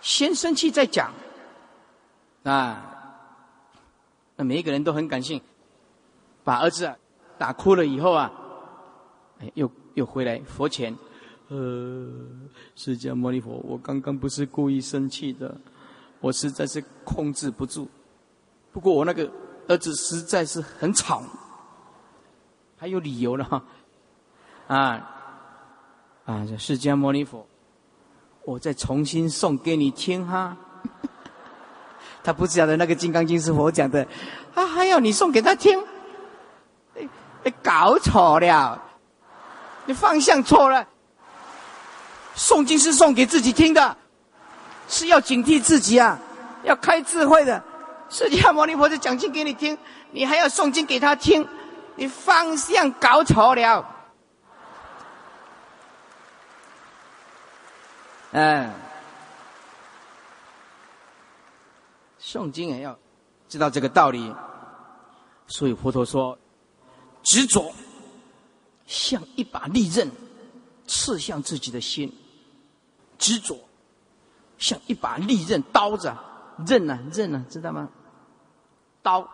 [0.00, 1.12] 先生气再讲，
[2.44, 2.82] 啊，
[4.36, 5.42] 那每一个人都很感性，
[6.42, 6.96] 把儿子啊
[7.36, 8.32] 打哭了以后啊，
[9.40, 10.96] 哎，又又回来佛前，
[11.48, 12.06] 呃，
[12.76, 15.56] 释迦牟尼佛，我刚刚不是故意生气的，
[16.20, 17.88] 我实在是控制不住。
[18.70, 19.30] 不过我那个
[19.66, 21.22] 儿子实在是很吵，
[22.76, 23.64] 还有理由了哈。
[24.66, 25.10] 啊
[26.26, 26.46] 啊！
[26.46, 27.46] 这释迦牟尼佛，
[28.44, 30.54] 我再重新送给你听哈。
[32.22, 34.06] 他不晓得那个《金刚经》是佛讲的，
[34.54, 35.82] 他还要你送给他听，
[37.42, 38.82] 你搞错了，
[39.86, 40.86] 你方向错了。
[42.38, 43.96] 诵经是诵给自己听的，
[44.88, 46.16] 是要警惕自己啊，
[46.62, 47.62] 要开智慧的。
[48.08, 49.76] 释迦牟尼佛就讲经给你听，
[50.12, 51.46] 你还要诵经给他听，
[51.96, 53.84] 你方向搞错了。
[58.30, 58.72] 嗯，
[62.22, 62.96] 诵经也要
[63.48, 64.32] 知道这个道理，
[65.48, 66.38] 所以佛陀说：
[67.22, 67.74] 执着
[68.86, 70.10] 像一把利刃，
[70.86, 72.08] 刺向自己的心；
[73.18, 73.58] 执着
[74.58, 76.12] 像一把利刃，刀子
[76.66, 77.88] 刃呢，刃呢，知道吗？
[79.02, 79.28] 刀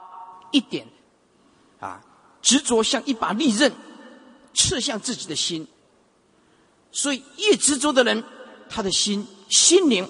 [0.50, 0.86] 一点
[1.80, 2.00] 啊，
[2.42, 3.72] 执着像一把利刃，
[4.54, 5.68] 刺向自己的心。
[6.90, 8.24] 所以越执着的人。
[8.66, 10.08] 他的心心灵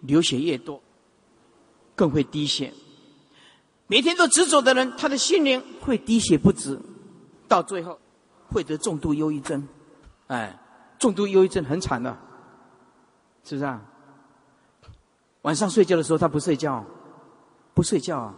[0.00, 0.82] 流血越多，
[1.94, 2.72] 更会滴血。
[3.86, 6.80] 每天都执着的人，他的心灵会滴血不止，
[7.46, 8.00] 到最后
[8.48, 9.68] 会得重度忧郁症。
[10.26, 10.58] 哎，
[10.98, 12.16] 重度忧郁症很惨的，
[13.46, 13.80] 是不是啊？
[15.42, 16.84] 晚上睡觉的时候他不睡觉，
[17.72, 18.34] 不睡觉啊。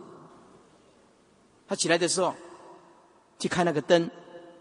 [1.66, 2.32] 他起来的时候
[3.40, 4.08] 去开那个灯，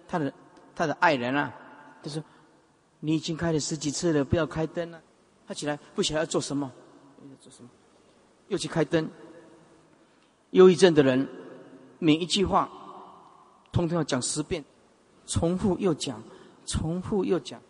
[0.08, 0.34] 他的
[0.76, 1.54] 他的爱人啊，
[2.02, 2.24] 他说。
[3.00, 5.00] 你已经开了十几次了，不要开灯了。
[5.48, 6.72] 他起来不晓得要做什么，
[7.22, 7.70] 要做什么？
[8.48, 9.08] 又去开灯。
[10.50, 11.30] 忧郁症的人，
[12.00, 12.68] 每一句话，
[13.72, 14.66] 通通要讲十遍，
[15.28, 16.20] 重复又讲，
[16.66, 17.62] 重复又讲，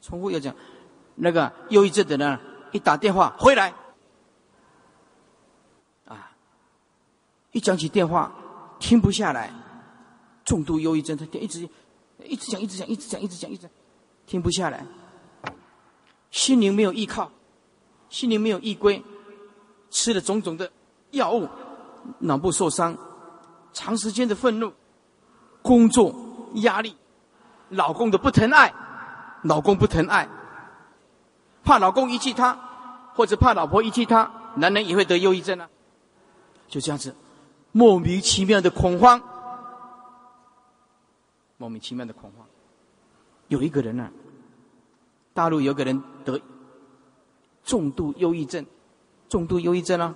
[0.00, 0.54] 重复又讲。
[1.16, 2.38] 那个忧郁症的人，
[2.72, 3.74] 一打电话回来，
[6.06, 6.30] 啊，
[7.52, 8.32] 一讲起电话
[8.78, 9.52] 停不下来，
[10.44, 11.68] 重度忧郁症，他一直
[12.24, 13.68] 一直讲，一直讲，一直讲，一直讲，一直。
[14.26, 14.84] 停不下来，
[16.32, 17.30] 心灵没有依靠，
[18.08, 19.00] 心灵没有依归，
[19.88, 20.68] 吃了种种的
[21.12, 21.48] 药物，
[22.18, 22.98] 脑部受伤，
[23.72, 24.72] 长时间的愤怒，
[25.62, 26.12] 工作
[26.54, 26.96] 压力，
[27.68, 28.74] 老公的不疼爱，
[29.44, 30.28] 老公不疼爱，
[31.66, 32.56] 怕老公遗弃他，
[33.14, 35.68] 或者怕老婆遗弃他，男人也会得忧郁症啊，
[36.68, 37.12] 就这样子，
[37.72, 39.20] 莫名其妙的恐慌，
[41.56, 42.46] 莫名其妙的恐慌。
[43.48, 44.08] 有一个人呢，
[45.34, 46.40] 大陆有个人得
[47.64, 48.64] 重度忧郁症，
[49.28, 50.14] 重度忧郁症啊。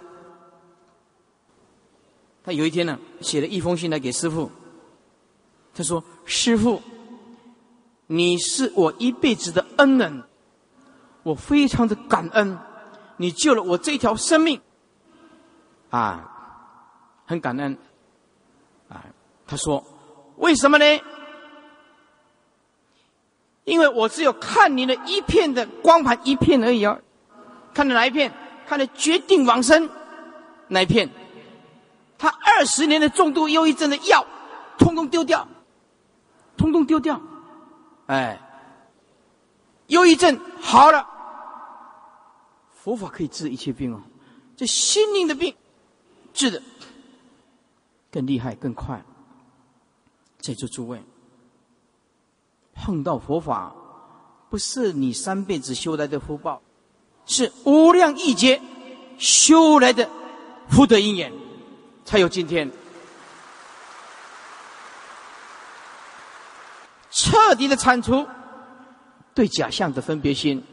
[2.45, 4.51] 他有一天呢，写了一封信来给师傅。
[5.75, 6.81] 他说：“师傅，
[8.07, 10.25] 你是我一辈子的恩人，
[11.31, 12.59] 我非常的感恩，
[13.17, 14.61] 你救了我这条生命，
[15.91, 16.29] 啊，
[17.25, 17.79] 很感恩。”
[18.91, 19.05] 啊，
[19.47, 19.85] 他说
[20.39, 20.85] ：“为什么呢？”
[23.63, 27.01] 因为我只有看你的一片的光盘一片而已哦，
[27.73, 28.33] 看的哪一片？
[28.67, 29.89] 看的决定往生
[30.67, 31.09] 那一片？
[32.19, 34.27] 他二十年的重度忧郁症的药，
[34.79, 35.47] 通通丢掉，
[36.57, 37.21] 通通丢掉，
[38.07, 38.41] 哎，
[39.87, 41.07] 忧郁症好了，
[42.83, 44.01] 佛法可以治一切病哦，
[44.57, 45.55] 这心灵的病
[46.33, 46.63] 治的
[48.11, 49.05] 更厉害更快，
[50.39, 51.03] 在座诸位。
[52.73, 53.75] 碰到佛法，
[54.49, 56.63] 不是你三辈子修来的福报，
[57.27, 58.59] 是无量亿劫
[59.19, 60.09] 修来的
[60.71, 61.31] 福德因缘，
[62.07, 62.73] 才有今天。
[67.11, 68.27] 彻底的铲除
[69.35, 70.65] 对假象的分别心，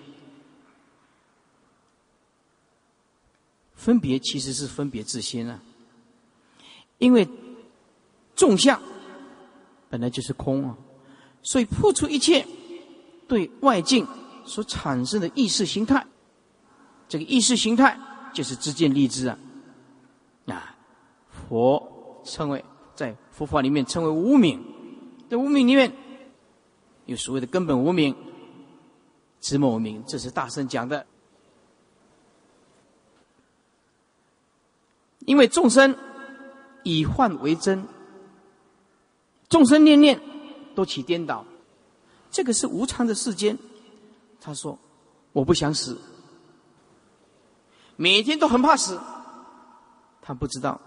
[3.78, 5.62] 分别其实是分别自心啊，
[6.98, 7.26] 因为
[8.36, 8.82] 众相
[9.90, 10.76] 本来就是空啊。
[11.44, 12.46] 所以破除一切
[13.28, 14.06] 对外境
[14.46, 16.06] 所产生的意识形态，
[17.08, 17.98] 这个意识形态
[18.34, 19.38] 就是知见立知啊！
[20.48, 20.76] 啊，
[21.30, 24.62] 佛称为在佛法里面称为无名，
[25.30, 25.94] 在无名里面
[27.06, 28.14] 有所谓的根本无名、
[29.40, 31.06] 知末无名，这是大圣讲的。
[35.28, 35.94] 因为众生
[36.84, 37.86] 以幻为真，
[39.50, 40.20] 众生念念。
[40.74, 41.44] 都起颠倒，
[42.30, 43.58] 这个是无常的世间。
[44.40, 44.78] 他说
[45.34, 45.98] ：“我不想死，
[47.96, 49.02] 每天都很怕死。
[50.22, 50.80] 他不知道，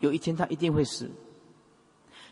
[0.00, 1.10] 有一天他一定会死。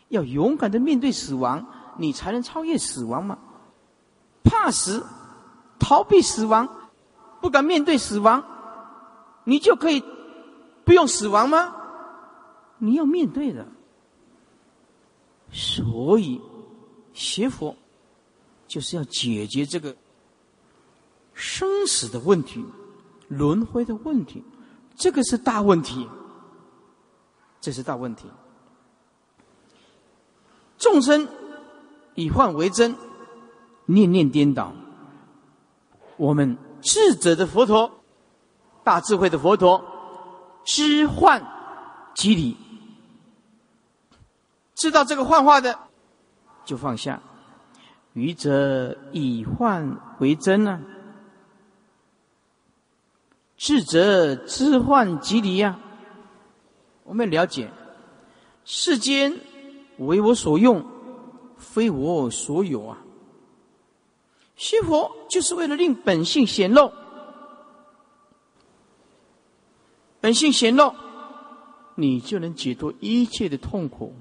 [0.09, 1.65] 要勇敢的面对死亡，
[1.97, 3.39] 你才能超越死亡嘛。
[4.43, 5.03] 怕死，
[5.79, 6.69] 逃避死亡，
[7.41, 8.43] 不敢面对死亡，
[9.43, 10.03] 你就可以
[10.91, 11.73] 不用死亡吗？
[12.79, 13.65] 你要面对的。
[15.49, 16.41] 所以，
[17.13, 17.73] 学佛
[18.67, 19.95] 就是要解决这个
[21.33, 22.65] 生死的问题、
[23.29, 24.43] 轮回的问题，
[24.97, 26.09] 这个是大问题，
[27.61, 28.25] 这是大问题。
[30.77, 31.25] 众生
[32.15, 32.93] 以幻为真，
[33.85, 34.73] 念念颠倒。
[36.17, 37.89] 我们智者的佛陀，
[38.83, 39.85] 大智慧的佛陀，
[40.63, 41.45] 知幻
[42.15, 42.57] 即离。
[44.75, 45.79] 知道这个幻化的，
[46.65, 47.21] 就放下。
[48.13, 50.81] 愚者以幻为真呢？
[53.57, 55.79] 智者知幻即离呀。
[57.03, 57.71] 我们了解，
[58.65, 59.39] 世间
[59.97, 60.85] 为我所用，
[61.57, 62.97] 非我所有啊。
[64.55, 66.91] 学佛就是为了令本性显露，
[70.21, 70.95] 本性显露，
[71.95, 74.15] 你就能解脱一切的痛苦。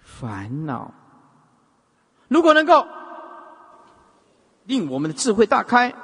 [0.00, 0.94] 烦恼，
[2.28, 2.86] 如果能够
[4.64, 5.94] 令我们的智慧大开，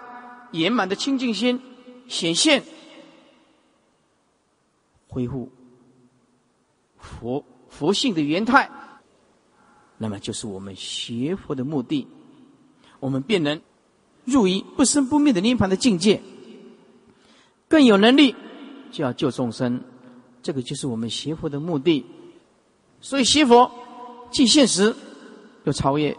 [0.50, 1.62] 圆满的清净心
[2.08, 2.62] 显现，
[5.08, 5.50] 恢复
[6.98, 8.70] 佛佛性的原态，
[9.96, 12.06] 那么就是我们学佛的目的，
[13.00, 13.62] 我们便能
[14.24, 16.20] 入于不生不灭的涅盘的境界，
[17.68, 18.34] 更有能力
[18.92, 19.82] 就要救众生，
[20.42, 22.06] 这个就是我们学佛的目的，
[23.00, 23.68] 所以学佛。
[24.30, 24.96] 既现实
[25.64, 26.16] 又超越，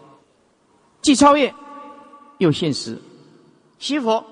[1.02, 1.52] 既超越
[2.38, 2.95] 又现实。
[3.80, 4.24] 学佛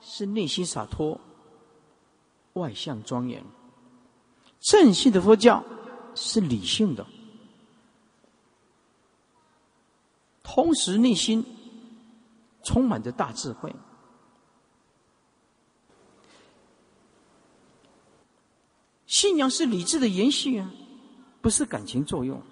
[0.00, 1.20] 是内心洒脱，
[2.54, 3.42] 外向庄严；
[4.60, 5.62] 正信的佛教
[6.14, 7.06] 是理性的，
[10.42, 11.44] 同时内心
[12.62, 13.70] 充满着大智慧。
[19.12, 20.70] 信仰是理智的延续啊，
[21.42, 22.42] 不是感情作用。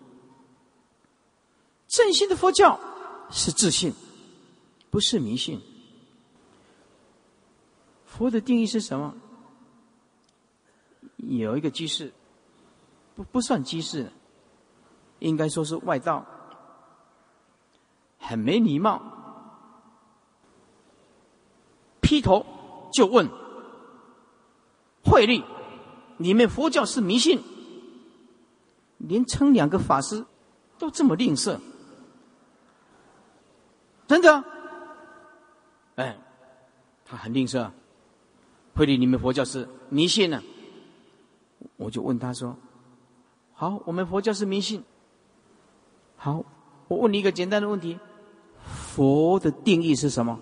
[1.88, 2.78] 正信的佛教
[3.30, 3.94] 是自信，
[4.90, 5.58] 不是迷信。
[8.04, 9.14] 佛的定义是什么？
[11.16, 12.12] 有一个居士，
[13.16, 14.12] 不不算居士，
[15.18, 16.26] 应该说是外道，
[18.18, 19.00] 很没礼貌，
[22.02, 22.44] 劈头
[22.92, 23.26] 就问：
[25.02, 25.42] 慧律，
[26.20, 27.40] 你们佛教是迷信？
[28.98, 30.22] 连称两个法师
[30.78, 31.58] 都这么吝啬。
[34.06, 34.44] 真的？
[35.96, 36.18] 哎，
[37.06, 37.70] 他很吝啬，
[38.74, 40.42] 会理你们佛教是迷信呢？
[41.78, 42.54] 我就问他说
[43.56, 44.84] ：“好，我们佛教是迷信。
[46.16, 46.44] 好，
[46.88, 47.98] 我问你一个简单的问题：
[48.94, 50.38] 佛的定义是什么？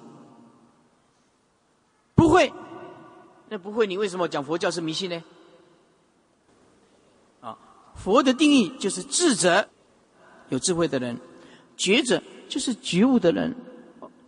[2.16, 2.52] 不会，
[3.48, 5.22] 那不会，你为什么讲佛教是迷信呢？
[7.98, 9.68] 佛的定义就是智者，
[10.48, 11.18] 有智慧的人，
[11.76, 13.54] 觉者。”就是觉悟的人，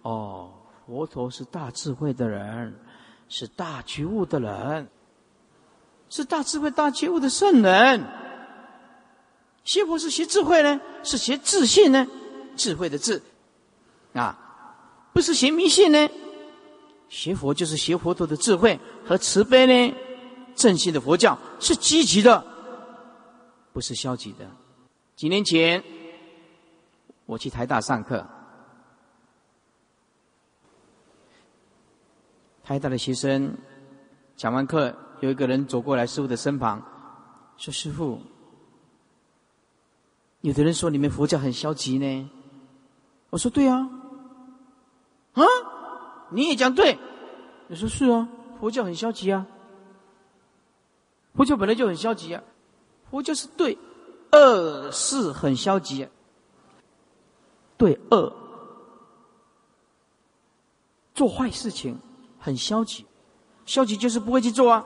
[0.03, 0.53] 哦，
[0.87, 2.79] 佛陀是大智慧的人，
[3.31, 4.89] 是大觉悟的人，
[6.11, 8.05] 是大智慧、大觉悟的圣人。
[9.65, 12.07] 学佛是学智慧呢，是学自信呢？
[12.57, 13.23] 智慧的智，
[14.13, 14.39] 啊，
[15.15, 16.11] 不是学迷信呢？
[17.09, 19.97] 学佛就是学佛陀的智慧和慈悲呢？
[20.55, 22.45] 正信的佛教是积极的，
[23.81, 24.47] 不是消极的。
[25.17, 25.83] 几年前。
[27.25, 28.27] 我去台大上课，
[32.65, 33.57] 台大的学生
[34.37, 36.83] 讲完课，有一个人走过来师傅的身旁，
[37.57, 38.21] 说：“师傅，
[40.41, 42.31] 有的人说你们佛教很消极呢。”
[43.31, 43.89] 我说：“对啊，
[45.35, 45.45] 啊，
[46.33, 46.99] 你也讲对。”
[47.69, 48.29] 你说：“是啊，
[48.59, 49.47] 佛教很消极啊，
[51.35, 52.43] 佛教本来就很消极啊，
[53.11, 53.77] 佛就是对
[54.33, 56.09] 恶事很消极。”
[57.77, 58.31] 对恶
[61.15, 61.99] 做坏事情
[62.39, 63.07] 很消极，
[63.65, 64.85] 消极就是不会去做啊。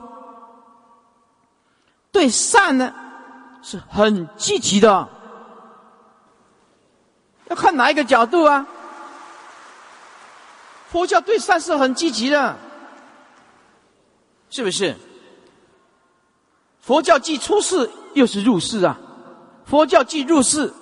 [2.09, 2.95] 对善呢
[3.61, 5.09] 是很积极的，
[7.49, 8.65] 要看哪一个角度啊。
[10.87, 12.57] 佛教对善是很积极的，
[14.49, 14.95] 是不是？
[16.79, 18.97] 佛教既出世又是入世啊，
[19.65, 20.73] 佛教既入世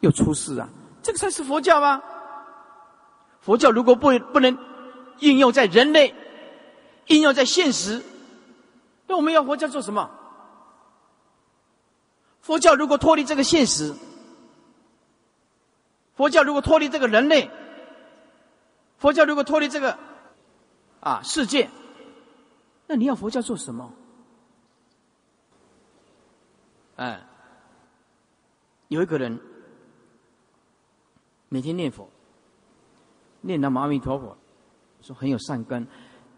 [0.00, 0.68] 又出世啊。
[1.02, 2.02] 这个才是佛教吗？
[3.40, 4.56] 佛教如果不不能
[5.18, 6.14] 应用在人类，
[7.06, 8.02] 应用在现实，
[9.06, 10.10] 那我们要佛教做什么？
[12.40, 13.94] 佛教如果脱离这个现实，
[16.16, 17.50] 佛教如果脱离这个人类，
[18.98, 19.98] 佛教如果脱离这个
[21.00, 21.70] 啊世界，
[22.86, 23.92] 那你要佛教做什么？
[26.96, 27.22] 哎，
[28.88, 29.38] 有一个人
[31.48, 32.08] 每天念佛，
[33.40, 34.36] 念南无阿弥陀佛，
[35.00, 35.86] 说很有善根。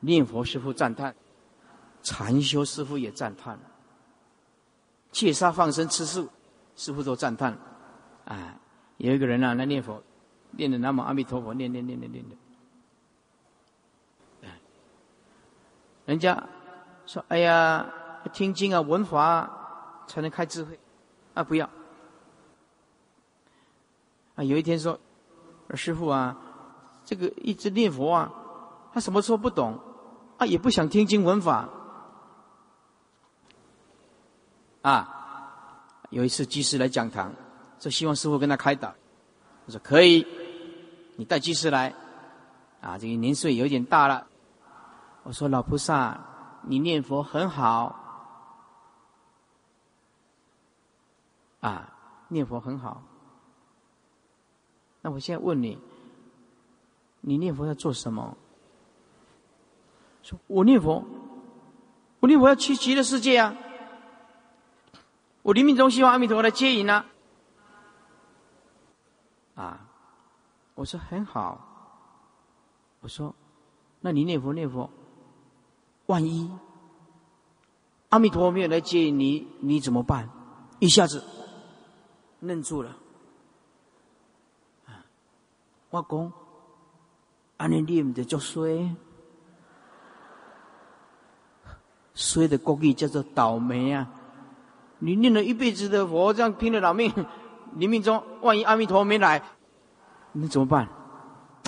[0.01, 1.15] 念佛师傅赞叹，
[2.03, 3.59] 禅修师傅也赞叹，
[5.11, 6.29] 戒杀放生吃素，
[6.77, 7.59] 师傅都赞叹。
[8.27, 8.57] 哎，
[8.99, 10.03] 有一个人啊，来念佛，
[10.53, 12.37] 念的南无阿弥陀佛，念念念念念的。
[16.07, 16.43] 人家
[17.05, 17.87] 说：“哎呀，
[18.33, 19.58] 听经啊，闻法
[20.09, 20.79] 才能开智慧。”
[21.35, 21.71] 啊，不要。
[24.35, 24.99] 啊，有一天说
[25.75, 26.37] ：“师傅啊，
[27.05, 28.33] 这个一直念佛啊，
[28.93, 29.79] 他什么时候不懂？
[30.39, 31.69] 啊，也不想听经闻法。”
[34.83, 37.33] 啊，有一次居士来讲堂，
[37.79, 38.95] 说希望师傅跟他开导。
[39.67, 40.27] 我说：“可以，
[41.17, 41.95] 你带居士来。”
[42.81, 44.29] 啊，这个年岁有点大了。
[45.25, 46.17] 我说老菩萨，
[46.63, 47.98] 你念佛很好，
[51.61, 51.93] 啊，
[52.29, 53.03] 念佛很好。
[55.01, 55.79] 那我现在问你，
[57.21, 58.37] 你念佛要做什么？
[60.23, 61.05] 说我念佛，
[62.21, 63.57] 我念佛要去极乐世界啊！
[65.43, 67.07] 我临命中希望阿弥陀佛来接引啊！
[69.55, 69.89] 啊，
[70.75, 71.65] 我说很好，
[73.01, 73.35] 我说，
[74.01, 74.91] 那你念佛念佛。
[76.07, 76.51] 万一
[78.09, 80.29] 阿弥陀佛没有来接引你，你怎么办？
[80.81, 81.25] 一下子
[82.41, 82.97] 愣住了。
[85.91, 86.33] 我讲，
[87.57, 88.95] 安尼念的就衰，
[92.15, 94.09] 衰的国语叫做倒霉啊！
[94.99, 97.13] 你念了一辈子的佛，这样拼了老命，
[97.73, 99.43] 你命中万一阿弥陀没来，
[100.33, 100.87] 你怎么办？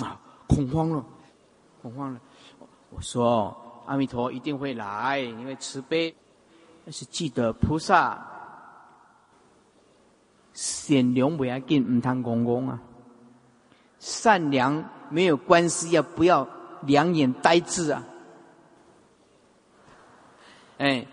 [0.03, 1.05] 啊，恐慌了，
[1.81, 2.19] 恐慌了。
[2.89, 3.57] 我说。
[3.87, 6.15] 阿弥陀一定会来，因为慈悲。
[6.85, 8.25] 但是记得菩萨
[10.53, 12.81] 善良不要紧，唔贪公公啊。
[13.99, 16.47] 善良没有关系要，不要
[16.81, 18.03] 两眼呆滞啊。
[20.77, 21.05] 哎，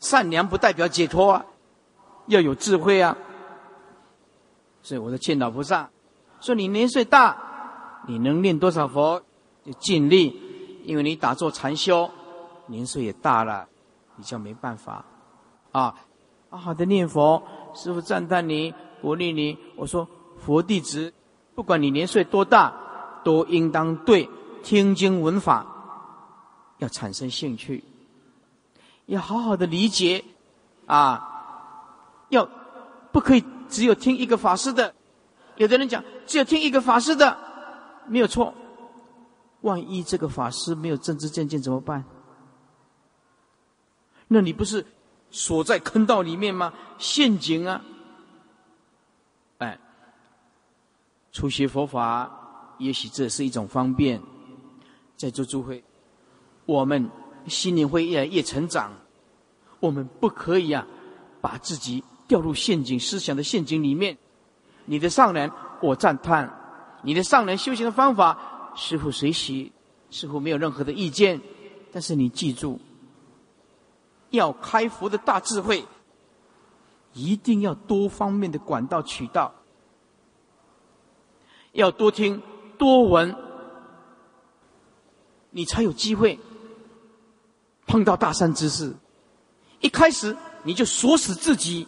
[0.00, 1.46] 善良不代表解脱啊，
[2.26, 3.16] 要有智慧啊。
[4.82, 5.90] 所以我的劝导菩萨
[6.40, 9.22] 说：你年岁大，你能念多少佛
[9.64, 10.44] 就尽力。
[10.84, 12.10] 因为你打坐禅修，
[12.64, 13.68] 年岁也大了，
[14.16, 15.04] 你就没办法，
[15.70, 15.94] 啊，
[16.50, 17.42] 好好的念佛，
[17.74, 19.58] 师傅赞叹你，鼓励你。
[19.76, 20.08] 我说
[20.38, 21.12] 佛弟子，
[21.54, 22.74] 不管你年岁多大，
[23.22, 24.28] 都应当对
[24.62, 25.66] 听经闻法
[26.78, 27.84] 要产生兴趣，
[29.06, 30.24] 要好好的理解，
[30.86, 32.48] 啊，要
[33.12, 34.94] 不可以只有听一个法师的。
[35.56, 37.36] 有的人讲只有听一个法师的，
[38.06, 38.54] 没有错。
[39.60, 42.04] 万一这个法师没有正知正见怎么办？
[44.28, 44.86] 那你不是
[45.30, 46.72] 锁在坑道里面吗？
[46.98, 47.82] 陷阱啊！
[49.58, 49.78] 哎，
[51.32, 52.30] 初学佛法，
[52.78, 54.20] 也许这是一种方便。
[55.16, 55.82] 在座诸位，
[56.64, 57.10] 我们
[57.46, 58.92] 心灵会越来越成长，
[59.80, 60.86] 我们不可以啊，
[61.40, 64.16] 把自己掉入陷阱思想的陷阱里面。
[64.84, 65.50] 你的上人，
[65.82, 66.48] 我赞叹；
[67.02, 68.72] 你的上人修行的方法。
[68.74, 69.72] 师傅随喜，
[70.10, 71.40] 师傅没有任何的意见，
[71.90, 72.80] 但是你记住，
[74.30, 75.84] 要开佛的大智慧，
[77.12, 79.54] 一定要多方面的管道渠道，
[81.72, 82.42] 要多听
[82.76, 83.34] 多闻，
[85.50, 86.38] 你才有机会
[87.86, 88.94] 碰到大善之事。
[89.80, 91.86] 一开始你就锁死自己，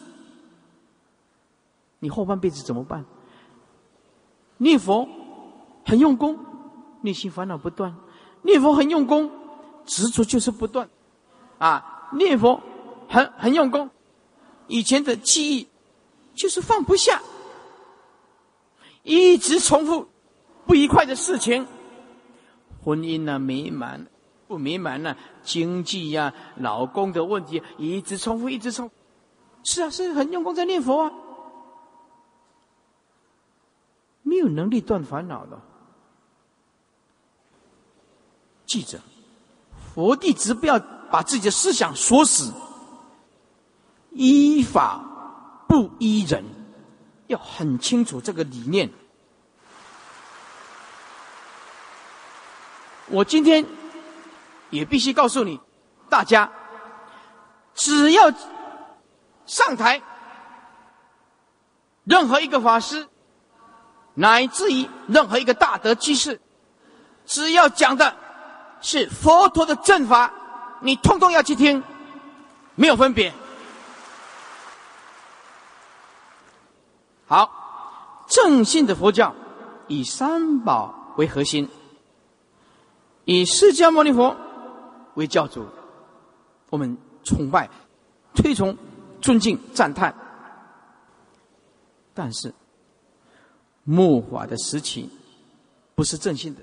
[1.99, 3.05] 你后半辈子怎么办？
[4.57, 5.07] 念佛
[5.85, 6.37] 很用功。
[7.03, 7.95] 内心烦恼不断，
[8.43, 9.31] 念佛很用功，
[9.87, 10.87] 执着就是不断，
[11.57, 12.61] 啊，念佛
[13.09, 13.89] 很很用功，
[14.67, 15.67] 以前的记忆
[16.33, 17.21] 就是放不下，
[19.03, 20.07] 一直重复
[20.65, 21.67] 不愉快的事情，
[22.83, 24.07] 婚姻呢美满
[24.47, 28.91] 不美满呢，经济呀，老公的问题，一直重复，一直重，
[29.63, 31.11] 是啊，是很用功在念佛啊，
[34.23, 35.59] 没有能力断烦恼的。
[38.65, 38.99] 记着，
[39.93, 40.79] 佛弟子不要
[41.11, 42.53] 把自己的思想锁死，
[44.11, 45.03] 依法
[45.67, 46.43] 不依人，
[47.27, 48.89] 要很清楚这个理念。
[53.07, 53.65] 我今天
[54.69, 55.59] 也必须告诉你，
[56.09, 56.49] 大家
[57.75, 58.31] 只要
[59.45, 60.01] 上台，
[62.05, 63.07] 任何一个法师，
[64.13, 66.39] 乃至于任何一个大德居士，
[67.25, 68.17] 只要讲的。
[68.83, 70.33] 是佛陀的正法，
[70.81, 71.81] 你通通要去听，
[72.75, 73.33] 没有分别。
[77.27, 79.33] 好，正信的佛教
[79.87, 81.69] 以三宝为核心，
[83.25, 84.35] 以释迦牟尼佛
[85.13, 85.65] 为教主，
[86.69, 87.69] 我们崇拜、
[88.33, 88.77] 推崇、
[89.21, 90.13] 尊敬、赞叹。
[92.13, 92.53] 但是，
[93.83, 95.09] 末法的时期
[95.95, 96.61] 不是正信的，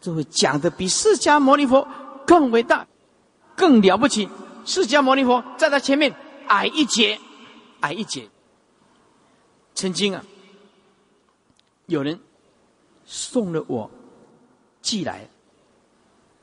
[0.00, 1.88] 就会讲的比释迦牟尼佛
[2.26, 2.86] 更伟大、
[3.60, 4.26] 更了不起。
[4.64, 6.16] 释迦牟尼佛在他前面
[6.48, 7.20] 矮一截，
[7.80, 8.30] 矮一截。
[9.74, 10.24] 曾经啊，
[11.86, 12.18] 有人
[13.04, 13.90] 送了我
[14.80, 15.28] 寄来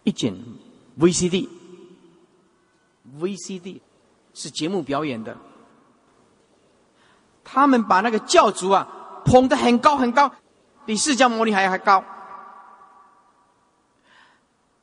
[0.03, 0.35] 一卷
[0.99, 3.79] VCD，VCD
[4.33, 5.35] 是节目表演的。
[7.43, 8.87] 他们把那个教主啊
[9.25, 10.31] 捧得很高很高，
[10.85, 12.03] 比释迦牟尼还还高。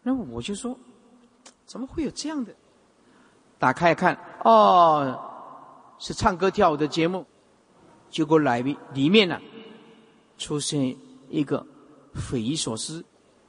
[0.02, 0.78] 那我就说，
[1.66, 2.54] 怎么会有这样的？
[3.58, 5.18] 打开看，哦，
[5.98, 7.24] 是唱歌跳舞的节目。
[8.10, 8.60] 结果来
[8.92, 9.40] 里面呢，
[10.36, 10.96] 出现
[11.30, 11.66] 一个
[12.14, 13.04] 匪夷所思。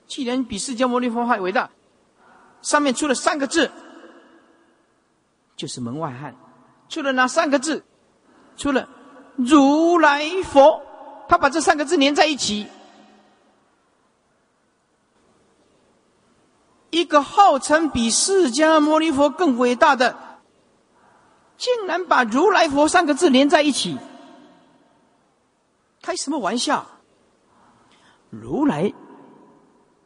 [0.08, 1.70] 既然比释迦牟尼佛还伟大，
[2.62, 3.70] 上面出了三个字，
[5.56, 6.36] 就是门外汉。
[6.88, 7.84] 出了哪三个字？
[8.56, 8.88] 出了。
[9.36, 10.82] 如来佛，
[11.28, 12.66] 他把这三个字连在一起。
[16.96, 20.16] 一个号称比释迦牟尼佛更伟大的，
[21.58, 23.98] 竟然把如来佛三个字连在一起，
[26.02, 26.86] 开什么玩笑？
[28.30, 28.94] 如来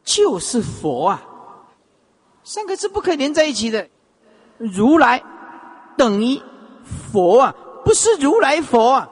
[0.02, 1.22] 就是佛啊，
[2.42, 3.88] 三个字不可以连在一起的。
[4.58, 5.22] 如来
[5.96, 6.42] 等于
[7.12, 7.54] 佛啊，
[7.84, 9.08] 不是如来佛啊。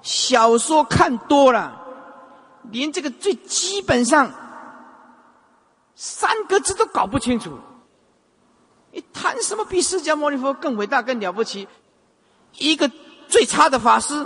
[0.00, 1.84] 小说看多了，
[2.70, 4.32] 连这个最基本上
[6.00, 7.58] 三个字都搞不清楚。
[8.92, 11.66] 你谈什么比释迦牟尼佛更伟大、更了不起？
[12.52, 12.88] 一个
[13.26, 14.24] 最差的法师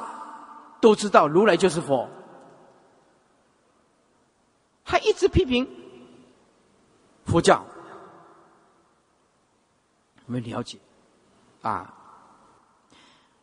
[0.83, 2.11] 都知道如来就是佛，
[4.85, 5.67] 还一直批评
[7.25, 7.65] 佛教。
[10.27, 10.79] 我们了解
[11.63, 11.95] 啊。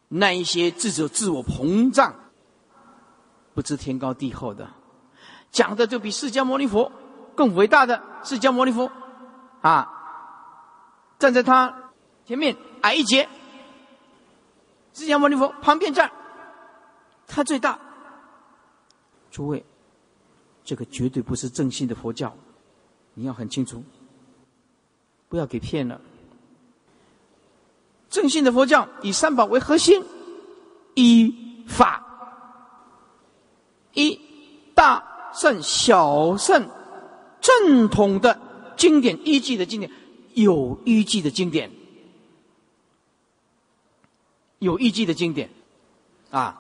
[0.08, 2.14] 那一些自着自我膨胀、
[3.56, 4.70] 不知天高地厚的，
[5.52, 6.92] 讲的就比释迦牟尼佛
[7.40, 8.92] 更伟大的释迦牟尼佛，
[9.62, 9.88] 啊，
[11.18, 11.74] 站在他
[12.26, 13.30] 前面矮一截，
[14.94, 16.12] 释迦牟尼佛旁边站，
[17.28, 17.80] 他最大。
[19.32, 19.64] 诸位，
[20.66, 22.36] 这个绝对不是正信的佛教，
[23.14, 23.82] 你要很清楚，
[25.30, 26.02] 不要给骗了。
[28.10, 30.04] 正信的佛教以三宝为核心，
[30.94, 32.04] 以法、
[33.94, 34.20] 一
[34.76, 36.70] 大圣、小圣
[37.42, 38.40] 正统的
[38.78, 39.92] 经典依据的经典，
[40.34, 41.72] 有依据的经典，
[44.60, 45.50] 有依据的经典，
[46.32, 46.56] 啊，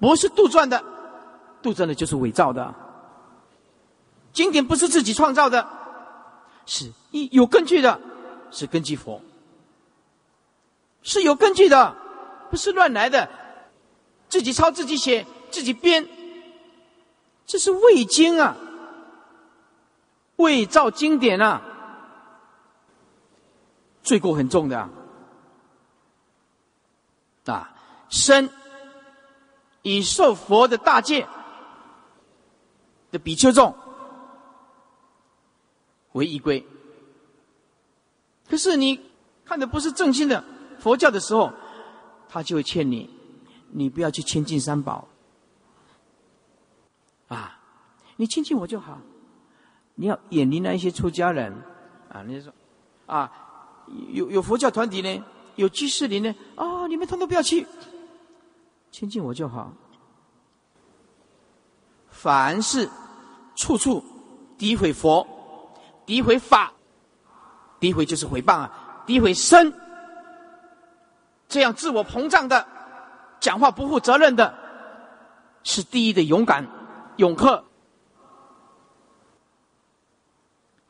[0.00, 0.84] 不是杜撰的，
[1.62, 2.74] 杜撰的就是伪造的。
[4.32, 5.68] 经典不是自己创造的，
[6.64, 8.00] 是一有根据的，
[8.50, 9.20] 是根据佛。
[11.02, 11.96] 是有根据的，
[12.50, 13.28] 不是乱来的，
[14.28, 16.08] 自己抄自己写自己编，
[17.44, 18.56] 这是伪经啊，
[20.42, 21.62] 伪造经典啊，
[24.02, 24.90] 罪过很重的啊。
[27.46, 27.74] 啊，
[28.08, 28.48] 身
[29.82, 31.26] 以受佛的大戒
[33.10, 33.74] 的比丘众
[36.12, 36.64] 为依归，
[38.48, 39.00] 可是你
[39.44, 40.44] 看的不是正心的。
[40.78, 41.52] 佛教的时候，
[42.28, 43.08] 他就会劝你，
[43.70, 45.08] 你不要去亲近三宝，
[47.28, 47.58] 啊，
[48.16, 49.00] 你亲近我就好。
[49.94, 51.52] 你要远离那一些出家人，
[52.08, 52.52] 啊，你说，
[53.06, 53.30] 啊，
[54.12, 55.24] 有有佛教团体呢，
[55.56, 57.66] 有居士林呢，啊，你们通通不要去，
[58.90, 59.72] 亲近我就好。
[62.08, 62.88] 凡是
[63.54, 64.02] 处处
[64.58, 65.26] 诋毁佛、
[66.06, 66.72] 诋毁法、
[67.80, 69.72] 诋毁就是毁谤啊，诋毁身。
[71.48, 72.66] 这样自我膨胀的，
[73.40, 74.54] 讲话不负责任的，
[75.64, 76.66] 是第一的勇敢
[77.16, 77.62] 勇克。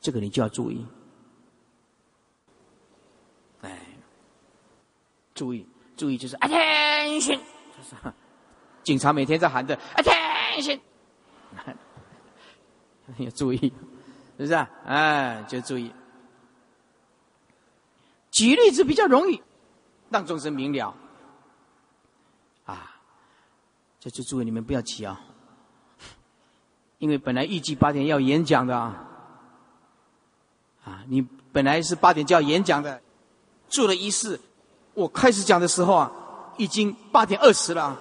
[0.02, 0.84] 这个你就要注意，
[3.62, 3.80] 哎，
[5.34, 5.66] 注意
[5.96, 7.96] 注意，就是 attention，就是
[8.82, 10.80] 警察每天在喊的 attention，
[13.16, 13.58] 要注意，
[14.36, 14.68] 是不是啊？
[14.84, 15.90] 哎，就注意。
[18.30, 19.40] 举例子比较容易。
[20.10, 20.94] 让众生明了，
[22.66, 23.00] 啊！
[23.98, 25.18] 这就诸位你们不要急啊，
[26.98, 29.08] 因为本来预计八点要演讲的啊，
[30.84, 31.02] 啊！
[31.08, 33.00] 你本来是八点就要演讲的，
[33.68, 34.40] 做了仪式。
[34.94, 36.12] 我开始讲的时候啊，
[36.56, 37.98] 已经八点二十了。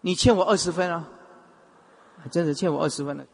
[0.00, 1.04] 你欠我二十分啊！
[2.30, 3.24] 真的欠我二十分了。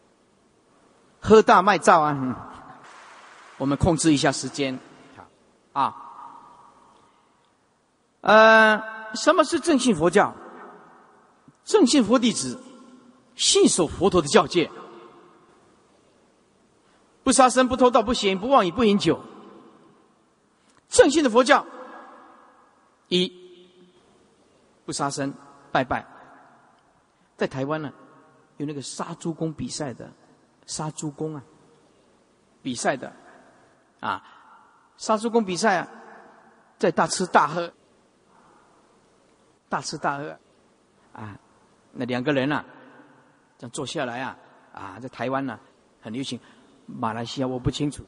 [1.20, 2.50] 喝大卖照啊！
[3.56, 4.78] 我们控制一下时间，
[5.72, 5.94] 啊，
[8.20, 8.82] 呃，
[9.14, 10.34] 什么是正信佛教？
[11.64, 12.60] 正信佛弟子
[13.36, 14.68] 信守佛陀的教戒，
[17.24, 19.18] 不杀生、不偷盗、不邪淫、不妄语、不饮酒。
[20.88, 21.66] 正信的佛教，
[23.08, 23.32] 一
[24.84, 25.34] 不杀生，
[25.72, 26.06] 拜拜。
[27.36, 27.92] 在台湾呢，
[28.58, 30.08] 有那个杀猪公比赛的，
[30.66, 31.42] 杀猪公啊，
[32.62, 33.12] 比赛的，
[33.98, 34.22] 啊，
[34.96, 35.88] 杀猪公比赛啊，
[36.78, 37.72] 在大吃大喝，
[39.68, 40.38] 大吃大喝，
[41.12, 41.36] 啊，
[41.90, 42.64] 那两个人啊，
[43.58, 44.36] 这样坐下来啊，
[44.72, 45.58] 啊，在台湾呢
[46.00, 46.38] 很流行，
[46.86, 48.04] 马来西亚我不清楚，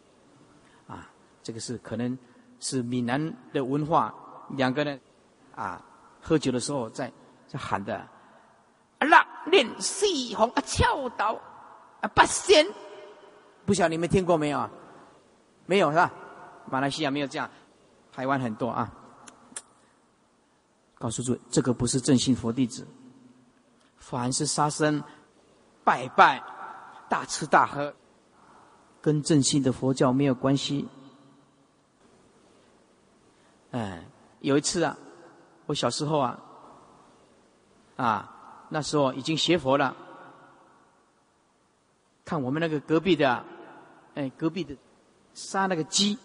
[0.87, 1.09] 啊，
[1.43, 2.17] 这个是可能
[2.61, 4.15] 是闽南的文化，
[4.51, 5.01] 两个人
[5.55, 5.83] 啊，
[6.21, 7.13] 喝酒的时候在
[7.47, 8.07] 在喊的。
[8.99, 11.39] 六练四红啊，翘刀
[12.01, 12.67] 啊，八仙，
[13.65, 14.71] 不晓得你们听过没有啊？
[15.67, 16.13] 没有是吧？
[16.71, 17.49] 马来西亚没有这样，
[18.11, 18.91] 台湾很多啊。
[20.99, 22.87] 告诉诸位，这个不是正信佛弟子，
[23.99, 25.05] 凡是杀生、
[25.85, 26.43] 拜拜、
[27.09, 27.95] 大吃大喝，
[29.07, 30.85] 跟正信的佛教没有关系。
[33.71, 34.05] 哎，
[34.41, 34.99] 有一次啊，
[35.67, 36.41] 我小时候啊，
[37.95, 38.33] 啊。
[38.69, 39.95] 那时候已经学佛了，
[42.25, 43.45] 看我们那个隔壁的，
[44.17, 44.77] 哎，隔壁的
[45.35, 46.19] 杀那个鸡，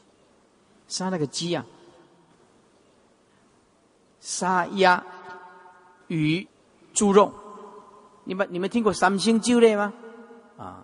[0.88, 1.64] 杀那个鸡啊，
[4.22, 5.04] 杀鸭、
[6.08, 6.48] 鱼、
[6.96, 7.32] 猪肉，
[8.24, 9.94] 你们你们听过三星酒类吗？
[10.58, 10.84] 啊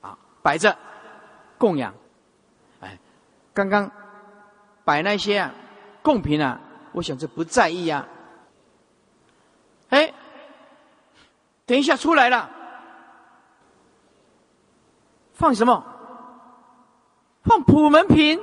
[0.00, 0.74] 啊，摆着
[1.58, 1.92] 供养，
[2.80, 2.98] 哎，
[3.52, 3.90] 刚刚
[4.84, 5.52] 摆那些啊
[6.02, 6.60] 贡品啊，
[6.92, 8.08] 我想这不在意啊，
[9.90, 10.14] 哎。
[11.68, 12.48] 等一下，出来了，
[15.32, 15.84] 放什么？
[17.42, 18.40] 放普门品。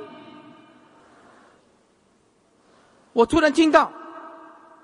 [3.14, 3.90] 我突然听到，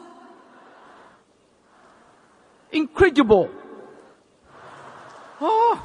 [2.73, 3.49] ，incredible！
[5.39, 5.79] 哦。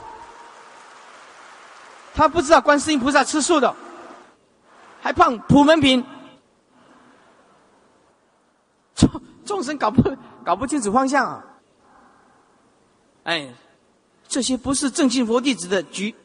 [2.16, 3.76] 他不知道观世音菩萨吃素的，
[5.04, 6.04] 还放普门品，
[8.96, 10.02] 众众生搞不
[10.44, 11.46] 搞不清楚方向啊！
[13.26, 13.54] 哎，
[14.28, 16.16] 这些不是正信佛弟子的举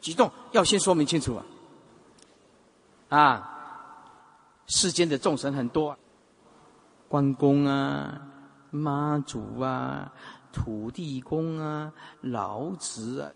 [0.00, 3.18] 举动，要先说明清楚啊！
[3.18, 3.59] 啊，
[4.70, 5.98] 世间的众神很多，
[7.08, 8.22] 关公啊、
[8.70, 10.12] 妈祖啊、
[10.52, 13.32] 土地公啊、老子啊、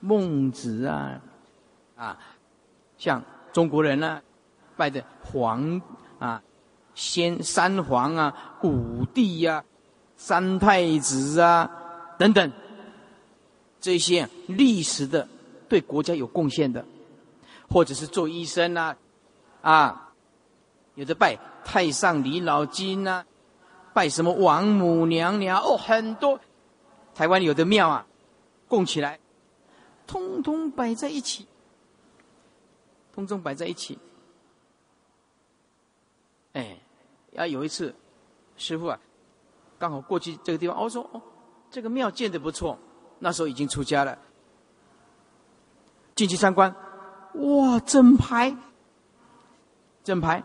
[0.00, 1.20] 孟子啊。
[1.94, 2.18] 啊，
[2.96, 4.22] 像中国人呢，
[4.78, 5.78] 拜的皇
[6.18, 6.42] 啊、
[6.94, 9.62] 先三皇啊、五帝呀、
[10.16, 11.70] 三太子啊
[12.18, 12.50] 等等，
[13.78, 15.28] 这些历史的
[15.68, 16.82] 对国家有贡献的，
[17.68, 18.96] 或者是做医生呐，
[19.60, 20.07] 啊，
[20.98, 23.24] 有的拜太上李老金呐，
[23.94, 26.40] 拜什么王母娘娘哦，很多
[27.14, 28.04] 台湾有的庙啊，
[28.66, 29.20] 供起来，
[30.08, 31.46] 通通摆在一起。
[33.12, 33.96] 通通摆在一起，
[36.54, 36.76] 哎，
[37.36, 37.94] 啊有一次，
[38.56, 38.98] 师傅啊，
[39.78, 41.22] 刚好过去这个地方，我说哦，
[41.70, 42.76] 这个庙建的不错，
[43.20, 44.18] 那时候已经出家了，
[46.16, 46.74] 进去参观，
[47.34, 48.56] 哇，整排，
[50.04, 50.42] 整排，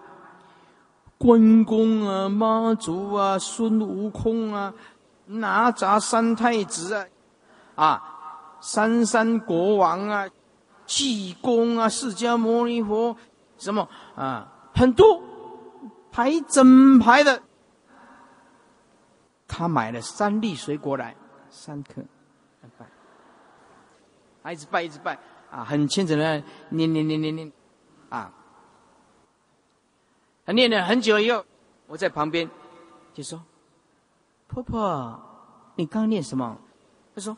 [1.24, 4.74] 关公啊，妈祖啊，孙悟空啊，
[5.28, 7.08] 哪吒三太子啊，
[7.76, 8.04] 啊，
[8.60, 10.28] 三山国王啊。
[10.86, 13.16] 济公啊，释迦牟尼佛，
[13.58, 15.24] 什么啊，很多
[16.12, 17.41] 排整排的。
[19.48, 21.16] 他买了三粒水果来，
[21.50, 22.02] 三颗，
[22.78, 22.86] 拜，
[24.44, 25.18] 他一直拜一直拜
[25.50, 27.52] 啊，很虔诚的念念念念念，
[28.10, 28.30] 啊，
[30.45, 31.45] 他念了很久以后，
[31.88, 32.49] 我在旁边
[33.14, 33.41] 就说
[34.48, 35.20] ：“婆婆，
[35.76, 36.57] 你刚念什么？”
[37.15, 37.36] 他说：“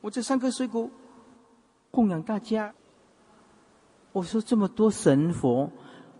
[0.00, 0.90] 我这三颗水果。”
[1.92, 2.72] 供养大家，
[4.12, 5.68] 我说这么多神佛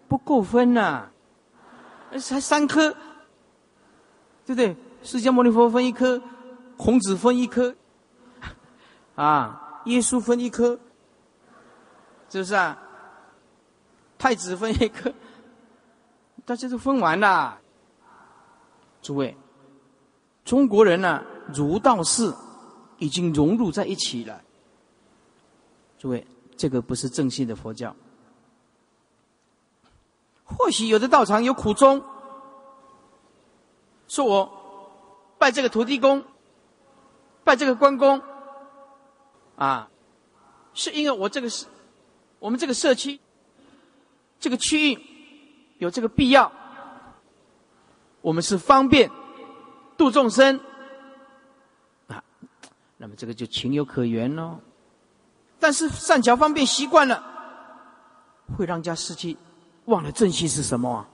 [0.09, 1.11] 不够分呐，
[2.19, 2.91] 才三颗，
[4.45, 4.77] 对不对？
[5.05, 6.21] 释迦牟尼佛分一颗，
[6.77, 7.77] 孔子分一颗，
[9.15, 10.77] 啊，耶稣分一颗，
[12.29, 12.77] 是不是啊？
[14.21, 15.15] 太子分一个，
[16.45, 17.59] 大家都分完了。
[19.01, 19.35] 诸位，
[20.45, 21.25] 中国人呢，
[21.55, 22.31] 儒道释
[22.99, 24.43] 已经融入在一起了。
[25.99, 27.97] 诸位，这个不是正信的佛教。
[30.45, 32.05] 或许有的道场有苦衷，
[34.07, 36.23] 说我拜这个土地公，
[37.43, 38.21] 拜这个关公，
[39.57, 39.89] 啊，
[40.75, 41.65] 是因为我这个是，
[42.39, 43.19] 我们这个社区，
[44.41, 44.99] 这个区域
[45.79, 46.51] 有这个必要。
[48.23, 49.11] 我们是方便
[49.97, 50.61] 度众生
[52.09, 52.23] 啊，
[52.97, 54.59] 那么这个就情有可原喽。
[55.59, 57.25] 但是善巧方便习惯了，
[58.59, 59.37] 会让家失去，
[59.87, 61.09] 忘了正心是什么啊？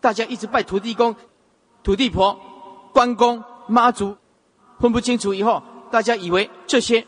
[0.00, 1.16] 大家一直拜土地公、
[1.82, 2.38] 土地婆、
[2.92, 4.16] 关公、妈祖，
[4.78, 7.06] 分不清楚以后，大家以为这些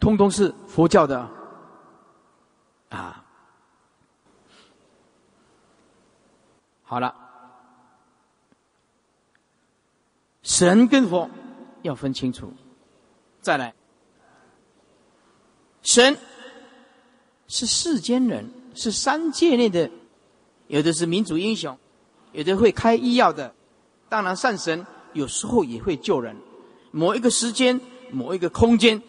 [0.00, 1.26] 通通是佛教的
[2.90, 3.24] 啊。
[6.88, 7.14] 好了。
[10.42, 11.28] 神跟佛
[11.82, 12.50] 要分清楚，
[13.42, 13.74] 再来，
[15.82, 16.16] 神
[17.46, 19.90] 是世间人，是三界内的，
[20.68, 21.78] 有的是民族英雄，
[22.32, 23.54] 有的会开医药的，
[24.08, 26.34] 当然善神有时候也会救人。
[26.90, 27.78] 某一个时间，
[28.10, 29.02] 某一个空间，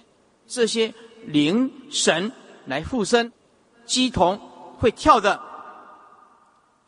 [0.45, 0.93] 这些
[1.26, 2.34] 灵神
[2.65, 3.31] 来附身，
[3.85, 4.38] 鸡同
[4.77, 5.41] 会跳的，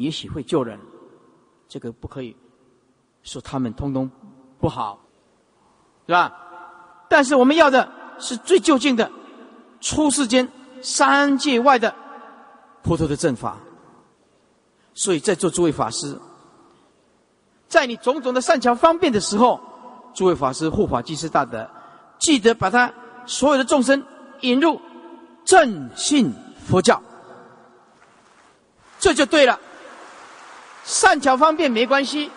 [0.02, 0.80] 也许会救人，
[1.68, 2.36] 这个不可以
[3.24, 4.10] 说他们通通。
[4.60, 5.00] 不好，
[6.06, 6.32] 是吧？
[7.10, 9.12] 但是我们要的是最就近的，
[9.80, 10.48] 出世间
[10.84, 11.96] 三界外的
[12.84, 13.58] 佛陀的正法。
[14.94, 16.16] 所以在座诸位法师，
[17.68, 19.60] 在你种种的善巧方便的时候，
[20.14, 21.68] 诸位法师护法济世大德，
[22.20, 22.94] 记得把他
[23.26, 24.06] 所有的众生
[24.42, 24.80] 引入
[25.44, 26.32] 正信
[26.68, 27.02] 佛教，
[29.00, 29.60] 这就对了。
[30.84, 32.32] 善巧方便没关系。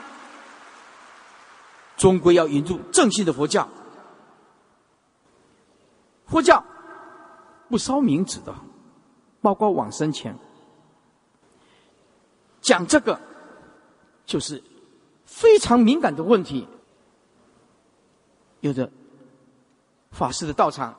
[1.96, 3.68] 终归要引入正信的佛教。
[6.26, 6.64] 佛教
[7.68, 8.54] 不烧冥纸的，
[9.40, 10.36] 包括往生前
[12.60, 13.20] 讲这个，
[14.26, 14.62] 就是
[15.24, 16.66] 非常敏感的问题。
[18.60, 18.90] 有的
[20.10, 20.98] 法师的道场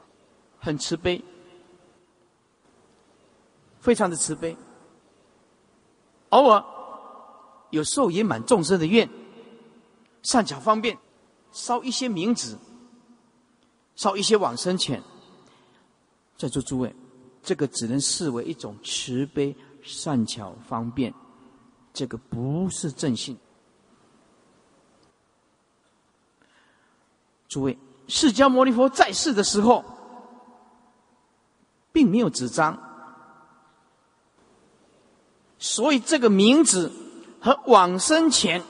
[0.60, 1.22] 很慈悲，
[3.80, 4.56] 非常的慈悲，
[6.30, 6.64] 偶尔
[7.76, 9.10] 有时候也满众生的愿。
[10.24, 10.98] 善巧方便，
[11.52, 12.58] 烧一些冥纸，
[13.96, 15.04] 烧一些往生钱。
[16.38, 16.96] 在座诸位，
[17.44, 19.54] 这个只能视为一种慈悲、
[19.84, 21.14] 善巧方便，
[21.94, 23.38] 这个不是正信。
[27.50, 27.78] 诸位，
[28.08, 29.84] 释迦牟尼佛在世的时候，
[31.92, 32.82] 并没有纸张，
[35.60, 36.90] 所以这个冥纸
[37.46, 38.64] 和往生前。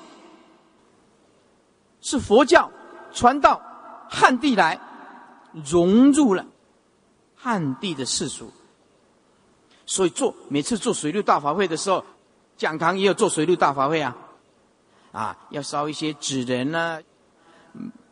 [2.02, 2.69] 是佛教
[3.14, 3.60] 传到
[4.10, 4.80] 汉地来，
[5.65, 6.45] 融入了
[7.35, 8.52] 汉地的世俗，
[9.85, 12.03] 所以做每次做水陆大法会的时候，
[12.57, 14.15] 讲堂也有做水陆大法会啊，
[15.14, 16.99] 啊，要烧一些纸人呐、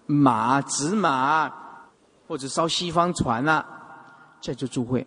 [0.06, 1.52] 马、纸马，
[2.27, 3.64] 或者烧西方船呐，
[4.41, 5.06] 在这诸会，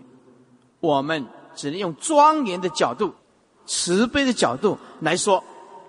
[0.81, 1.27] 我们
[1.57, 3.13] 只能用庄严的角度、
[3.67, 5.43] 慈悲的角度来说，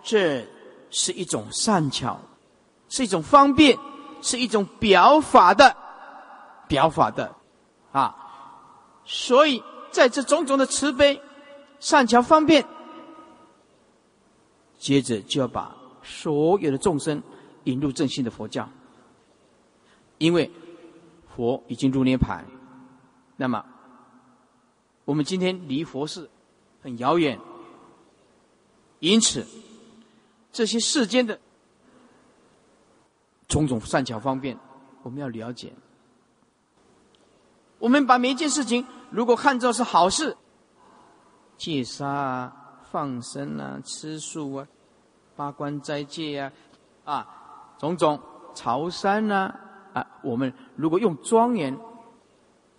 [0.04, 0.46] 这
[0.90, 2.20] 是一种善巧。
[2.90, 3.78] 是一种方便，
[4.22, 5.76] 是一种表法的
[6.70, 7.36] 表法的
[7.92, 8.16] 啊，
[9.04, 11.22] 所以在这种种的慈悲、
[11.82, 12.66] 善巧方便，
[14.80, 17.22] 接着就要把所有的众生
[17.66, 18.70] 引入正信的佛教，
[20.18, 20.50] 因为
[21.36, 22.46] 佛已经入涅盘，
[23.36, 23.66] 那么
[25.04, 26.30] 我们今天离佛是
[26.82, 27.38] 很遥远，
[29.00, 29.46] 因此
[30.52, 31.40] 这些世间的。
[33.48, 34.60] 种种善巧方便，
[35.04, 35.72] 我们要了解。
[37.80, 40.36] 我们把每一件事情，如果看作是好事，
[41.58, 44.68] 戒杀啊、放生啊、吃素啊、
[45.38, 46.52] 八关斋戒啊，
[47.06, 47.28] 啊，
[47.78, 48.20] 种种
[48.54, 49.58] 朝山啊，
[49.94, 51.80] 啊，我们如果用庄严、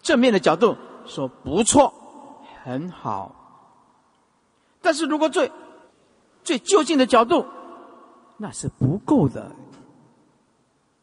[0.03, 0.77] 正面的角度
[1.07, 1.95] 说不错，
[2.63, 3.35] 很好。
[4.83, 5.51] 但是如果最
[6.49, 7.45] 最就近的角度，
[8.39, 9.55] 那是不够的。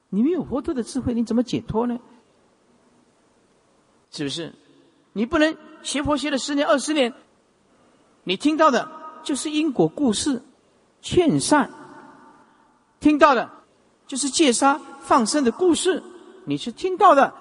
[0.09, 1.99] 你没有佛陀的智慧，你怎么解脱呢？
[4.09, 4.55] 是不是？
[5.13, 7.13] 你不能学佛学了十年、二十年，
[8.23, 8.89] 你听到的
[9.21, 10.41] 就是因果故事、
[11.03, 11.69] 劝善；
[12.99, 13.51] 听到的，
[14.07, 16.01] 就是戒杀放生的故事。
[16.45, 17.31] 你是听到的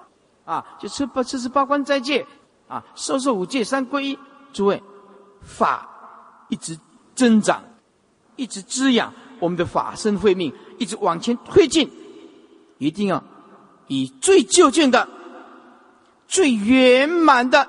[0.45, 2.27] 啊，就吃八吃吃八关斋戒
[2.67, 4.19] 啊，受受五戒三皈依。
[4.53, 4.83] 诸位，
[5.41, 6.77] 法一直
[7.15, 7.63] 增长，
[8.35, 11.89] 一直滋养我们的法身慧命，一直往前推进。
[12.77, 13.23] 一定要
[13.87, 15.07] 以最究竟的、
[16.27, 17.67] 最圆满的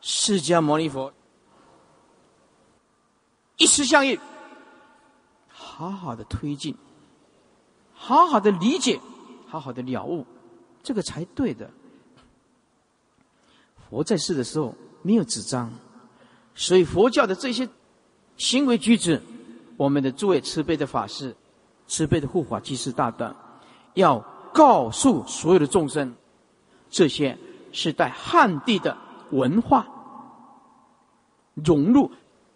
[0.00, 1.12] 释迦牟尼佛
[3.56, 4.18] 一时相应，
[5.48, 6.76] 好好的推进，
[7.92, 9.00] 好好的理解，
[9.46, 10.26] 好好的了悟，
[10.82, 11.70] 这个才对的。
[13.88, 15.72] 佛在世的时候没有纸张，
[16.54, 17.68] 所以佛教的这些
[18.38, 19.20] 行为举止，
[19.76, 21.36] 我们的诸位慈悲的法师、
[21.86, 23.34] 慈悲的护法居士大德，
[23.94, 24.18] 要
[24.54, 26.14] 告诉所有的众生，
[26.88, 27.36] 这些
[27.72, 28.96] 是在汉地的
[29.32, 29.86] 文化
[31.54, 32.10] 融入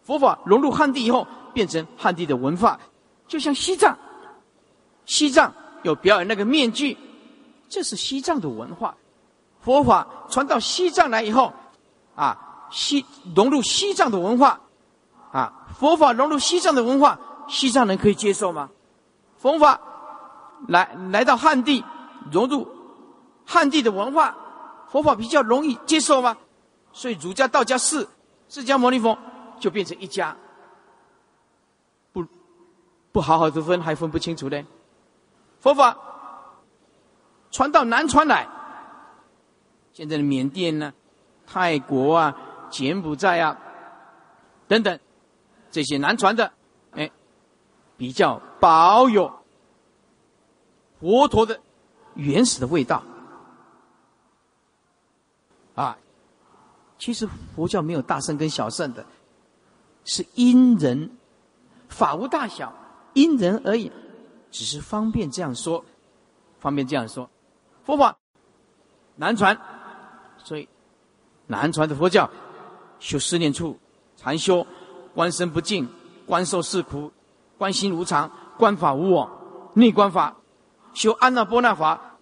[0.04, 2.78] 佛法融入汉地以后，变成汉地的文化，
[3.26, 3.98] 就像西藏，
[5.04, 5.52] 西藏
[5.82, 6.96] 有表演那个面具，
[7.68, 8.96] 这是西藏的文化。
[9.60, 11.52] 佛法传到西藏来以后，
[12.14, 13.04] 啊，西
[13.34, 14.60] 融入西藏的文化，
[15.32, 17.18] 啊，佛法融入西藏的文化，
[17.48, 18.70] 西藏人可以接受吗？
[19.38, 19.80] 佛法
[20.68, 21.84] 来来到汉地，
[22.30, 22.68] 融入
[23.44, 24.36] 汉地的文化，
[24.88, 26.36] 佛法比较容易接受吗？
[26.92, 28.06] 所以儒家、道家、释
[28.48, 29.16] 释迦牟尼佛
[29.58, 30.36] 就变成一家，
[32.12, 32.24] 不
[33.10, 34.62] 不好好的分还分不清楚呢。
[35.60, 35.96] 佛法
[37.50, 38.46] 传到南传来。
[39.94, 40.92] 现在的缅甸呢、
[41.46, 42.36] 泰国啊、
[42.70, 43.58] 柬埔寨啊
[44.66, 44.98] 等等，
[45.72, 46.52] 这些南传的，
[46.92, 47.10] 哎，
[47.96, 49.32] 比较保有
[51.00, 51.60] 佛陀的
[52.14, 53.02] 原始的味道
[55.74, 55.98] 啊。
[56.98, 57.26] 其实
[57.56, 59.04] 佛教没有大圣跟小圣的，
[60.04, 61.10] 是因人，
[61.88, 62.72] 法无大小，
[63.14, 63.90] 因人而已，
[64.52, 65.84] 只是方便这样说，
[66.60, 67.28] 方便这样说，
[67.82, 68.16] 佛法
[69.16, 69.58] 南传。
[70.44, 70.68] 所以，
[71.46, 72.28] 南传的佛教
[72.98, 73.78] 修四念处、
[74.16, 74.66] 禅修、
[75.14, 75.88] 观身不净、
[76.26, 77.12] 观受是苦、
[77.58, 80.36] 观心无常、观法无我、内观法、
[80.94, 82.18] 修安那波那法、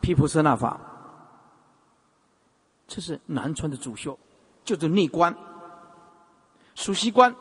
[0.00, 0.80] 毗婆舍那法，
[2.86, 4.18] 这是南传的主修，
[4.64, 5.36] 就是内观、
[6.74, 7.34] 熟悉观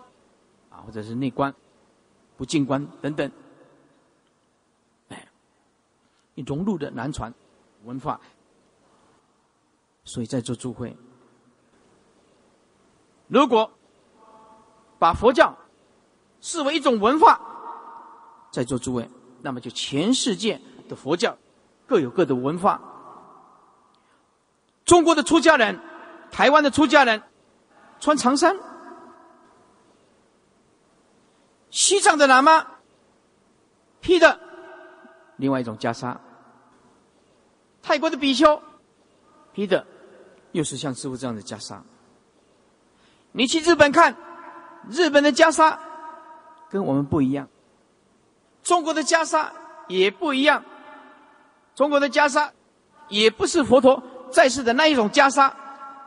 [0.69, 1.53] 啊，或者是内观、
[2.37, 3.31] 不净观等等，
[5.09, 5.27] 哎，
[6.35, 7.33] 你融入的南传
[7.83, 8.19] 文化。
[10.05, 10.97] 所以在座诸会，
[13.27, 13.71] 如果
[15.03, 15.57] 把佛教
[16.39, 17.41] 视为一种文化，
[18.53, 19.09] 在座诸位，
[19.41, 21.37] 那么就全世界的佛教
[21.85, 22.79] 各有各的文化。
[24.85, 25.77] 中国的出家人，
[26.31, 27.21] 台湾的出家人
[27.99, 28.55] 穿长衫；
[31.69, 32.65] 西藏的喇嘛
[33.99, 34.39] 披的
[35.35, 36.15] 另外一种袈裟；
[37.81, 38.63] 泰国的比丘
[39.51, 39.85] 披的。
[40.53, 41.81] 又是像师傅这样的袈裟。
[43.33, 44.15] 你去日本看，
[44.89, 45.77] 日本的袈裟
[46.69, 47.47] 跟我们不一样，
[48.63, 49.49] 中国的袈裟
[49.87, 50.63] 也不一样。
[51.75, 52.51] 中国的袈裟
[53.09, 54.01] 也不是佛陀
[54.31, 55.51] 在世的那一种袈裟，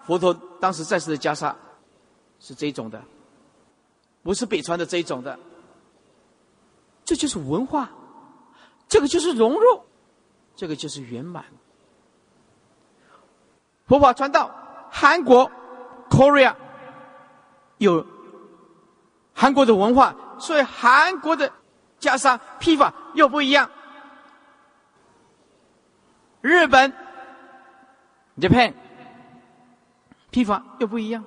[0.04, 1.54] 佛陀当时在世的袈裟
[2.38, 3.02] 是这种的，
[4.22, 5.38] 不是北川的这一种的。
[7.04, 7.88] 这就是文化，
[8.88, 9.82] 这个就是融入，
[10.56, 11.44] 这个就是圆满。
[13.86, 14.50] 佛法传到
[14.90, 15.48] 韩国
[16.10, 16.54] ，Korea
[17.78, 18.04] 有
[19.38, 21.52] 韩国的文化，所以韩国的
[22.00, 23.70] 袈裟披法又不一样。
[26.40, 26.90] 日本
[28.38, 28.72] ，Japan
[30.30, 31.22] 披法又不一样。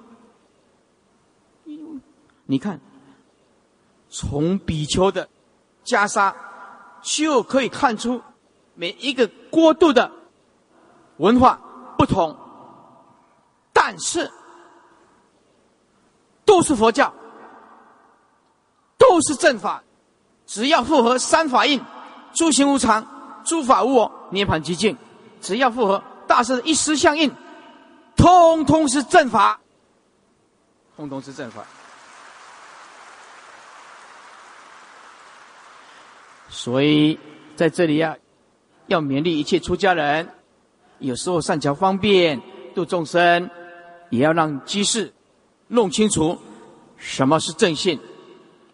[2.47, 2.79] 你看，
[4.09, 5.29] 从比丘的
[5.85, 6.33] 袈裟
[7.03, 8.23] 就可以看出
[8.73, 10.11] 每一个国度的
[11.17, 11.61] 文化
[11.95, 12.35] 不同。
[13.71, 14.31] 但是，
[16.43, 17.13] 都是佛教，
[19.09, 19.83] 都是正法，
[20.45, 21.81] 只要符合三法印：
[22.35, 24.95] 诸行无常、诸法无我、涅槃寂静。
[25.41, 27.31] 只要符合大圣一时相应，
[28.15, 29.59] 通通是正法，
[30.95, 31.65] 通通是正法。
[36.49, 37.17] 所以
[37.55, 38.15] 在这里呀，
[38.85, 40.29] 要勉励一切出家人，
[40.99, 42.39] 有时候善巧方便
[42.75, 43.49] 度众生。
[44.11, 45.13] 也要让居士
[45.67, 46.39] 弄清楚
[46.97, 47.99] 什么是正信，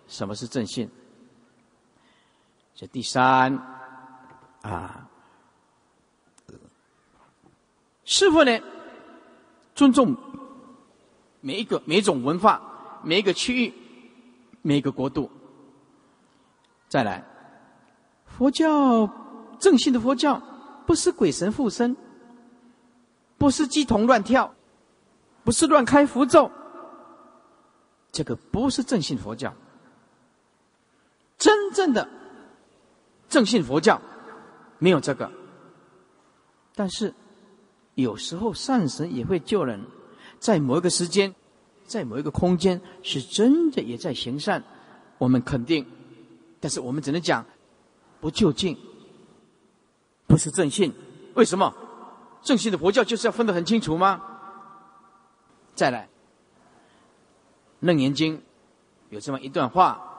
[0.07, 0.89] 什么是正信。
[2.75, 3.57] 这第三
[4.61, 5.09] 啊，
[8.03, 8.59] 师傅呢
[9.73, 10.15] 尊重
[11.41, 13.73] 每一个每一种文化、每一个区域、
[14.61, 15.31] 每一个国度。
[16.89, 17.23] 再来，
[18.25, 19.09] 佛教
[19.59, 20.41] 正信的佛教
[20.85, 21.95] 不是鬼神附身，
[23.37, 24.53] 不是鸡同乱跳。
[25.43, 26.51] 不是乱开符咒，
[28.11, 29.53] 这个不是正信佛教。
[31.37, 32.07] 真正的
[33.29, 34.01] 正信佛教
[34.79, 35.31] 没有这个，
[36.73, 37.13] 但是
[37.95, 39.81] 有时候善神也会救人，
[40.39, 41.33] 在某一个时间，
[41.85, 44.63] 在某一个空间，是真的也在行善，
[45.17, 45.85] 我们肯定，
[46.59, 47.45] 但是我们只能讲
[48.19, 48.77] 不就近，
[50.27, 50.93] 不是正信。
[51.33, 51.73] 为什么？
[52.41, 54.21] 正信的佛教就是要分得很清楚吗？
[55.73, 56.07] 再来，
[57.85, 58.37] 《楞严经》
[59.09, 60.14] 有这么一段话，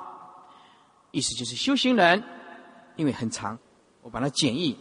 [1.17, 2.23] 意思就是修行人，
[2.97, 3.59] 因为很长，
[4.03, 4.77] 我把它简易：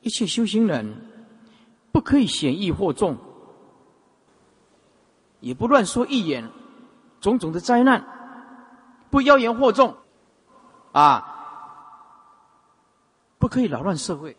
[0.00, 0.94] 一切修行人
[1.90, 3.18] 不可以显易惑众，
[5.40, 6.48] 也不乱说一言，
[7.20, 8.06] 种种的灾难，
[9.10, 9.96] 不妖言惑众，
[10.92, 11.26] 啊，
[13.38, 14.36] 不可以扰乱社会，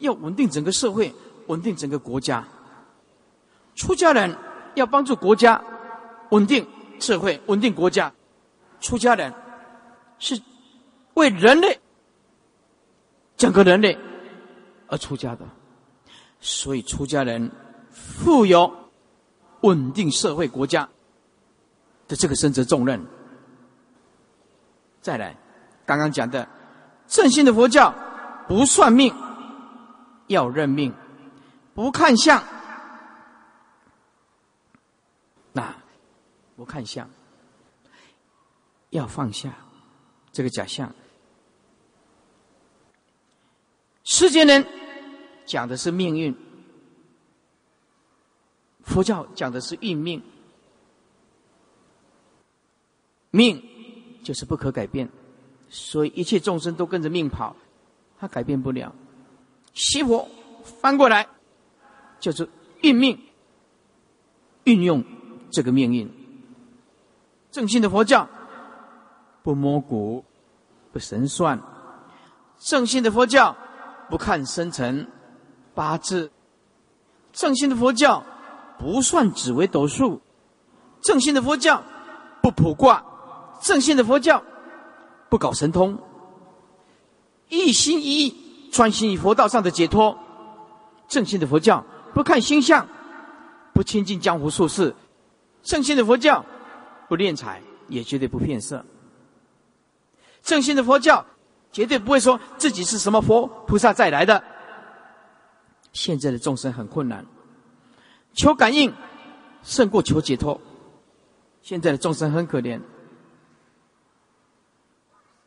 [0.00, 1.14] 要稳定整个社会，
[1.46, 2.46] 稳定整个国家。
[3.74, 4.36] 出家人。
[4.74, 5.64] 要帮助国家
[6.28, 6.68] 稳定
[7.00, 8.12] 社会、稳定国家，
[8.78, 9.32] 出家人
[10.18, 10.40] 是
[11.14, 11.80] 为人类
[13.36, 13.96] 整个人类
[14.88, 15.46] 而出家的，
[16.40, 17.50] 所以出家人
[17.90, 18.72] 负有
[19.62, 20.88] 稳定社会、国家
[22.08, 23.04] 的这个身责重任。
[25.00, 25.36] 再来，
[25.84, 26.48] 刚刚讲的
[27.06, 27.94] 正信的佛教
[28.48, 29.14] 不算命，
[30.26, 30.92] 要认命，
[31.74, 32.42] 不看相。
[35.52, 35.74] 那
[36.56, 37.08] 不看相，
[38.90, 39.50] 要放下
[40.36, 40.94] 这个假象。
[44.04, 44.66] 世间人
[45.46, 46.36] 讲的是命运，
[48.82, 50.22] 佛教讲的是运命。
[53.30, 53.62] 命
[54.22, 55.08] 就是不可改变，
[55.70, 57.56] 所以一切众生都跟着命跑，
[58.18, 58.94] 他改变不了。
[59.72, 60.28] 西佛
[60.82, 61.26] 翻过来
[62.20, 62.46] 就是
[62.82, 63.18] 运命，
[64.64, 65.02] 运用。
[65.50, 66.10] 这个命运，
[67.50, 68.28] 正信的佛教
[69.42, 70.22] 不摸骨、
[70.96, 71.58] 不神算；
[72.58, 73.54] 正信的佛教
[74.08, 75.06] 不看生辰
[75.74, 76.30] 八字；
[77.34, 78.24] 正信的佛教
[78.78, 80.18] 不算紫微斗数；
[81.02, 81.82] 正信的佛教
[82.40, 83.04] 不卜卦；
[83.60, 84.42] 正信的佛教
[85.28, 85.98] 不搞神通。
[87.50, 90.18] 一心一意专心于佛道上的解脱。
[91.08, 92.88] 正信的佛教不看星象，
[93.74, 94.94] 不亲近江湖术士。
[95.62, 96.42] 正信的佛教
[97.06, 98.82] 不敛财，也绝对不骗色。
[100.46, 101.26] 正信的佛教
[101.72, 104.42] 绝对不会说自己是什么佛菩萨再来的。
[105.92, 107.26] 现在的众生很困难，
[108.32, 108.94] 求感应
[109.62, 110.58] 胜过求解脱。
[111.62, 112.80] 现在的众生很可怜，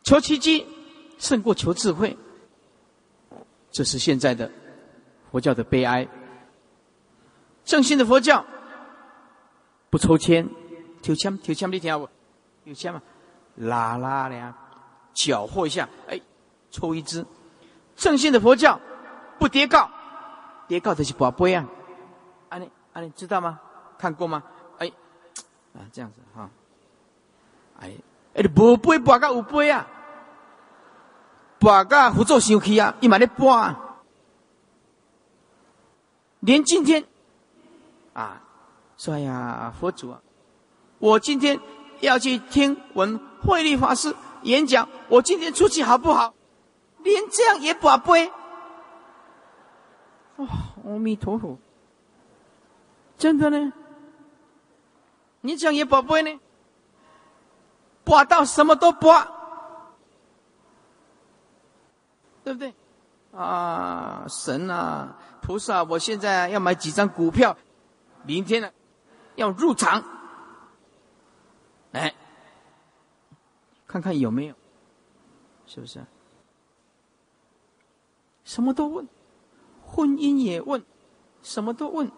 [0.03, 0.67] 求奇迹
[1.17, 2.17] 胜过求智慧。
[3.71, 4.51] 这是现在的
[5.31, 6.05] 佛教的悲哀。
[7.63, 8.45] 正信的佛教。
[9.89, 10.47] 不抽签，
[11.01, 12.07] 抽签，抽签，你听不？
[12.65, 13.01] 有签吗？
[13.55, 14.53] 拉拉的，
[15.13, 16.19] 搅和一下，哎，
[16.71, 17.25] 抽一支。
[17.95, 18.79] 正信的佛教
[19.37, 19.89] 不跌告，
[20.67, 21.67] 跌告的是宝贝啊。
[22.49, 23.59] 啊，你啊，你知道吗？
[23.97, 24.43] 看过吗？
[24.77, 24.91] 哎，
[25.73, 26.49] 啊，这样子哈。
[27.79, 27.93] 哎，
[28.33, 29.87] 哎，你无杯拔到有杯啊？
[31.59, 32.95] 拔到胡作生气啊？
[33.01, 33.77] 伊嘛咧拔。
[36.39, 37.05] 连今天，
[38.13, 38.41] 啊。
[38.97, 40.21] 说呀，佛祖啊，
[40.99, 41.57] 我今天
[42.01, 44.13] 要去听闻慧律法师
[44.43, 46.33] 演讲，我今天出去好不好？
[46.99, 48.31] 连这样也宝贝。
[50.37, 50.47] 哇，
[50.85, 51.57] 阿弥陀佛，
[53.17, 53.73] 真的呢？
[55.41, 56.39] 你这样也宝贝呢？
[58.03, 59.31] 拔到什么都拔，
[62.43, 62.73] 对不对？
[63.31, 67.55] 啊，神啊，菩萨，我现在要买几张股票，
[68.23, 68.71] 明天呢？
[69.35, 70.03] 要入场，
[71.93, 72.13] 哎
[73.89, 74.53] 看看有没有，
[75.65, 75.99] 是不是？
[78.43, 79.07] 什么都问，
[79.83, 80.83] 婚姻也问，
[81.41, 82.11] 什么都问。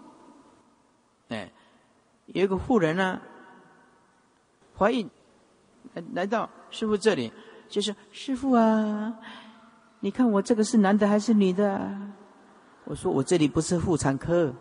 [1.29, 1.49] 哎，
[2.25, 3.21] 有一个妇人呢，
[4.77, 5.09] 怀孕，
[5.93, 7.31] 来来到师傅这里，
[7.69, 9.17] 就说：“师傅啊，
[10.01, 11.97] 你看我这个是男的还是女的？”
[12.83, 14.53] 我说：“我这里不是妇产科。”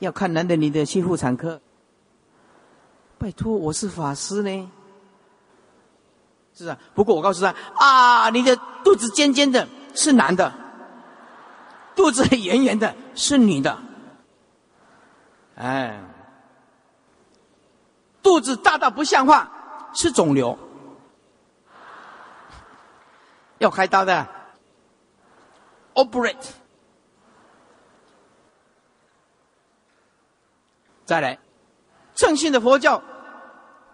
[0.00, 1.60] 要看男的女的去妇产科，
[3.24, 4.70] 拜托，我是法师呢，
[6.52, 6.78] 是啊。
[6.94, 10.52] 不过我告诉他啊，你的肚子尖尖的是男的，
[11.96, 13.78] 肚子圆圆的是女的，
[15.56, 15.98] 哎，
[18.22, 19.50] 肚子大到不像话
[19.94, 20.58] 是肿瘤，
[23.56, 24.28] 要开刀的
[25.94, 26.50] ，operate。
[31.06, 31.38] 再来，
[32.14, 33.02] 正信的佛教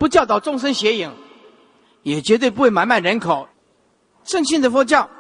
[0.01, 1.11] 不教导众生邪淫，
[2.03, 3.47] 也绝对不会买卖人口。
[4.25, 5.11] 正信的佛教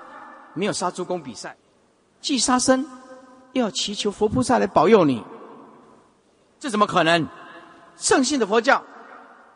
[0.54, 1.54] 没有杀猪公比赛，
[2.22, 2.88] 既杀生
[3.52, 5.22] 又要祈求佛菩萨来保佑你，
[6.58, 7.28] 这怎么可能？
[7.98, 8.82] 正信的佛教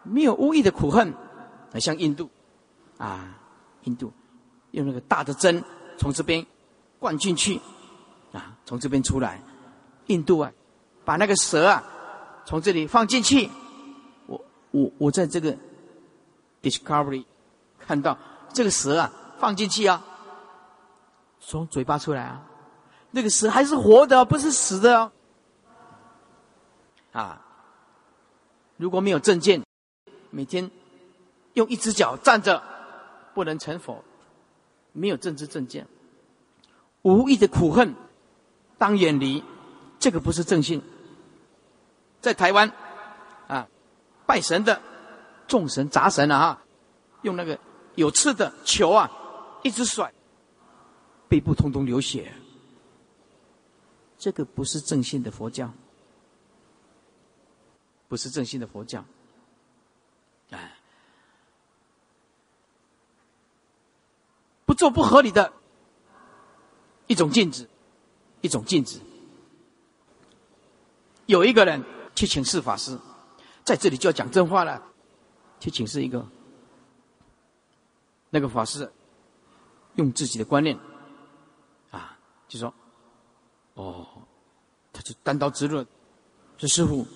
[0.03, 1.15] 没有无意的苦恨，
[1.81, 2.29] 像印度
[2.99, 3.39] 啊，
[3.85, 4.13] 印度
[4.73, 5.65] 用那个大的针
[5.97, 6.45] 从这边
[6.99, 7.59] 灌进去
[8.31, 9.41] 啊，从这边出来。
[10.09, 10.53] 印度啊，
[11.03, 11.83] 把那个蛇啊
[12.45, 13.49] 从这里放进去。
[14.75, 15.57] 我我在这个
[16.61, 17.25] Discovery
[17.79, 18.19] 看到
[18.53, 20.05] 这个蛇啊放进去啊，
[21.39, 22.43] 从嘴巴出来啊，
[23.13, 25.13] 那个蛇还是活的，不是死的哦。
[27.13, 27.47] 啊，
[28.77, 29.63] 如果没有证件，
[30.31, 30.69] 每天
[31.53, 32.61] 用一只脚站着，
[33.33, 34.03] 不能成佛。
[34.97, 35.89] 没有政治证件，
[37.03, 37.95] 无意的苦恨
[38.79, 39.43] 当远离。
[39.99, 40.83] 这个不是正信，
[42.21, 42.73] 在台湾，
[44.35, 44.83] 拜神的
[45.47, 46.61] 众神杂神啊，
[47.23, 47.57] 用那个
[47.95, 49.09] 有刺的球啊，
[49.63, 50.13] 一直甩，
[51.29, 52.35] 背部通通流血。
[54.19, 55.73] 这个不是正信的佛教，
[58.09, 59.05] 不是正信的佛教，
[60.51, 60.77] 哎，
[64.67, 65.53] 不做不合理的
[67.07, 67.69] 一种禁止，
[68.41, 68.99] 一种禁止。
[71.27, 71.85] 有一个人
[72.17, 72.99] 去请示法师，
[73.65, 74.83] 在这里就要讲真话了。
[75.61, 76.27] 去请示一个
[78.29, 78.93] 那个法师，
[79.95, 80.79] 用自己的观念
[81.91, 82.75] 啊，就说
[83.73, 84.07] ：“哦，
[84.93, 85.87] 他就单刀直入，
[86.59, 87.07] 说师傅，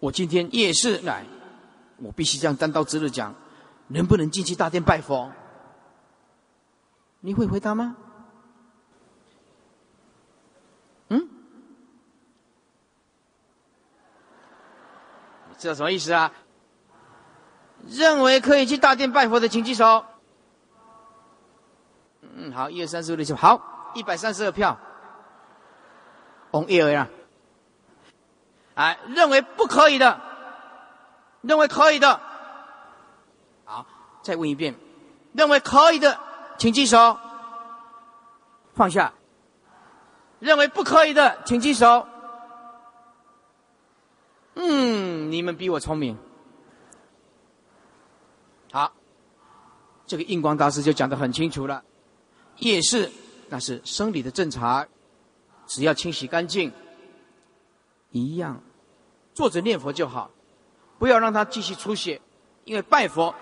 [0.00, 1.24] 我今天夜市来，
[1.98, 3.32] 我必须这样单刀直入讲，
[3.86, 5.30] 能不能进去大殿拜佛？
[7.20, 7.96] 你会回答吗？”
[15.62, 16.32] 知道什么意思啊？
[17.88, 20.04] 认为可以去大殿拜佛的，请举手。
[22.20, 24.76] 嗯，好，一二三四五六七，好，一百三十二票。
[26.50, 27.08] On air 啊！
[28.74, 30.20] 哎，认为不可以的，
[31.42, 32.20] 认为可以的，
[33.64, 33.86] 好，
[34.22, 34.74] 再问一遍，
[35.32, 36.18] 认为可以的，
[36.58, 37.16] 请举手。
[38.74, 39.12] 放下。
[40.40, 42.08] 认为不可以的，请举手。
[44.54, 46.16] 嗯，你们比我聪明。
[48.70, 48.92] 好，
[50.06, 51.82] 这个印光大师就讲得很清楚了。
[52.58, 53.10] 夜视
[53.48, 54.86] 那是生理的正常，
[55.66, 56.72] 只要清洗干净，
[58.10, 58.62] 一样，
[59.34, 60.30] 坐着念佛就好，
[60.98, 62.20] 不要让它继续出血，
[62.64, 63.34] 因为拜佛，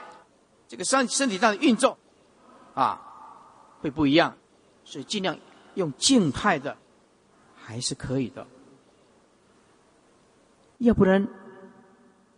[0.68, 1.98] 这个身身体上的运作，
[2.74, 3.00] 啊，
[3.80, 4.36] 会不一样，
[4.84, 5.36] 所以尽量
[5.74, 6.76] 用静态的，
[7.56, 8.46] 还是可以的。
[10.80, 11.28] 要不然，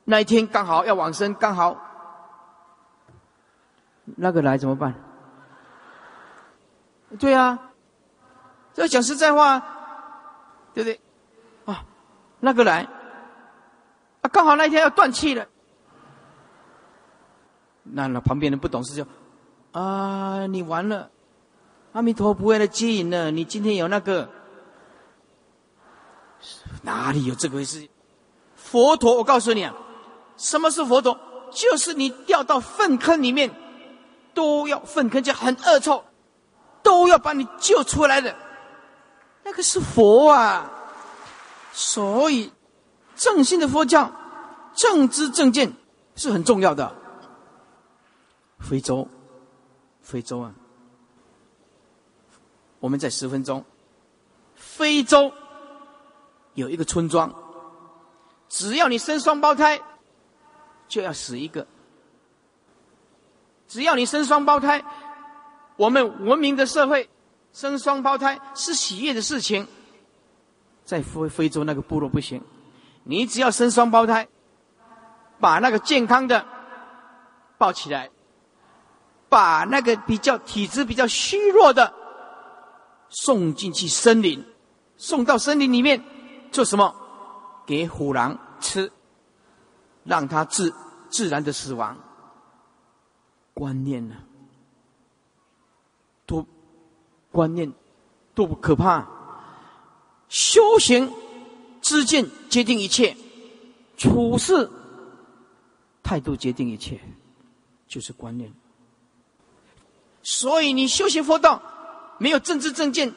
[0.04, 1.76] 那一天刚好要往生，刚好
[4.04, 4.94] 那个来怎么办？
[7.20, 7.70] 对啊，
[8.74, 9.60] 这讲实在话，
[10.74, 11.00] 对不对？
[11.66, 11.84] 啊，
[12.40, 12.88] 那个来，
[14.22, 15.46] 啊，刚好那一天要断气了，
[17.84, 19.06] 那那旁边人不懂事就，
[19.70, 21.10] 啊，你完了，
[21.92, 24.28] 阿弥陀不会来接引了，你今天有那个，
[26.82, 27.88] 哪里有这个回事？
[28.72, 29.74] 佛陀，我告诉你啊，
[30.38, 31.18] 什么是佛陀？
[31.50, 33.54] 就是你掉到粪坑里面，
[34.32, 36.02] 都要粪坑就很恶臭，
[36.82, 38.34] 都要把你救出来的，
[39.44, 40.72] 那个是佛啊。
[41.74, 42.50] 所以，
[43.14, 44.10] 正信的佛教，
[44.74, 45.74] 正知正见
[46.16, 46.96] 是很重要的。
[48.58, 49.06] 非洲，
[50.00, 50.54] 非洲啊，
[52.80, 53.62] 我们在十分钟。
[54.54, 55.30] 非洲
[56.54, 57.41] 有一个村庄。
[58.52, 59.80] 只要你生双胞胎，
[60.86, 61.66] 就要死一个。
[63.66, 64.84] 只要你生双胞胎，
[65.76, 67.08] 我们文明的社会
[67.54, 69.66] 生双胞胎是喜悦的事情。
[70.84, 72.42] 在非非洲那个部落不行，
[73.04, 74.28] 你只要生双胞胎，
[75.40, 76.44] 把那个健康的
[77.56, 78.10] 抱起来，
[79.30, 81.94] 把那个比较体质比较虚弱的
[83.08, 84.44] 送进去森林，
[84.98, 86.04] 送到森林里面
[86.50, 86.94] 做什么？
[87.66, 88.92] 给虎狼吃，
[90.04, 90.74] 让他自
[91.08, 91.98] 自然的死亡。
[93.54, 94.16] 观念呢？
[96.24, 96.46] 多
[97.30, 97.72] 观念
[98.34, 99.06] 多可怕！
[100.28, 101.12] 修行
[101.82, 103.16] 知见决定一切，
[103.98, 104.70] 处事
[106.02, 106.98] 态度决定一切，
[107.86, 108.50] 就是观念。
[110.22, 111.60] 所以你修行佛道，
[112.18, 113.12] 没有政治正见，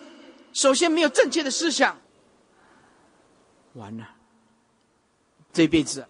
[0.51, 1.95] 首先没有正确的思想，
[3.73, 4.14] 完了。
[5.56, 6.06] 这辈子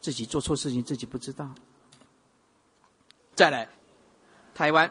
[0.00, 1.50] 自己做错事情自己不知道。
[3.34, 3.68] 再来，
[4.54, 4.88] 台湾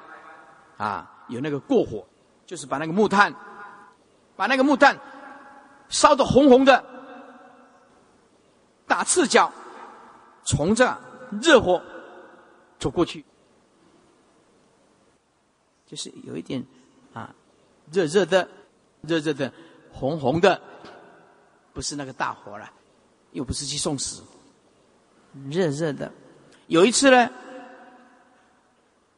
[0.76, 2.06] 啊，有那个过火，
[2.45, 3.34] 就是把那个木炭，
[4.36, 5.00] 把那个木炭
[5.88, 6.84] 烧得红红的，
[8.86, 9.50] 打赤脚，
[10.44, 10.86] 从这
[11.41, 11.82] 热火
[12.78, 13.24] 走过去，
[15.86, 16.62] 就是有一点
[17.14, 17.34] 啊，
[17.90, 18.50] 热热的，
[19.00, 19.54] 热热的，
[19.94, 20.62] 红红的，
[21.72, 22.70] 不是那个大火了，
[23.34, 24.23] 又不是去送死，
[25.49, 26.11] 热热的。
[26.68, 27.30] 有一次呢。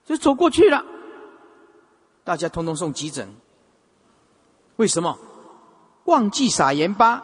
[0.07, 0.85] 就走过去了，
[2.23, 3.27] 大家通通送急诊。
[4.75, 5.17] 为什么？
[6.03, 7.23] 忘记撒盐巴。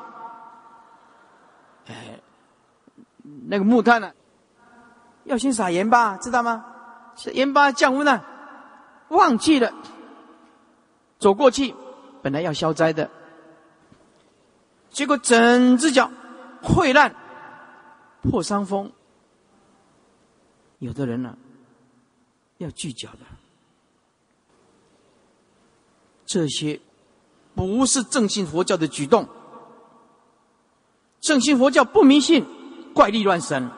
[1.86, 2.20] 哎，
[3.46, 4.12] 那个木炭呢？
[5.26, 6.66] 要先撒盐巴，知道吗？
[7.32, 8.24] 盐巴降温呢，
[9.10, 9.72] 忘记了。
[11.20, 11.76] 走过去，
[12.24, 13.12] 本来要消灾的，
[14.90, 16.10] 结果整只脚
[16.62, 17.16] 溃烂、
[18.22, 18.92] 破伤风。
[20.80, 21.38] 有的人呢？
[22.58, 23.20] 要聚焦的，
[26.28, 26.80] 这些
[27.56, 29.28] 不是正信佛教的举动。
[31.20, 32.46] 正信佛教不迷信
[32.94, 33.72] 怪力乱神，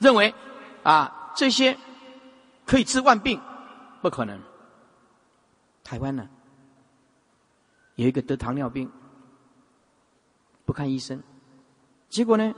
[0.00, 0.34] 认为
[0.82, 1.78] 啊这些
[2.64, 3.40] 可以治万病，
[4.02, 4.40] 不可能。
[5.84, 6.28] 台湾呢
[7.94, 8.90] 有一个得糖尿病，
[10.64, 11.22] 不看医生，
[12.08, 12.54] 结果呢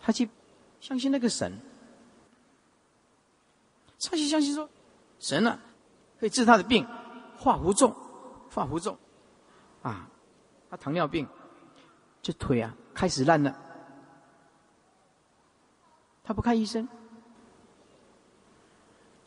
[0.00, 0.28] 他去
[0.80, 1.58] 相信那个神。
[4.08, 4.68] 他就相信说，
[5.18, 5.58] 神呢
[6.20, 6.86] 可以治他的病，
[7.36, 7.88] 化符咒，
[8.52, 8.96] 化符咒，
[9.82, 10.08] 啊，
[10.70, 11.26] 他糖尿病，
[12.22, 13.58] 这腿啊开始烂了，
[16.22, 16.88] 他不看医生，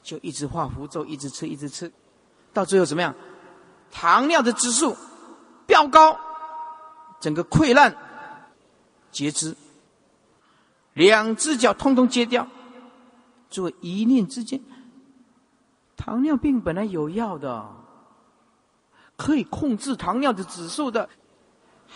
[0.01, 1.91] 就一直化符咒，一直吃，一直吃，
[2.53, 3.13] 到最后怎么样？
[3.91, 4.95] 糖尿的指数
[5.67, 6.17] 飙高，
[7.19, 7.95] 整个溃烂，
[9.11, 9.55] 截肢，
[10.93, 12.47] 两只脚通通截掉。
[13.49, 14.61] 做一念之间，
[15.97, 17.67] 糖尿病本来有药的，
[19.17, 21.09] 可以控制糖尿的指数的，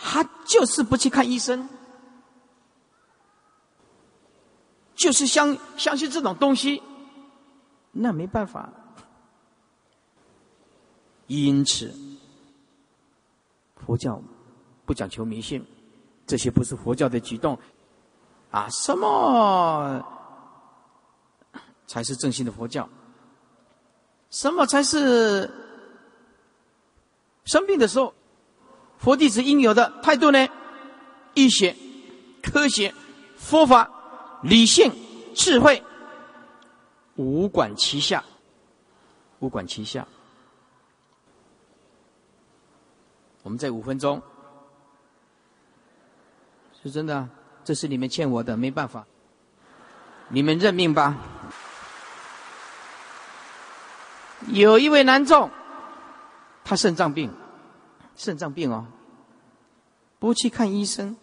[0.02, 1.68] 他就是不去看医生，
[4.96, 6.82] 就是相相信这种东西，
[7.92, 8.68] 那没办法。
[11.28, 11.94] 因此，
[13.76, 14.20] 佛教
[14.84, 15.64] 不讲求迷信，
[16.26, 17.58] 这些不是佛教的举动，
[18.50, 20.04] 啊，什么？
[21.86, 22.88] 才是正信的佛教。
[24.30, 25.48] 什么才是
[27.44, 28.12] 生病的时候，
[28.98, 30.48] 佛弟子应有的态度呢？
[31.34, 31.76] 医学、
[32.42, 32.94] 科学、
[33.36, 33.90] 佛法、
[34.42, 34.92] 理性、
[35.34, 35.82] 智慧，
[37.16, 38.24] 五管齐下，
[39.40, 40.06] 五管齐下。
[43.42, 44.22] 我们在五分钟，
[46.84, 47.26] 是真的，
[47.64, 49.06] 这是你们欠我的，没办法，
[50.28, 51.16] 你们认命吧。
[54.48, 55.50] 有一位男众，
[56.62, 57.32] 他肾脏病，
[58.14, 58.86] 肾脏病哦，
[60.18, 61.16] 不去看医生，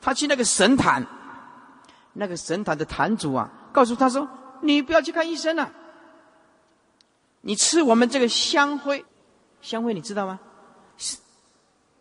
[0.00, 1.06] 他去那个神坛，
[2.14, 4.26] 那个神坛的坛主啊，告诉他说
[4.62, 5.70] ：“你不要去看医生了，
[7.42, 9.04] 你吃我们这个香灰，
[9.60, 10.40] 香灰你知道吗？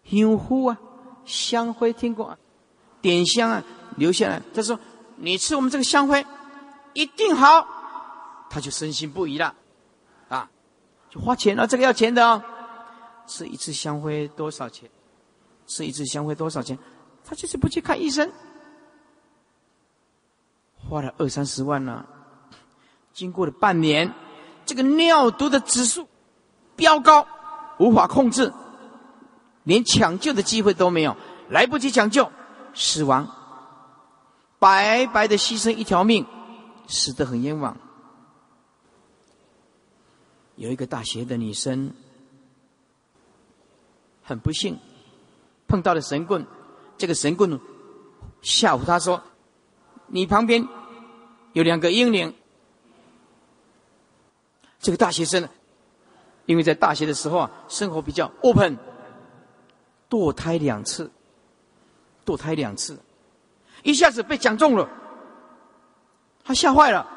[0.05, 0.77] 香灰啊，
[1.25, 2.37] 香灰听过啊，
[3.05, 3.63] 点香啊，
[3.97, 4.41] 留下来。
[4.51, 4.79] 他说
[5.17, 6.25] 你吃我们这个香灰，
[6.93, 7.67] 一定好。”
[8.49, 9.53] 他就深信不疑了。
[10.27, 10.49] 啊，
[11.11, 12.41] 就花钱啊，这个要钱的哦。
[13.27, 14.89] 吃一次香灰多少钱？
[15.67, 16.79] 吃一次香灰多少钱？
[17.23, 18.31] 他就是不去看医生，
[20.89, 22.03] 花了二三十万呢。
[23.13, 24.11] 经过了半年，
[24.65, 26.07] 这个尿毒的指数
[26.75, 27.27] 飙高，
[27.77, 28.51] 无法控制，
[29.63, 31.15] 连抢救的机会都没有，
[31.49, 32.31] 来不及抢救，
[32.75, 33.27] 死亡，
[34.59, 36.25] 白白的牺牲一条命，
[36.87, 37.77] 死得很冤枉。
[40.55, 41.91] 有一个大学的女生，
[44.23, 44.77] 很不幸
[45.67, 46.45] 碰到了神棍。
[46.97, 47.59] 这个神棍
[48.41, 49.21] 吓唬她说
[50.07, 50.67] ：“你旁边
[51.53, 52.33] 有两个婴灵。”
[54.79, 55.49] 这个大学生，
[56.45, 58.77] 因为在大学的时候啊，生活比较 open，
[60.09, 61.11] 堕胎两次，
[62.25, 62.99] 堕胎两次，
[63.83, 64.89] 一下子被讲中了，
[66.43, 67.07] 他吓坏了，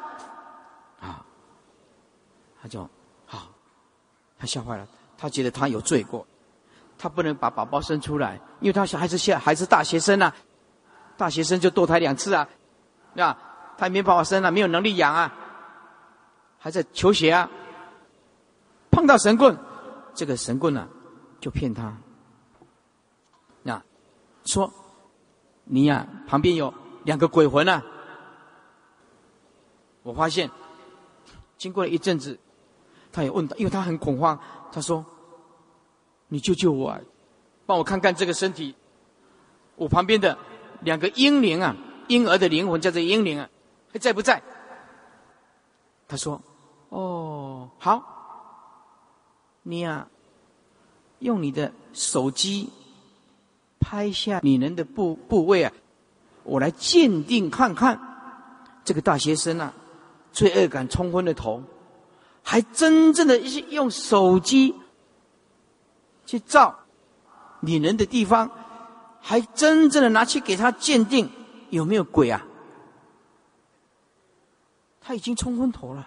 [1.01, 1.25] 啊，
[2.63, 2.89] 他就。
[4.41, 6.25] 他吓坏了，他觉得他有罪过，
[6.97, 10.33] 他不能把宝宝生出来，因为他小孩子现还是大学生啊，
[11.17, 12.49] 大学生就堕胎两次啊，
[13.17, 13.37] 啊，
[13.77, 15.35] 他也没办法生啊，没有能力养啊，
[16.61, 17.51] 还在求学啊，
[18.93, 19.59] 碰到神棍，
[20.15, 20.89] 这个神棍呢
[21.41, 21.97] 就骗他，
[23.65, 23.83] 那
[24.45, 24.73] 说
[25.69, 26.73] ：“你呀，旁边有
[27.05, 27.83] 两个鬼魂啊！”
[30.03, 30.51] 我发现，
[31.57, 32.39] 经过了一阵子，
[33.13, 34.39] 他也问他，因为他很恐慌，
[34.73, 35.05] 他说
[36.29, 37.01] ：“你救救我，啊，
[37.67, 38.75] 帮我看看这个身体，
[39.77, 40.39] 我旁边的
[40.81, 41.77] 两个婴灵啊，
[42.09, 43.49] 婴儿的灵魂叫做婴灵啊，
[43.93, 44.43] 还在不在？”
[46.09, 46.41] 他说
[46.89, 48.03] ：“哦，好，
[49.63, 50.09] 你呀，
[51.19, 52.71] 用你的手机
[53.81, 55.73] 拍下女人的部部位啊，
[56.45, 58.01] 我来鉴定看看。
[58.85, 59.73] 这个大学生啊，
[60.33, 61.63] 罪恶感冲昏了头，
[62.43, 64.75] 还真正的一些用手机
[66.25, 66.79] 去照
[67.61, 68.51] 女人的地方，
[69.21, 71.31] 还真正的拿去给他鉴定
[71.71, 72.45] 有没有鬼啊。”
[75.01, 76.07] 他已经冲昏头了，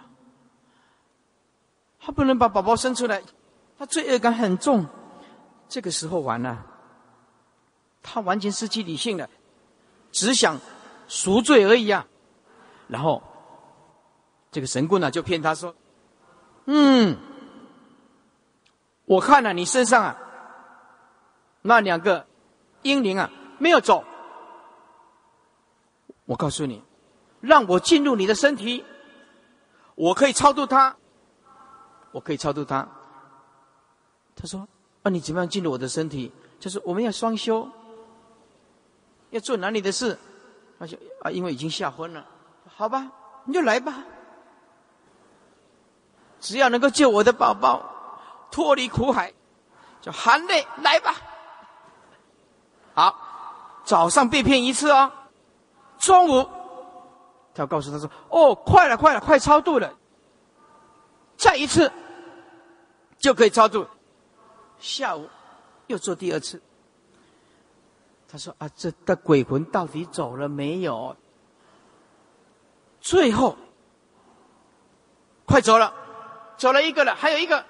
[2.00, 3.22] 他不能把宝宝生出来，
[3.76, 4.86] 他罪恶感很重。
[5.68, 6.66] 这个时候完了，
[8.02, 9.28] 他完全失去理性了，
[10.10, 10.58] 只想
[11.08, 12.06] 赎罪而已啊。
[12.88, 13.22] 然后
[14.50, 15.74] 这个神棍呢，就骗他说
[16.66, 17.16] ：“嗯，
[19.04, 20.18] 我看了你身上啊，
[21.62, 22.26] 那两个
[22.82, 24.04] 婴灵啊没有走。
[26.24, 26.82] 我告诉你，
[27.40, 28.84] 让我进入你的身体。”
[29.94, 30.96] 我可以超度他，
[32.12, 32.88] 我可以超度他。
[34.34, 34.66] 他说
[35.04, 36.32] ：“啊，你怎么样进入我的身体？
[36.58, 37.68] 就是我们要双修，
[39.32, 40.16] 要做哪里的事。”
[40.78, 42.24] 他就：“啊，因为已经吓昏了，
[42.76, 43.10] 好吧，
[43.44, 44.04] 你就来吧。
[46.40, 47.84] 只要能够救我的宝宝
[48.50, 49.32] 脱离苦海，
[50.00, 51.14] 就含泪来吧。”
[52.94, 53.16] 好，
[53.84, 55.10] 早上被骗一次哦，
[55.98, 56.48] 中午。
[57.54, 59.94] 他告诉他说：“哦，快了，快了，快超度了，
[61.36, 61.92] 再一次
[63.18, 63.86] 就可以超度。”
[64.80, 65.28] 下午
[65.86, 66.60] 又做第二次。
[68.32, 71.14] 他说：“啊，这的鬼魂到底走了没有？”
[72.98, 73.58] 最后
[75.44, 75.92] 快走了，
[76.56, 77.62] 走了一个了，还有一个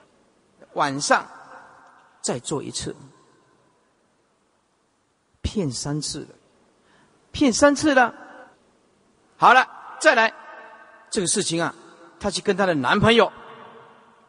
[0.74, 1.26] 晚上
[2.20, 2.94] 再做一次，
[5.40, 6.28] 骗三次了，
[7.32, 8.14] 骗三次了。
[9.36, 9.68] 好了，
[9.98, 10.32] 再来。
[11.10, 11.74] 这个事情啊，
[12.20, 13.32] 她去跟她的男朋友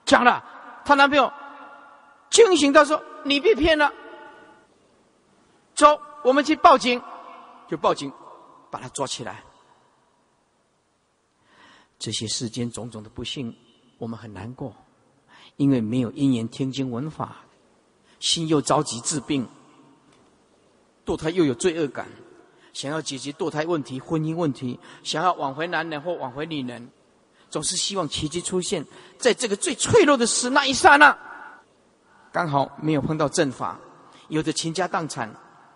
[0.03, 0.43] 讲了，
[0.83, 1.31] 她男朋友
[2.31, 3.93] 惊醒，他说：“你被骗了，
[5.75, 7.01] 走，我们去报警。”
[7.69, 8.11] 就报警，
[8.69, 9.43] 把他抓起来。
[11.97, 13.55] 这些世间种种的不幸，
[13.97, 14.75] 我们很难过，
[15.55, 17.37] 因为没有因缘听经闻法，
[18.19, 19.47] 心又着急治病，
[21.05, 22.05] 堕胎又有罪恶感。
[22.73, 26.89] 想要解决堕胎问题、婚姻问题，想要挽回男人或挽回女人，
[27.49, 28.85] 总是希望奇迹出现
[29.17, 31.17] 在这个最脆弱的时那一刹那，
[32.31, 33.79] 刚好没有碰到正法，
[34.27, 35.33] 有的倾家荡产，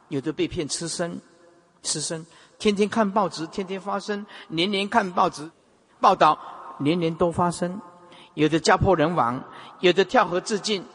[0.09, 1.19] 有的被骗吃身，
[1.83, 2.25] 吃身，
[2.57, 5.49] 天天看报纸，天天发生，年年看报纸
[5.99, 6.37] 报道，
[6.79, 7.81] 年年都发生，
[8.33, 9.43] 有的家破人亡，
[9.79, 10.85] 有的跳河自尽，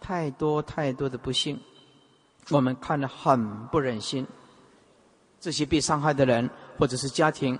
[0.00, 1.60] 太多太多的不幸，
[2.50, 4.26] 我们看了很不忍心。
[5.40, 7.58] 这些被伤害的人，或者是家庭，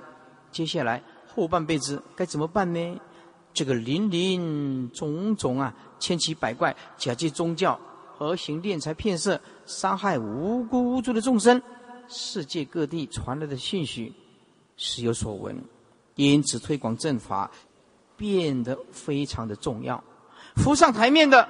[0.50, 3.00] 接下来后半辈子该怎么办呢？
[3.52, 7.78] 这个林林种种啊，千奇百怪，假借宗教，
[8.18, 11.62] 而行敛财骗色，伤害无辜无助的众生，
[12.08, 14.12] 世界各地传来的信息，
[14.76, 15.62] 时有所闻。
[16.14, 17.50] 因此，推广正法
[18.16, 20.02] 变得非常的重要。
[20.56, 21.48] 浮上台面的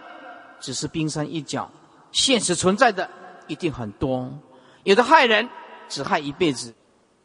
[0.61, 1.71] 只是冰山一角，
[2.13, 3.11] 现实存在的
[3.47, 4.33] 一定很多，
[4.85, 5.49] 有的害人。
[5.87, 6.75] 只害一辈子，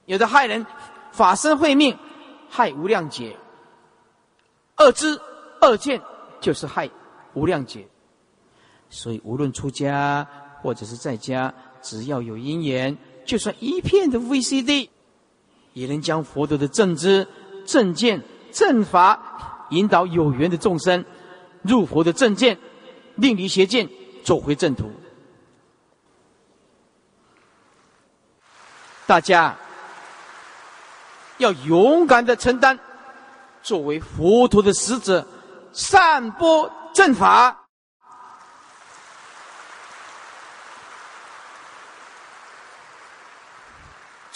[0.06, 0.66] 有的害人，
[1.14, 1.98] 法身慧命，
[2.50, 3.38] 害无量劫。
[4.78, 5.18] 恶知
[5.62, 6.02] 恶见
[6.42, 6.90] 就是害
[7.34, 7.88] 无量劫。
[8.90, 10.28] 所以无论出家
[10.62, 14.90] 或者是在家，只要有因缘，就算一片的 VCD，
[15.74, 17.28] 也能将佛陀的正知、
[17.66, 21.06] 正见、正法引导有缘的众生
[21.62, 22.58] 入佛的正见，
[23.16, 23.88] 令离邪见，
[24.24, 24.92] 走回正途。
[29.06, 29.58] 大家
[31.38, 32.78] 要勇敢的承担，
[33.62, 35.26] 作为佛陀的使者，
[35.72, 37.59] 散播正法，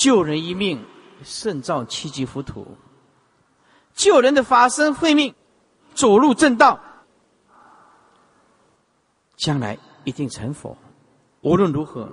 [0.04, 0.84] 救人一命
[1.24, 2.68] 胜造七级浮屠。
[3.94, 5.34] 救人的法身慧命，
[5.96, 6.78] 走入正道，
[9.38, 10.78] 将来一定成佛。
[11.40, 12.12] 无论如何，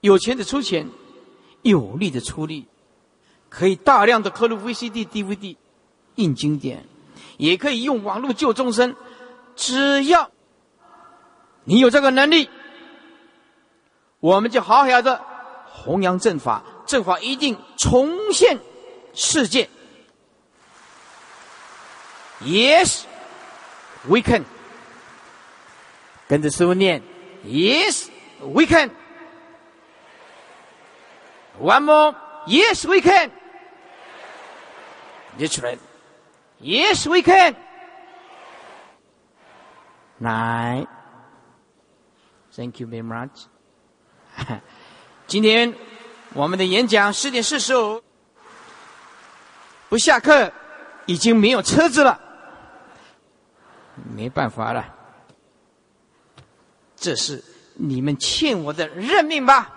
[0.00, 0.88] 有钱的出钱。
[1.62, 2.68] 有力的出力，
[3.48, 5.56] 可以大量的刻录 VCD、DVD，
[6.14, 6.86] 印经典，
[7.38, 8.94] 也可以用网络救众生。
[9.56, 10.30] 只要
[11.64, 12.48] 你有这个能力，
[14.20, 15.24] 我们就好好的
[15.86, 18.58] 弘扬正法，正法一定重现
[19.14, 19.68] 世界。
[22.42, 23.04] Yes,
[24.08, 24.44] we can。
[26.28, 27.00] 跟着师傅念
[27.44, 28.08] ，Yes,
[28.40, 28.90] we can。
[31.60, 32.14] One more,
[32.46, 33.30] Yes, we can。
[35.36, 35.78] 念出来
[36.60, 37.54] ，Yes, we can。
[40.18, 40.86] 来
[42.54, 43.46] ，Thank you very much。
[45.26, 45.74] 今天
[46.34, 48.00] 我们的演讲十点四十五
[49.88, 50.52] 不下课，
[51.06, 52.20] 已经没有车子了，
[54.14, 54.94] 没办法了，
[56.94, 57.42] 这是
[57.74, 59.72] 你们欠我的任命吧。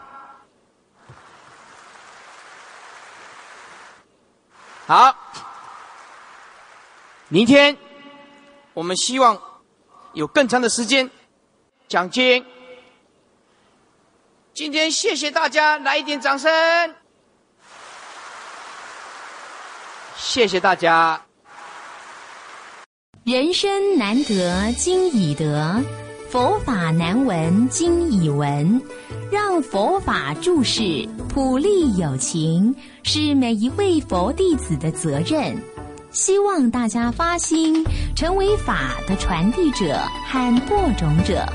[4.85, 5.15] 好，
[7.27, 7.75] 明天
[8.73, 9.41] 我们希望
[10.13, 11.09] 有更长的时间
[11.87, 12.45] 讲经。
[14.59, 16.51] 今天谢谢大家，来一点掌声，
[20.17, 21.21] 谢谢大家。
[23.23, 25.81] 人生难得今已得，
[26.29, 28.81] 佛法难闻今已闻。
[29.31, 35.57] 让佛法注释普利有情，是每一位佛弟子的责任。
[36.11, 37.81] 希望大家发心，
[38.13, 39.97] 成为法的传递者
[40.27, 41.47] 和播种者。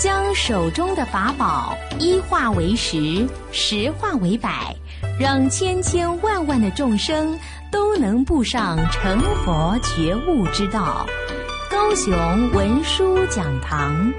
[0.00, 4.74] 将手中的法宝一化为十，十化为百，
[5.18, 7.38] 让千千万万的众生
[7.70, 11.06] 都能步上成佛觉悟之道。
[11.70, 12.14] 高雄
[12.52, 14.10] 文殊讲堂。